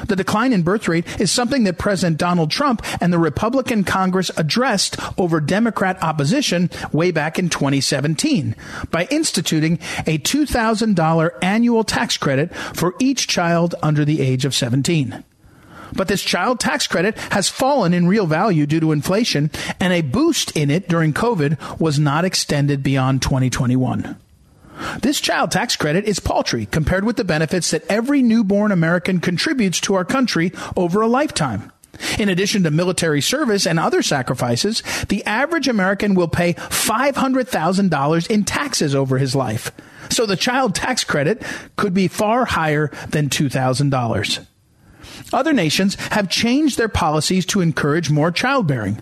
The 0.06 0.16
decline 0.16 0.52
in 0.52 0.62
birth 0.62 0.88
rate 0.88 1.20
is 1.20 1.32
something 1.32 1.64
that 1.64 1.78
President 1.78 2.18
Donald 2.18 2.50
Trump 2.50 2.82
and 3.00 3.12
the 3.12 3.18
Republican 3.18 3.84
Congress 3.84 4.30
addressed 4.36 4.96
over 5.18 5.40
Democrat 5.40 6.02
opposition 6.02 6.70
way 6.92 7.10
back 7.10 7.38
in 7.38 7.48
2017 7.48 8.54
by 8.90 9.06
instituting 9.10 9.78
a 10.06 10.18
$2,000 10.18 11.30
annual 11.42 11.84
tax 11.84 12.16
credit 12.16 12.54
for 12.54 12.94
each 12.98 13.26
child 13.26 13.74
under 13.82 14.04
the 14.04 14.20
age 14.20 14.44
of 14.44 14.54
17. 14.54 15.24
But 15.92 16.08
this 16.08 16.22
child 16.22 16.60
tax 16.60 16.86
credit 16.86 17.16
has 17.30 17.48
fallen 17.48 17.94
in 17.94 18.08
real 18.08 18.26
value 18.26 18.66
due 18.66 18.80
to 18.80 18.92
inflation, 18.92 19.50
and 19.80 19.92
a 19.92 20.02
boost 20.02 20.56
in 20.56 20.70
it 20.70 20.88
during 20.88 21.12
COVID 21.12 21.80
was 21.80 21.98
not 21.98 22.24
extended 22.24 22.82
beyond 22.82 23.22
2021. 23.22 24.16
This 25.00 25.20
child 25.20 25.50
tax 25.50 25.76
credit 25.76 26.04
is 26.04 26.20
paltry 26.20 26.66
compared 26.66 27.04
with 27.04 27.16
the 27.16 27.24
benefits 27.24 27.70
that 27.70 27.86
every 27.88 28.22
newborn 28.22 28.72
American 28.72 29.20
contributes 29.20 29.80
to 29.82 29.94
our 29.94 30.04
country 30.04 30.52
over 30.76 31.00
a 31.00 31.06
lifetime. 31.06 31.72
In 32.18 32.28
addition 32.28 32.62
to 32.64 32.70
military 32.70 33.22
service 33.22 33.66
and 33.66 33.78
other 33.78 34.02
sacrifices, 34.02 34.82
the 35.08 35.24
average 35.24 35.68
American 35.68 36.14
will 36.14 36.28
pay 36.28 36.54
$500,000 36.54 38.30
in 38.30 38.44
taxes 38.44 38.94
over 38.94 39.18
his 39.18 39.34
life. 39.34 39.72
So 40.10 40.26
the 40.26 40.36
child 40.36 40.74
tax 40.74 41.04
credit 41.04 41.42
could 41.76 41.94
be 41.94 42.08
far 42.08 42.44
higher 42.44 42.90
than 43.08 43.28
$2,000. 43.28 44.46
Other 45.32 45.52
nations 45.52 45.94
have 46.10 46.28
changed 46.28 46.78
their 46.78 46.88
policies 46.88 47.46
to 47.46 47.60
encourage 47.60 48.10
more 48.10 48.30
childbearing. 48.30 49.00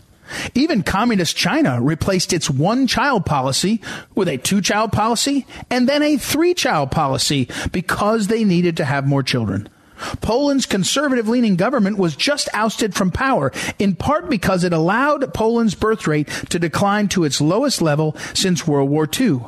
Even 0.54 0.82
communist 0.82 1.36
China 1.36 1.80
replaced 1.80 2.32
its 2.32 2.50
one 2.50 2.86
child 2.86 3.26
policy 3.26 3.80
with 4.14 4.28
a 4.28 4.38
two 4.38 4.60
child 4.60 4.92
policy 4.92 5.46
and 5.70 5.88
then 5.88 6.02
a 6.02 6.16
three 6.16 6.54
child 6.54 6.90
policy 6.90 7.48
because 7.72 8.26
they 8.26 8.44
needed 8.44 8.76
to 8.76 8.84
have 8.84 9.06
more 9.06 9.22
children. 9.22 9.68
Poland's 10.20 10.66
conservative 10.66 11.28
leaning 11.28 11.56
government 11.56 11.98
was 11.98 12.16
just 12.16 12.48
ousted 12.52 12.94
from 12.94 13.10
power, 13.10 13.52
in 13.78 13.94
part 13.94 14.28
because 14.28 14.64
it 14.64 14.72
allowed 14.72 15.32
Poland's 15.32 15.74
birth 15.74 16.06
rate 16.06 16.28
to 16.50 16.58
decline 16.58 17.08
to 17.08 17.24
its 17.24 17.40
lowest 17.40 17.80
level 17.80 18.16
since 18.34 18.66
World 18.66 18.90
War 18.90 19.08
II. 19.18 19.40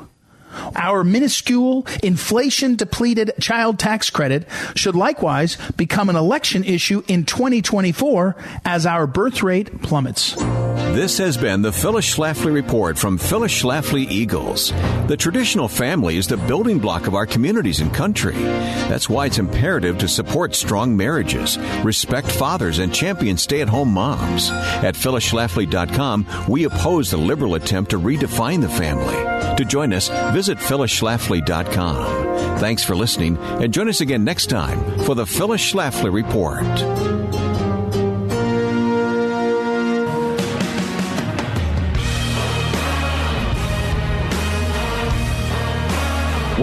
Our 0.74 1.04
minuscule, 1.04 1.86
inflation 2.02 2.76
depleted 2.76 3.32
child 3.40 3.78
tax 3.78 4.10
credit 4.10 4.46
should 4.74 4.94
likewise 4.94 5.56
become 5.76 6.08
an 6.08 6.16
election 6.16 6.64
issue 6.64 7.02
in 7.08 7.24
2024 7.24 8.36
as 8.64 8.86
our 8.86 9.06
birth 9.06 9.42
rate 9.42 9.82
plummets. 9.82 10.36
This 10.96 11.18
has 11.18 11.36
been 11.36 11.60
the 11.60 11.72
Phyllis 11.72 12.14
Schlafly 12.14 12.54
Report 12.54 12.98
from 12.98 13.18
Phyllis 13.18 13.52
Schlafly 13.52 14.08
Eagles. 14.08 14.72
The 15.08 15.16
traditional 15.18 15.68
family 15.68 16.16
is 16.16 16.26
the 16.26 16.38
building 16.38 16.78
block 16.78 17.06
of 17.06 17.14
our 17.14 17.26
communities 17.26 17.80
and 17.80 17.92
country. 17.92 18.34
That's 18.34 19.08
why 19.08 19.26
it's 19.26 19.38
imperative 19.38 19.98
to 19.98 20.08
support 20.08 20.54
strong 20.54 20.96
marriages, 20.96 21.58
respect 21.84 22.30
fathers, 22.30 22.78
and 22.78 22.94
champion 22.94 23.36
stay 23.36 23.60
at 23.60 23.68
home 23.68 23.92
moms. 23.92 24.50
At 24.50 24.94
phyllisschlafly.com, 24.94 26.26
we 26.48 26.64
oppose 26.64 27.10
the 27.10 27.18
liberal 27.18 27.56
attempt 27.56 27.90
to 27.90 28.00
redefine 28.00 28.62
the 28.62 28.68
family. 28.68 29.36
To 29.56 29.64
join 29.64 29.92
us, 29.92 30.08
visit 30.32 30.45
phyllisschlafly.com. 30.58 32.58
Thanks 32.58 32.84
for 32.84 32.96
listening, 32.96 33.38
and 33.38 33.72
join 33.72 33.88
us 33.88 34.00
again 34.00 34.24
next 34.24 34.46
time 34.46 34.98
for 35.00 35.14
the 35.14 35.26
Phyllis 35.26 35.72
Schlafly 35.72 36.12
Report. 36.12 37.45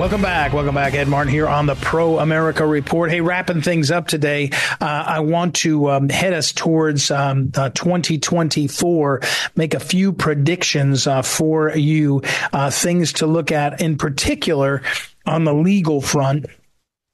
Welcome 0.03 0.21
back. 0.21 0.51
Welcome 0.51 0.75
back. 0.75 0.95
Ed 0.95 1.07
Martin 1.07 1.31
here 1.31 1.47
on 1.47 1.65
the 1.65 1.75
Pro 1.75 2.19
America 2.19 2.67
Report. 2.67 3.09
Hey, 3.09 3.21
wrapping 3.21 3.61
things 3.61 3.89
up 3.89 4.05
today, 4.05 4.49
uh, 4.81 5.03
I 5.07 5.21
want 5.21 5.55
to 5.55 5.89
um, 5.91 6.09
head 6.09 6.33
us 6.33 6.51
towards 6.51 7.09
um, 7.09 7.53
uh, 7.55 7.69
2024, 7.69 9.21
make 9.55 9.73
a 9.73 9.79
few 9.79 10.11
predictions 10.11 11.07
uh, 11.07 11.21
for 11.21 11.73
you, 11.73 12.21
uh, 12.51 12.69
things 12.69 13.13
to 13.13 13.27
look 13.27 13.53
at 13.53 13.79
in 13.79 13.97
particular 13.97 14.81
on 15.25 15.45
the 15.45 15.53
legal 15.53 16.01
front. 16.01 16.47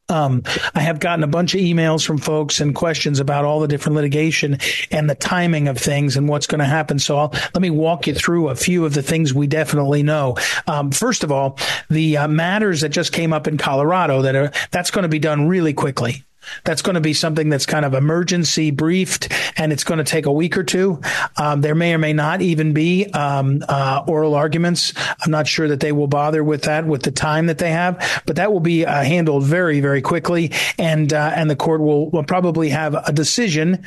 Um, 0.10 0.44
I 0.74 0.82
have 0.82 1.00
gotten 1.00 1.24
a 1.24 1.28
bunch 1.28 1.54
of 1.54 1.62
emails 1.62 2.06
from 2.06 2.18
folks 2.18 2.60
and 2.62 2.76
questions 2.76 3.20
about 3.20 3.46
all 3.46 3.60
the 3.60 3.68
different 3.68 3.96
litigation 3.96 4.58
and 4.92 5.10
the 5.10 5.16
timing 5.16 5.68
of 5.68 5.78
things 5.78 6.18
and 6.18 6.28
what's 6.28 6.48
going 6.48 6.60
to 6.60 6.66
happen. 6.66 7.00
So 7.00 7.18
I'll, 7.18 7.30
let 7.32 7.62
me 7.62 7.70
walk 7.70 8.08
you 8.08 8.14
through 8.14 8.50
a 8.50 8.56
few 8.56 8.86
of 8.86 8.94
the 8.94 9.04
things 9.04 9.34
we 9.34 9.48
definitely 9.48 10.04
know. 10.04 10.36
Um, 10.68 10.92
first 10.92 11.24
of 11.24 11.32
all, 11.32 11.58
the 11.90 12.18
uh, 12.18 12.28
matters 12.28 12.82
that 12.82 12.90
just 12.90 13.14
came 13.14 13.34
up 13.34 13.48
in 13.48 13.58
Colorado 13.58 14.22
that 14.24 14.36
are 14.36 14.52
that's 14.72 14.92
going 14.92 15.04
to 15.04 15.10
be 15.10 15.20
done 15.20 15.48
really 15.48 15.74
quickly. 15.74 16.24
That's 16.64 16.82
going 16.82 16.96
to 16.96 17.02
be 17.02 17.14
something 17.14 17.50
that's 17.50 17.66
kind 17.66 17.86
of 17.86 17.94
emergency 17.94 18.72
briefed, 18.72 19.32
and 19.58 19.72
it's 19.72 19.84
going 19.84 19.98
to 19.98 20.04
take 20.04 20.26
a 20.26 20.32
week 20.32 20.58
or 20.58 20.64
two. 20.64 21.02
Um, 21.38 21.62
there 21.62 21.76
may 21.76 21.94
or 21.94 21.98
may 21.98 22.14
not 22.14 22.42
even 22.42 22.74
be 22.74 23.06
um, 23.08 23.64
uh, 23.68 24.04
oral 24.08 24.36
arguments. 24.36 24.94
I'm 25.24 25.32
not 25.32 25.48
sure 25.48 25.68
that 25.68 25.80
they 25.80 25.92
will 25.92 26.08
bother 26.08 26.44
with 26.44 26.64
that 26.64 26.86
with 26.86 27.04
the 27.04 27.12
time 27.12 27.48
that 27.48 27.58
they 27.58 27.72
have, 27.72 28.24
but 28.26 28.36
that 28.38 28.52
will 28.52 28.60
be 28.60 28.86
uh, 28.86 29.04
handled 29.04 29.44
very, 29.44 29.80
very 29.80 30.02
quickly, 30.02 30.52
and 30.78 31.12
uh, 31.14 31.32
and 31.36 31.50
the 31.50 31.56
court 31.56 31.82
will, 31.82 32.10
will 32.10 32.24
probably 32.24 32.70
have 32.70 32.96
a 32.96 33.12
decision 33.12 33.84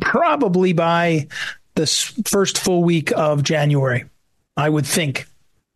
probably 0.00 0.72
by 0.72 1.26
the 1.74 1.86
first 2.26 2.58
full 2.58 2.82
week 2.82 3.12
of 3.12 3.42
January. 3.42 4.04
I 4.56 4.68
would 4.68 4.86
think. 4.86 5.26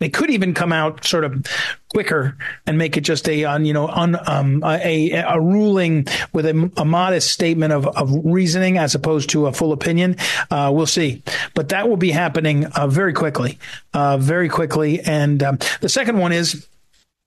They 0.03 0.09
could 0.09 0.31
even 0.31 0.53
come 0.53 0.73
out 0.73 1.05
sort 1.05 1.23
of 1.23 1.47
quicker 1.91 2.37
and 2.67 2.77
make 2.77 2.97
it 2.97 3.03
just 3.03 3.29
a 3.29 3.37
you 3.37 3.73
know 3.73 3.87
um, 3.89 4.61
a 4.65 5.13
a 5.13 5.41
ruling 5.41 6.09
with 6.33 6.45
a, 6.45 6.73
a 6.77 6.85
modest 6.85 7.31
statement 7.31 7.73
of, 7.73 7.87
of, 7.87 8.11
reasoning 8.25 8.79
as 8.79 8.97
opposed 8.97 9.31
to 9.31 9.47
a 9.47 9.53
full 9.53 9.73
opinion. 9.73 10.17
Uh, 10.51 10.73
we'll 10.75 10.87
see, 10.87 11.23
but 11.55 11.69
that 11.69 11.89
will 11.89 11.97
be 11.97 12.11
happening 12.11 12.67
uh, 12.67 12.89
very 12.89 13.13
quickly, 13.13 13.61
uh, 13.95 14.19
very 14.19 14.49
quickly. 14.49 14.99
And 15.03 15.41
um, 15.41 15.59
the 15.81 15.89
second 15.89 16.19
one 16.19 16.33
is 16.33 16.67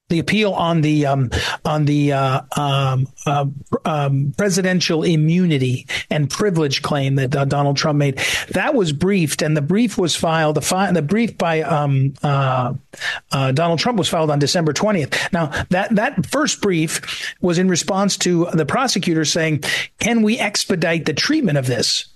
the 0.10 0.20
appeal 0.20 0.54
on 0.54 0.82
the 0.82 1.08
um, 1.08 1.32
on 1.64 1.86
the 1.86 2.14
uh, 2.14 2.42
um, 2.56 3.08
uh, 3.26 3.46
um, 3.86 4.34
presidential 4.38 5.02
immunity 5.02 5.88
and 6.12 6.30
privilege 6.30 6.84
claim 6.84 7.16
that 7.16 7.36
uh, 7.36 7.46
Donald 7.46 7.76
Trump 7.76 7.98
made. 7.98 8.20
That 8.52 8.76
was 8.76 8.94
briefed 8.94 9.42
and 9.42 9.58
the 9.58 9.64
brief 9.64 9.98
was 9.98 10.16
filed 10.16 10.58
the, 10.58 10.62
fi- 10.62 10.92
the 10.92 11.02
brief 11.02 11.40
by 11.40 11.62
um, 11.62 12.14
uh, 12.22 12.76
uh, 13.32 13.52
Donald 13.54 13.80
Trump 13.80 13.98
was 13.98 14.08
filed 14.08 14.30
on 14.30 14.38
December 14.38 14.74
20th 14.74 15.34
now 15.34 15.48
that 15.70 15.96
that 15.96 16.26
first 16.28 16.62
brief 16.62 17.34
was 17.42 17.58
in 17.58 17.68
response 17.68 18.16
to 18.18 18.46
the 18.54 18.66
prosecutor 18.66 19.26
saying 19.26 19.64
can 20.00 20.22
we 20.22 20.38
expedite 20.38 21.06
the 21.06 21.14
treatment 21.14 21.58
of 21.58 21.66
this 21.66 22.15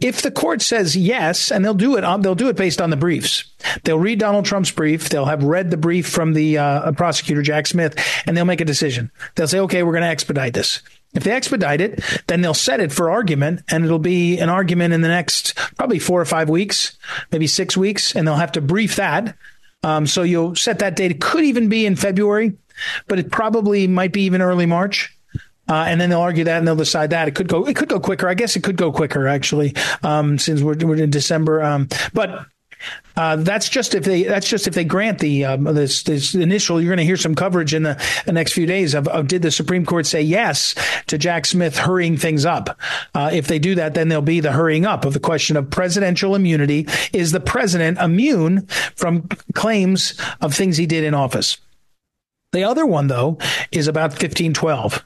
if 0.00 0.22
the 0.22 0.30
court 0.30 0.62
says 0.62 0.96
yes, 0.96 1.50
and 1.50 1.64
they'll 1.64 1.74
do 1.74 1.96
it, 1.96 2.04
um, 2.04 2.22
they'll 2.22 2.34
do 2.34 2.48
it 2.48 2.56
based 2.56 2.80
on 2.80 2.90
the 2.90 2.96
briefs. 2.96 3.44
They'll 3.84 3.98
read 3.98 4.18
Donald 4.18 4.44
Trump's 4.44 4.70
brief. 4.70 5.08
They'll 5.08 5.24
have 5.24 5.42
read 5.42 5.70
the 5.70 5.76
brief 5.76 6.08
from 6.08 6.34
the 6.34 6.58
uh, 6.58 6.92
prosecutor 6.92 7.42
Jack 7.42 7.66
Smith, 7.66 7.96
and 8.26 8.36
they'll 8.36 8.44
make 8.44 8.60
a 8.60 8.64
decision. 8.64 9.10
They'll 9.34 9.48
say, 9.48 9.60
"Okay, 9.60 9.82
we're 9.82 9.92
going 9.92 10.02
to 10.02 10.08
expedite 10.08 10.54
this." 10.54 10.82
If 11.14 11.24
they 11.24 11.32
expedite 11.32 11.80
it, 11.80 12.02
then 12.26 12.42
they'll 12.42 12.54
set 12.54 12.80
it 12.80 12.92
for 12.92 13.10
argument, 13.10 13.62
and 13.70 13.84
it'll 13.84 13.98
be 13.98 14.38
an 14.38 14.50
argument 14.50 14.92
in 14.92 15.00
the 15.00 15.08
next 15.08 15.54
probably 15.76 15.98
four 15.98 16.20
or 16.20 16.26
five 16.26 16.50
weeks, 16.50 16.98
maybe 17.32 17.46
six 17.46 17.76
weeks, 17.76 18.14
and 18.14 18.26
they'll 18.26 18.36
have 18.36 18.52
to 18.52 18.60
brief 18.60 18.96
that. 18.96 19.36
Um, 19.82 20.06
so 20.06 20.22
you'll 20.22 20.54
set 20.54 20.80
that 20.80 20.96
date. 20.96 21.10
It 21.10 21.20
could 21.20 21.44
even 21.44 21.68
be 21.68 21.86
in 21.86 21.96
February, 21.96 22.56
but 23.06 23.18
it 23.18 23.30
probably 23.30 23.86
might 23.86 24.12
be 24.12 24.22
even 24.22 24.42
early 24.42 24.66
March. 24.66 25.17
Uh, 25.68 25.84
and 25.86 26.00
then 26.00 26.10
they'll 26.10 26.20
argue 26.20 26.44
that 26.44 26.58
and 26.58 26.66
they'll 26.66 26.76
decide 26.76 27.10
that 27.10 27.28
it 27.28 27.34
could 27.34 27.48
go 27.48 27.66
it 27.66 27.76
could 27.76 27.88
go 27.88 28.00
quicker. 28.00 28.28
I 28.28 28.34
guess 28.34 28.56
it 28.56 28.62
could 28.62 28.76
go 28.76 28.90
quicker 28.92 29.26
actually, 29.26 29.74
um, 30.02 30.38
since 30.38 30.62
we're, 30.62 30.76
we're 30.76 30.96
in 30.96 31.10
December. 31.10 31.62
Um, 31.62 31.88
but 32.12 32.46
uh, 33.16 33.36
that's 33.36 33.68
just 33.68 33.94
if 33.94 34.04
they 34.04 34.22
that's 34.22 34.48
just 34.48 34.68
if 34.68 34.74
they 34.74 34.84
grant 34.84 35.18
the 35.18 35.44
um, 35.44 35.64
this 35.64 36.04
this 36.04 36.34
initial. 36.34 36.80
You're 36.80 36.90
going 36.90 36.98
to 36.98 37.04
hear 37.04 37.16
some 37.16 37.34
coverage 37.34 37.74
in 37.74 37.82
the, 37.82 38.00
the 38.26 38.32
next 38.32 38.52
few 38.52 38.66
days 38.66 38.94
of, 38.94 39.08
of, 39.08 39.26
did 39.26 39.42
the 39.42 39.50
Supreme 39.50 39.84
Court 39.84 40.06
say 40.06 40.22
yes 40.22 40.74
to 41.08 41.18
Jack 41.18 41.46
Smith 41.46 41.76
hurrying 41.76 42.16
things 42.16 42.46
up? 42.46 42.78
Uh, 43.14 43.30
if 43.32 43.48
they 43.48 43.58
do 43.58 43.74
that, 43.74 43.94
then 43.94 44.08
there'll 44.08 44.22
be 44.22 44.40
the 44.40 44.52
hurrying 44.52 44.86
up 44.86 45.04
of 45.04 45.14
the 45.14 45.20
question 45.20 45.56
of 45.56 45.70
presidential 45.70 46.34
immunity. 46.34 46.86
Is 47.12 47.32
the 47.32 47.40
president 47.40 47.98
immune 47.98 48.66
from 48.94 49.28
claims 49.54 50.18
of 50.40 50.54
things 50.54 50.76
he 50.76 50.86
did 50.86 51.02
in 51.02 51.14
office? 51.14 51.58
The 52.52 52.64
other 52.64 52.86
one, 52.86 53.08
though, 53.08 53.38
is 53.72 53.88
about 53.88 54.12
1512. 54.12 55.04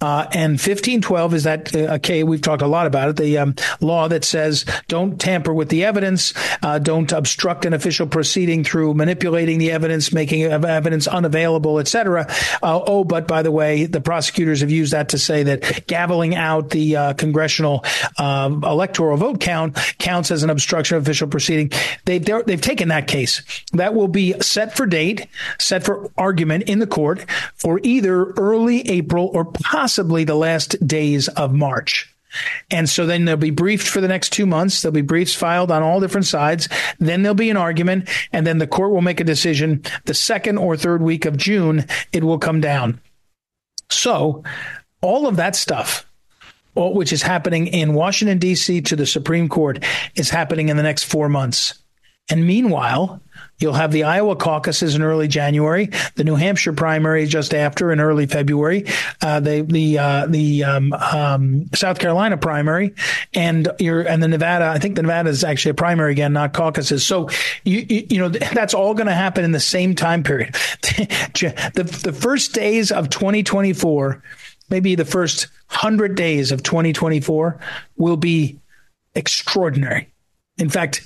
Uh, 0.00 0.26
and 0.32 0.52
1512 0.52 1.34
is 1.34 1.44
that, 1.44 1.74
uh, 1.74 1.94
okay, 1.94 2.22
we've 2.24 2.42
talked 2.42 2.62
a 2.62 2.66
lot 2.66 2.86
about 2.86 3.08
it, 3.08 3.16
the 3.16 3.38
um, 3.38 3.54
law 3.80 4.08
that 4.08 4.24
says 4.24 4.64
don't 4.88 5.20
tamper 5.20 5.52
with 5.52 5.68
the 5.68 5.84
evidence, 5.84 6.32
uh, 6.62 6.78
don't 6.78 7.12
obstruct 7.12 7.64
an 7.64 7.72
official 7.72 8.06
proceeding 8.06 8.64
through 8.64 8.94
manipulating 8.94 9.58
the 9.58 9.70
evidence, 9.70 10.12
making 10.12 10.42
evidence 10.42 11.06
unavailable, 11.06 11.78
etc. 11.78 12.26
Uh, 12.62 12.80
oh, 12.86 13.04
but 13.04 13.26
by 13.26 13.42
the 13.42 13.50
way, 13.50 13.86
the 13.86 14.00
prosecutors 14.00 14.60
have 14.60 14.70
used 14.70 14.92
that 14.92 15.10
to 15.10 15.18
say 15.18 15.42
that 15.42 15.62
gaveling 15.86 16.34
out 16.34 16.70
the 16.70 16.96
uh, 16.96 17.12
congressional 17.14 17.84
um, 18.18 18.62
electoral 18.64 19.16
vote 19.16 19.40
count 19.40 19.76
counts 19.98 20.30
as 20.30 20.42
an 20.42 20.50
obstruction 20.50 20.96
of 20.96 21.02
official 21.02 21.28
proceeding. 21.28 21.70
They've, 22.04 22.24
they've 22.24 22.60
taken 22.60 22.88
that 22.88 23.06
case. 23.06 23.42
That 23.72 23.94
will 23.94 24.08
be 24.08 24.34
set 24.40 24.76
for 24.76 24.86
date, 24.86 25.26
set 25.58 25.84
for 25.84 26.10
argument 26.16 26.64
in 26.64 26.78
the 26.78 26.86
court 26.86 27.24
for 27.54 27.80
either 27.82 28.30
early 28.32 28.88
April 28.88 29.30
or 29.32 29.44
possibly 29.62 30.24
the 30.24 30.34
last 30.34 30.86
days 30.86 31.28
of 31.28 31.52
March. 31.52 32.14
And 32.70 32.88
so 32.88 33.06
then 33.06 33.24
they'll 33.24 33.36
be 33.36 33.50
briefed 33.50 33.88
for 33.88 34.00
the 34.00 34.08
next 34.08 34.30
two 34.30 34.46
months. 34.46 34.82
There'll 34.82 34.92
be 34.92 35.00
briefs 35.00 35.34
filed 35.34 35.70
on 35.70 35.82
all 35.82 36.00
different 36.00 36.26
sides. 36.26 36.68
Then 36.98 37.22
there'll 37.22 37.34
be 37.34 37.50
an 37.50 37.56
argument, 37.56 38.08
and 38.32 38.46
then 38.46 38.58
the 38.58 38.66
court 38.66 38.90
will 38.90 39.00
make 39.00 39.20
a 39.20 39.24
decision. 39.24 39.82
The 40.04 40.14
second 40.14 40.58
or 40.58 40.76
third 40.76 41.02
week 41.02 41.24
of 41.24 41.36
June, 41.36 41.86
it 42.12 42.24
will 42.24 42.38
come 42.38 42.60
down. 42.60 43.00
So 43.90 44.44
all 45.00 45.26
of 45.26 45.36
that 45.36 45.56
stuff, 45.56 46.06
all, 46.74 46.94
which 46.94 47.12
is 47.12 47.22
happening 47.22 47.66
in 47.68 47.94
Washington, 47.94 48.38
D.C. 48.38 48.82
to 48.82 48.96
the 48.96 49.06
Supreme 49.06 49.48
Court, 49.48 49.82
is 50.14 50.30
happening 50.30 50.68
in 50.68 50.76
the 50.76 50.82
next 50.82 51.04
four 51.04 51.28
months. 51.28 51.82
And 52.30 52.46
meanwhile, 52.46 53.22
You'll 53.58 53.72
have 53.72 53.90
the 53.90 54.04
Iowa 54.04 54.36
caucuses 54.36 54.94
in 54.94 55.02
early 55.02 55.26
January, 55.26 55.90
the 56.14 56.24
New 56.24 56.36
Hampshire 56.36 56.72
primary 56.72 57.26
just 57.26 57.52
after 57.52 57.90
in 57.90 57.98
early 57.98 58.26
February, 58.26 58.84
uh, 59.20 59.40
the 59.40 59.62
the 59.62 59.98
uh, 59.98 60.26
the 60.26 60.64
um, 60.64 60.92
um, 60.92 61.66
South 61.74 61.98
Carolina 61.98 62.36
primary, 62.36 62.94
and 63.34 63.68
your 63.80 64.02
and 64.02 64.22
the 64.22 64.28
Nevada. 64.28 64.66
I 64.66 64.78
think 64.78 64.94
the 64.94 65.02
Nevada 65.02 65.30
is 65.30 65.42
actually 65.42 65.72
a 65.72 65.74
primary 65.74 66.12
again, 66.12 66.32
not 66.32 66.52
caucuses. 66.52 67.04
So 67.04 67.30
you 67.64 67.84
you, 67.88 68.06
you 68.10 68.18
know 68.18 68.28
that's 68.28 68.74
all 68.74 68.94
going 68.94 69.08
to 69.08 69.14
happen 69.14 69.44
in 69.44 69.52
the 69.52 69.60
same 69.60 69.94
time 69.94 70.22
period. 70.22 70.54
the 70.82 72.00
the 72.04 72.12
first 72.12 72.54
days 72.54 72.92
of 72.92 73.10
2024, 73.10 74.22
maybe 74.70 74.94
the 74.94 75.04
first 75.04 75.48
hundred 75.66 76.14
days 76.14 76.52
of 76.52 76.62
2024 76.62 77.58
will 77.96 78.16
be 78.16 78.58
extraordinary. 79.14 80.08
In 80.58 80.68
fact, 80.68 81.02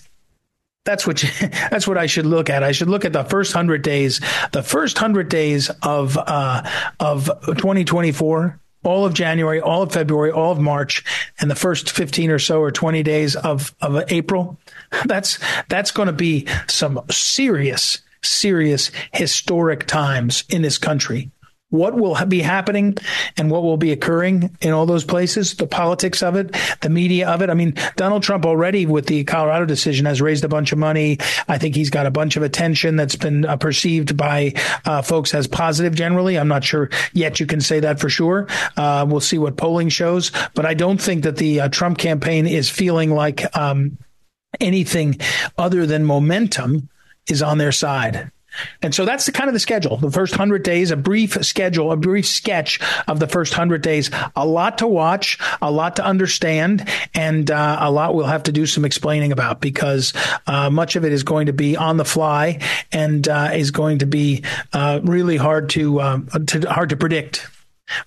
that's 0.85 1.07
what 1.07 1.23
you, 1.23 1.29
that's 1.71 1.87
what 1.87 1.99
I 1.99 2.07
should 2.07 2.27
look 2.27 2.51
at. 2.51 2.63
I 2.63 2.73
should 2.73 2.89
look 2.89 3.05
at 3.05 3.13
the 3.13 3.25
first 3.25 3.53
hundred 3.53 3.83
days, 3.83 4.21
the 4.53 4.63
first 4.63 4.99
hundred 4.99 5.29
days 5.29 5.71
of 5.83 6.19
uh, 6.19 6.63
of 6.99 7.27
2024, 7.47 8.61
all 8.85 9.07
of 9.07 9.15
January, 9.15 9.61
all 9.61 9.83
of 9.83 9.93
February, 9.93 10.31
all 10.31 10.53
of 10.53 10.59
March, 10.59 11.05
and 11.41 11.51
the 11.51 11.55
first 11.55 11.91
15 11.91 12.31
or 12.31 12.39
so 12.39 12.61
or 12.61 12.71
20 12.71 13.03
days 13.03 13.37
of 13.37 13.75
of 13.81 14.03
April. 14.09 14.59
That's 15.07 15.39
that's 15.69 15.91
going 15.91 16.09
to 16.09 16.13
be 16.13 16.47
some 16.69 17.01
serious, 17.11 18.03
serious 18.23 18.91
historic 19.13 19.87
times 19.87 20.45
in 20.51 20.61
this 20.63 20.77
country 20.77 21.31
what 21.73 21.95
will 21.95 22.15
be 22.27 22.43
happening 22.43 22.95
and 23.39 23.51
what 23.51 23.63
will 23.63 23.79
be 23.79 23.93
occurring 23.93 24.55
in 24.61 24.73
all 24.73 24.85
those 24.85 25.07
places, 25.07 25.55
the 25.55 25.67
politics 25.67 26.23
of 26.23 26.37
it, 26.37 26.55
the 26.83 26.91
media 26.91 27.27
of 27.31 27.41
it. 27.41 27.49
I 27.49 27.55
mean, 27.55 27.75
Donald 27.97 28.23
Trump 28.23 28.45
already 28.45 28.85
with 28.85 29.07
the 29.07 29.25
Colorado 29.25 29.65
decision 29.65 30.05
has 30.05 30.21
raised 30.21 30.45
a 30.45 30.49
bunch 30.49 30.73
of 30.73 30.79
money. 30.79 31.17
I 31.49 31.57
think 31.57 31.75
he's 31.75 31.89
got 31.89 32.05
a 32.05 32.11
bunch 32.11 32.37
of 32.37 32.43
attention 32.43 32.97
that's 32.97 33.17
been 33.17 33.47
uh, 33.47 33.57
perceived 33.57 34.19
by 34.19 34.53
uh, 34.85 35.01
folks 35.01 35.35
as 35.35 35.47
positive 35.47 35.95
generally. 35.95 36.39
I'm 36.39 36.49
not 36.49 36.63
sure 36.63 36.91
yet 37.15 37.41
you 37.41 37.47
can 37.47 37.63
say 37.63 37.81
that 37.81 37.99
for 37.99 38.11
sure. 38.11 38.49
Uh, 38.77 39.07
we'll 39.09 39.21
see 39.21 39.39
what 39.39 39.57
polling 39.57 39.89
shows, 39.89 40.31
but 40.55 40.67
I 40.67 40.75
don't 40.75 41.01
think 41.01 41.25
that 41.25 41.39
the 41.39 41.63
uh, 41.63 41.69
Trump 41.71 41.97
campaign 41.97 42.47
is 42.47 42.69
feeling 42.69 43.11
like 43.11 43.57
um, 43.57 43.97
anything 44.61 45.19
other 45.57 45.87
than 45.87 46.05
momentum 46.05 46.91
is 47.31 47.41
on 47.41 47.57
their 47.57 47.73
side. 47.73 48.31
And 48.83 48.95
so 48.95 49.05
that's 49.05 49.27
the 49.27 49.33
kind 49.33 49.49
of 49.49 49.55
the 49.55 49.61
schedule. 49.61 49.97
The 49.97 50.11
first 50.11 50.35
100 50.35 50.63
days, 50.63 50.91
a 50.91 50.97
brief 50.97 51.45
schedule, 51.45 51.93
a 51.93 51.97
brief 51.97 52.27
sketch 52.27 52.81
of 53.09 53.21
the 53.21 53.27
first 53.27 53.53
100 53.53 53.83
days. 53.83 54.11
A 54.37 54.47
lot 54.47 54.79
to 54.79 54.87
watch, 54.87 55.39
a 55.61 55.71
lot 55.71 55.97
to 55.97 56.05
understand, 56.05 56.89
and 57.15 57.51
uh, 57.51 57.79
a 57.81 57.91
lot 57.91 58.15
we'll 58.15 58.27
have 58.27 58.45
to 58.45 58.53
do 58.53 58.67
some 58.67 58.85
explaining 58.85 59.33
about 59.33 59.61
because 59.61 60.13
uh, 60.47 60.71
much 60.71 60.97
of 60.97 61.05
it 61.05 61.13
is 61.13 61.23
going 61.23 61.47
to 61.47 61.53
be 61.53 61.77
on 61.77 61.97
the 61.97 62.05
fly 62.05 62.59
and 62.93 63.27
uh, 63.29 63.51
is 63.55 63.71
going 63.71 63.99
to 63.99 64.07
be 64.07 64.45
uh, 64.73 65.01
really 65.03 65.37
hard 65.37 65.71
to, 65.71 66.01
um, 66.01 66.29
to 66.47 66.61
hard 66.69 66.91
to 66.91 66.97
predict 66.97 67.47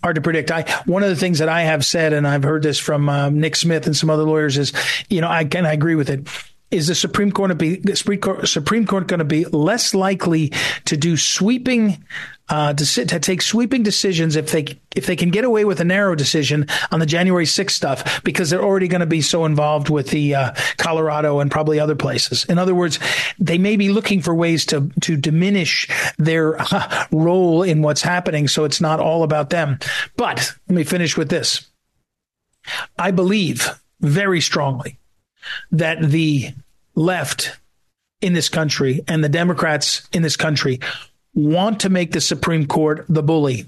hard 0.01 0.15
to 0.15 0.21
predict. 0.21 0.49
I 0.51 0.63
one 0.85 1.03
of 1.03 1.09
the 1.09 1.15
things 1.15 1.39
that 1.39 1.49
I 1.49 1.61
have 1.63 1.85
said, 1.85 2.13
and 2.13 2.27
I've 2.27 2.43
heard 2.43 2.63
this 2.63 2.79
from 2.79 3.07
um, 3.09 3.39
Nick 3.39 3.55
Smith 3.55 3.85
and 3.85 3.95
some 3.95 4.09
other 4.09 4.23
lawyers, 4.23 4.57
is 4.57 4.73
you 5.09 5.21
know 5.21 5.27
I 5.27 5.45
can 5.45 5.65
I 5.65 5.73
agree 5.73 5.95
with 5.95 6.09
it 6.09 6.27
is 6.71 6.87
the 6.87 6.95
Supreme 6.95 7.31
Court 7.31 7.49
to 7.49 7.55
be 7.55 7.81
Supreme 7.93 8.85
Court 8.85 9.07
going 9.07 9.19
to 9.19 9.25
be 9.25 9.45
less 9.45 9.93
likely 9.93 10.51
to 10.85 10.97
do 10.97 11.15
sweeping 11.17 12.03
uh, 12.47 12.73
to, 12.73 12.85
sit, 12.85 13.09
to 13.09 13.19
take 13.19 13.41
sweeping 13.41 13.81
decisions 13.81 14.35
if 14.35 14.51
they 14.51 14.79
if 14.95 15.07
they 15.07 15.15
can 15.15 15.29
get 15.29 15.43
away 15.43 15.65
with 15.65 15.79
a 15.79 15.83
narrow 15.83 16.15
decision 16.15 16.67
on 16.91 16.99
the 16.99 17.05
January 17.05 17.45
6th 17.45 17.71
stuff 17.71 18.23
because 18.23 18.49
they're 18.49 18.63
already 18.63 18.87
going 18.87 18.99
to 18.99 19.07
be 19.07 19.21
so 19.21 19.45
involved 19.45 19.89
with 19.89 20.09
the 20.09 20.35
uh, 20.35 20.51
Colorado 20.77 21.39
and 21.39 21.49
probably 21.49 21.79
other 21.79 21.95
places. 21.95 22.45
In 22.45 22.59
other 22.59 22.75
words, 22.75 22.99
they 23.39 23.57
may 23.57 23.75
be 23.75 23.89
looking 23.89 24.21
for 24.21 24.33
ways 24.33 24.65
to 24.67 24.89
to 25.01 25.17
diminish 25.17 25.87
their 26.17 26.59
uh, 26.59 27.05
role 27.11 27.63
in 27.63 27.81
what's 27.81 28.01
happening, 28.01 28.47
so 28.47 28.63
it's 28.63 28.81
not 28.81 28.99
all 28.99 29.23
about 29.23 29.49
them. 29.49 29.79
But 30.15 30.53
let 30.67 30.75
me 30.75 30.83
finish 30.83 31.17
with 31.17 31.29
this. 31.29 31.67
I 32.97 33.11
believe 33.11 33.69
very 34.01 34.41
strongly 34.41 34.99
that 35.71 36.01
the 36.01 36.49
left 36.95 37.57
in 38.21 38.33
this 38.33 38.49
country 38.49 39.01
and 39.07 39.23
the 39.23 39.29
Democrats 39.29 40.07
in 40.13 40.21
this 40.21 40.37
country 40.37 40.79
want 41.33 41.81
to 41.81 41.89
make 41.89 42.11
the 42.11 42.21
Supreme 42.21 42.65
Court 42.65 43.05
the 43.09 43.23
bully 43.23 43.65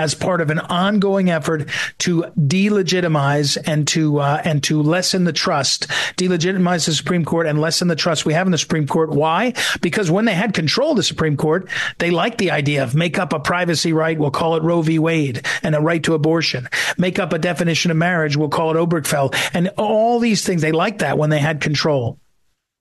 as 0.00 0.14
part 0.14 0.40
of 0.40 0.48
an 0.48 0.58
ongoing 0.58 1.30
effort 1.30 1.68
to 1.98 2.22
delegitimize 2.38 3.58
and 3.66 3.86
to 3.86 4.18
uh, 4.18 4.40
and 4.44 4.64
to 4.64 4.82
lessen 4.82 5.24
the 5.24 5.32
trust, 5.32 5.88
delegitimize 6.16 6.86
the 6.86 6.94
Supreme 6.94 7.24
Court 7.24 7.46
and 7.46 7.60
lessen 7.60 7.88
the 7.88 7.94
trust 7.94 8.24
we 8.24 8.32
have 8.32 8.46
in 8.46 8.50
the 8.50 8.58
Supreme 8.58 8.86
Court. 8.86 9.10
Why? 9.10 9.52
Because 9.82 10.10
when 10.10 10.24
they 10.24 10.34
had 10.34 10.54
control 10.54 10.92
of 10.92 10.96
the 10.96 11.02
Supreme 11.02 11.36
Court, 11.36 11.68
they 11.98 12.10
liked 12.10 12.38
the 12.38 12.50
idea 12.50 12.82
of 12.82 12.94
make 12.94 13.18
up 13.18 13.34
a 13.34 13.40
privacy 13.40 13.92
right, 13.92 14.18
we'll 14.18 14.30
call 14.30 14.56
it 14.56 14.62
Roe 14.62 14.80
v. 14.80 14.98
Wade, 14.98 15.44
and 15.62 15.74
a 15.74 15.80
right 15.80 16.02
to 16.04 16.14
abortion. 16.14 16.66
Make 16.96 17.18
up 17.18 17.34
a 17.34 17.38
definition 17.38 17.90
of 17.90 17.98
marriage, 17.98 18.38
we'll 18.38 18.48
call 18.48 18.74
it 18.74 18.80
Obergefell, 18.80 19.34
and 19.52 19.68
all 19.76 20.18
these 20.18 20.44
things. 20.46 20.62
They 20.62 20.72
liked 20.72 21.00
that 21.00 21.18
when 21.18 21.28
they 21.28 21.40
had 21.40 21.60
control. 21.60 22.18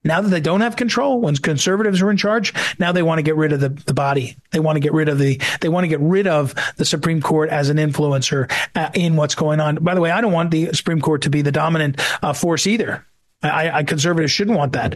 Now 0.03 0.21
that 0.21 0.29
they 0.29 0.39
don't 0.39 0.61
have 0.61 0.77
control, 0.77 1.19
when 1.19 1.35
conservatives 1.35 2.01
are 2.01 2.09
in 2.09 2.15
charge, 2.15 2.53
now 2.79 2.93
they 2.93 3.03
want 3.03 3.19
to 3.19 3.23
get 3.23 3.35
rid 3.35 3.51
of 3.51 3.59
the, 3.59 3.69
the 3.69 3.93
body. 3.93 4.37
They 4.51 4.59
want 4.59 4.77
to 4.77 4.79
get 4.79 4.93
rid 4.93 5.09
of 5.09 5.19
the, 5.19 5.41
they 5.59 5.67
want 5.67 5.83
to 5.83 5.89
get 5.89 5.99
rid 5.99 6.25
of 6.25 6.55
the 6.77 6.85
Supreme 6.85 7.21
Court 7.21 7.49
as 7.49 7.69
an 7.69 7.77
influencer 7.77 8.49
uh, 8.75 8.91
in 8.93 9.17
what's 9.17 9.35
going 9.35 9.59
on. 9.59 9.75
By 9.75 9.95
the 9.95 10.01
way, 10.01 10.11
I 10.11 10.21
don't 10.21 10.31
want 10.31 10.51
the 10.51 10.71
Supreme 10.73 11.01
Court 11.01 11.23
to 11.23 11.29
be 11.29 11.41
the 11.41 11.51
dominant 11.51 11.99
uh, 12.23 12.31
force 12.31 12.65
either. 12.65 13.05
I, 13.43 13.69
I, 13.69 13.83
conservatives 13.83 14.31
shouldn't 14.31 14.57
want 14.57 14.73
that. 14.73 14.95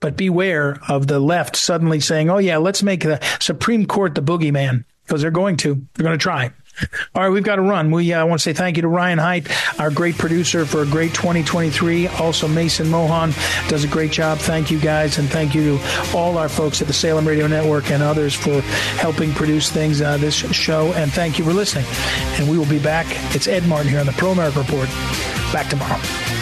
But 0.00 0.16
beware 0.16 0.80
of 0.88 1.06
the 1.06 1.20
left 1.20 1.54
suddenly 1.54 2.00
saying, 2.00 2.28
oh 2.28 2.38
yeah, 2.38 2.56
let's 2.56 2.82
make 2.82 3.02
the 3.02 3.20
Supreme 3.38 3.86
Court 3.86 4.16
the 4.16 4.22
boogeyman 4.22 4.84
because 5.04 5.22
they're 5.22 5.30
going 5.30 5.56
to, 5.58 5.74
they're 5.94 6.04
going 6.04 6.18
to 6.18 6.22
try. 6.22 6.52
All 7.14 7.22
right, 7.22 7.28
we've 7.28 7.42
got 7.42 7.56
to 7.56 7.62
run. 7.62 7.90
We 7.90 8.12
uh, 8.12 8.26
want 8.26 8.40
to 8.40 8.42
say 8.42 8.52
thank 8.52 8.76
you 8.76 8.82
to 8.82 8.88
Ryan 8.88 9.18
Height, 9.18 9.48
our 9.78 9.90
great 9.90 10.16
producer 10.16 10.64
for 10.64 10.82
a 10.82 10.86
great 10.86 11.14
2023. 11.14 12.08
Also, 12.08 12.48
Mason 12.48 12.88
Mohan 12.88 13.32
does 13.68 13.84
a 13.84 13.88
great 13.88 14.10
job. 14.10 14.38
Thank 14.38 14.70
you 14.70 14.80
guys, 14.80 15.18
and 15.18 15.28
thank 15.28 15.54
you 15.54 15.78
to 15.78 16.16
all 16.16 16.38
our 16.38 16.48
folks 16.48 16.80
at 16.80 16.88
the 16.88 16.94
Salem 16.94 17.28
Radio 17.28 17.46
Network 17.46 17.90
and 17.90 18.02
others 18.02 18.34
for 18.34 18.60
helping 18.98 19.32
produce 19.32 19.70
things 19.70 20.00
uh, 20.00 20.16
this 20.16 20.34
show. 20.34 20.92
And 20.94 21.12
thank 21.12 21.38
you 21.38 21.44
for 21.44 21.52
listening. 21.52 21.86
And 22.38 22.50
we 22.50 22.58
will 22.58 22.66
be 22.66 22.78
back. 22.78 23.06
It's 23.34 23.46
Ed 23.46 23.66
Martin 23.66 23.90
here 23.90 24.00
on 24.00 24.06
the 24.06 24.12
Pro 24.12 24.32
America 24.32 24.60
Report. 24.60 24.88
Back 25.52 25.68
tomorrow. 25.68 26.41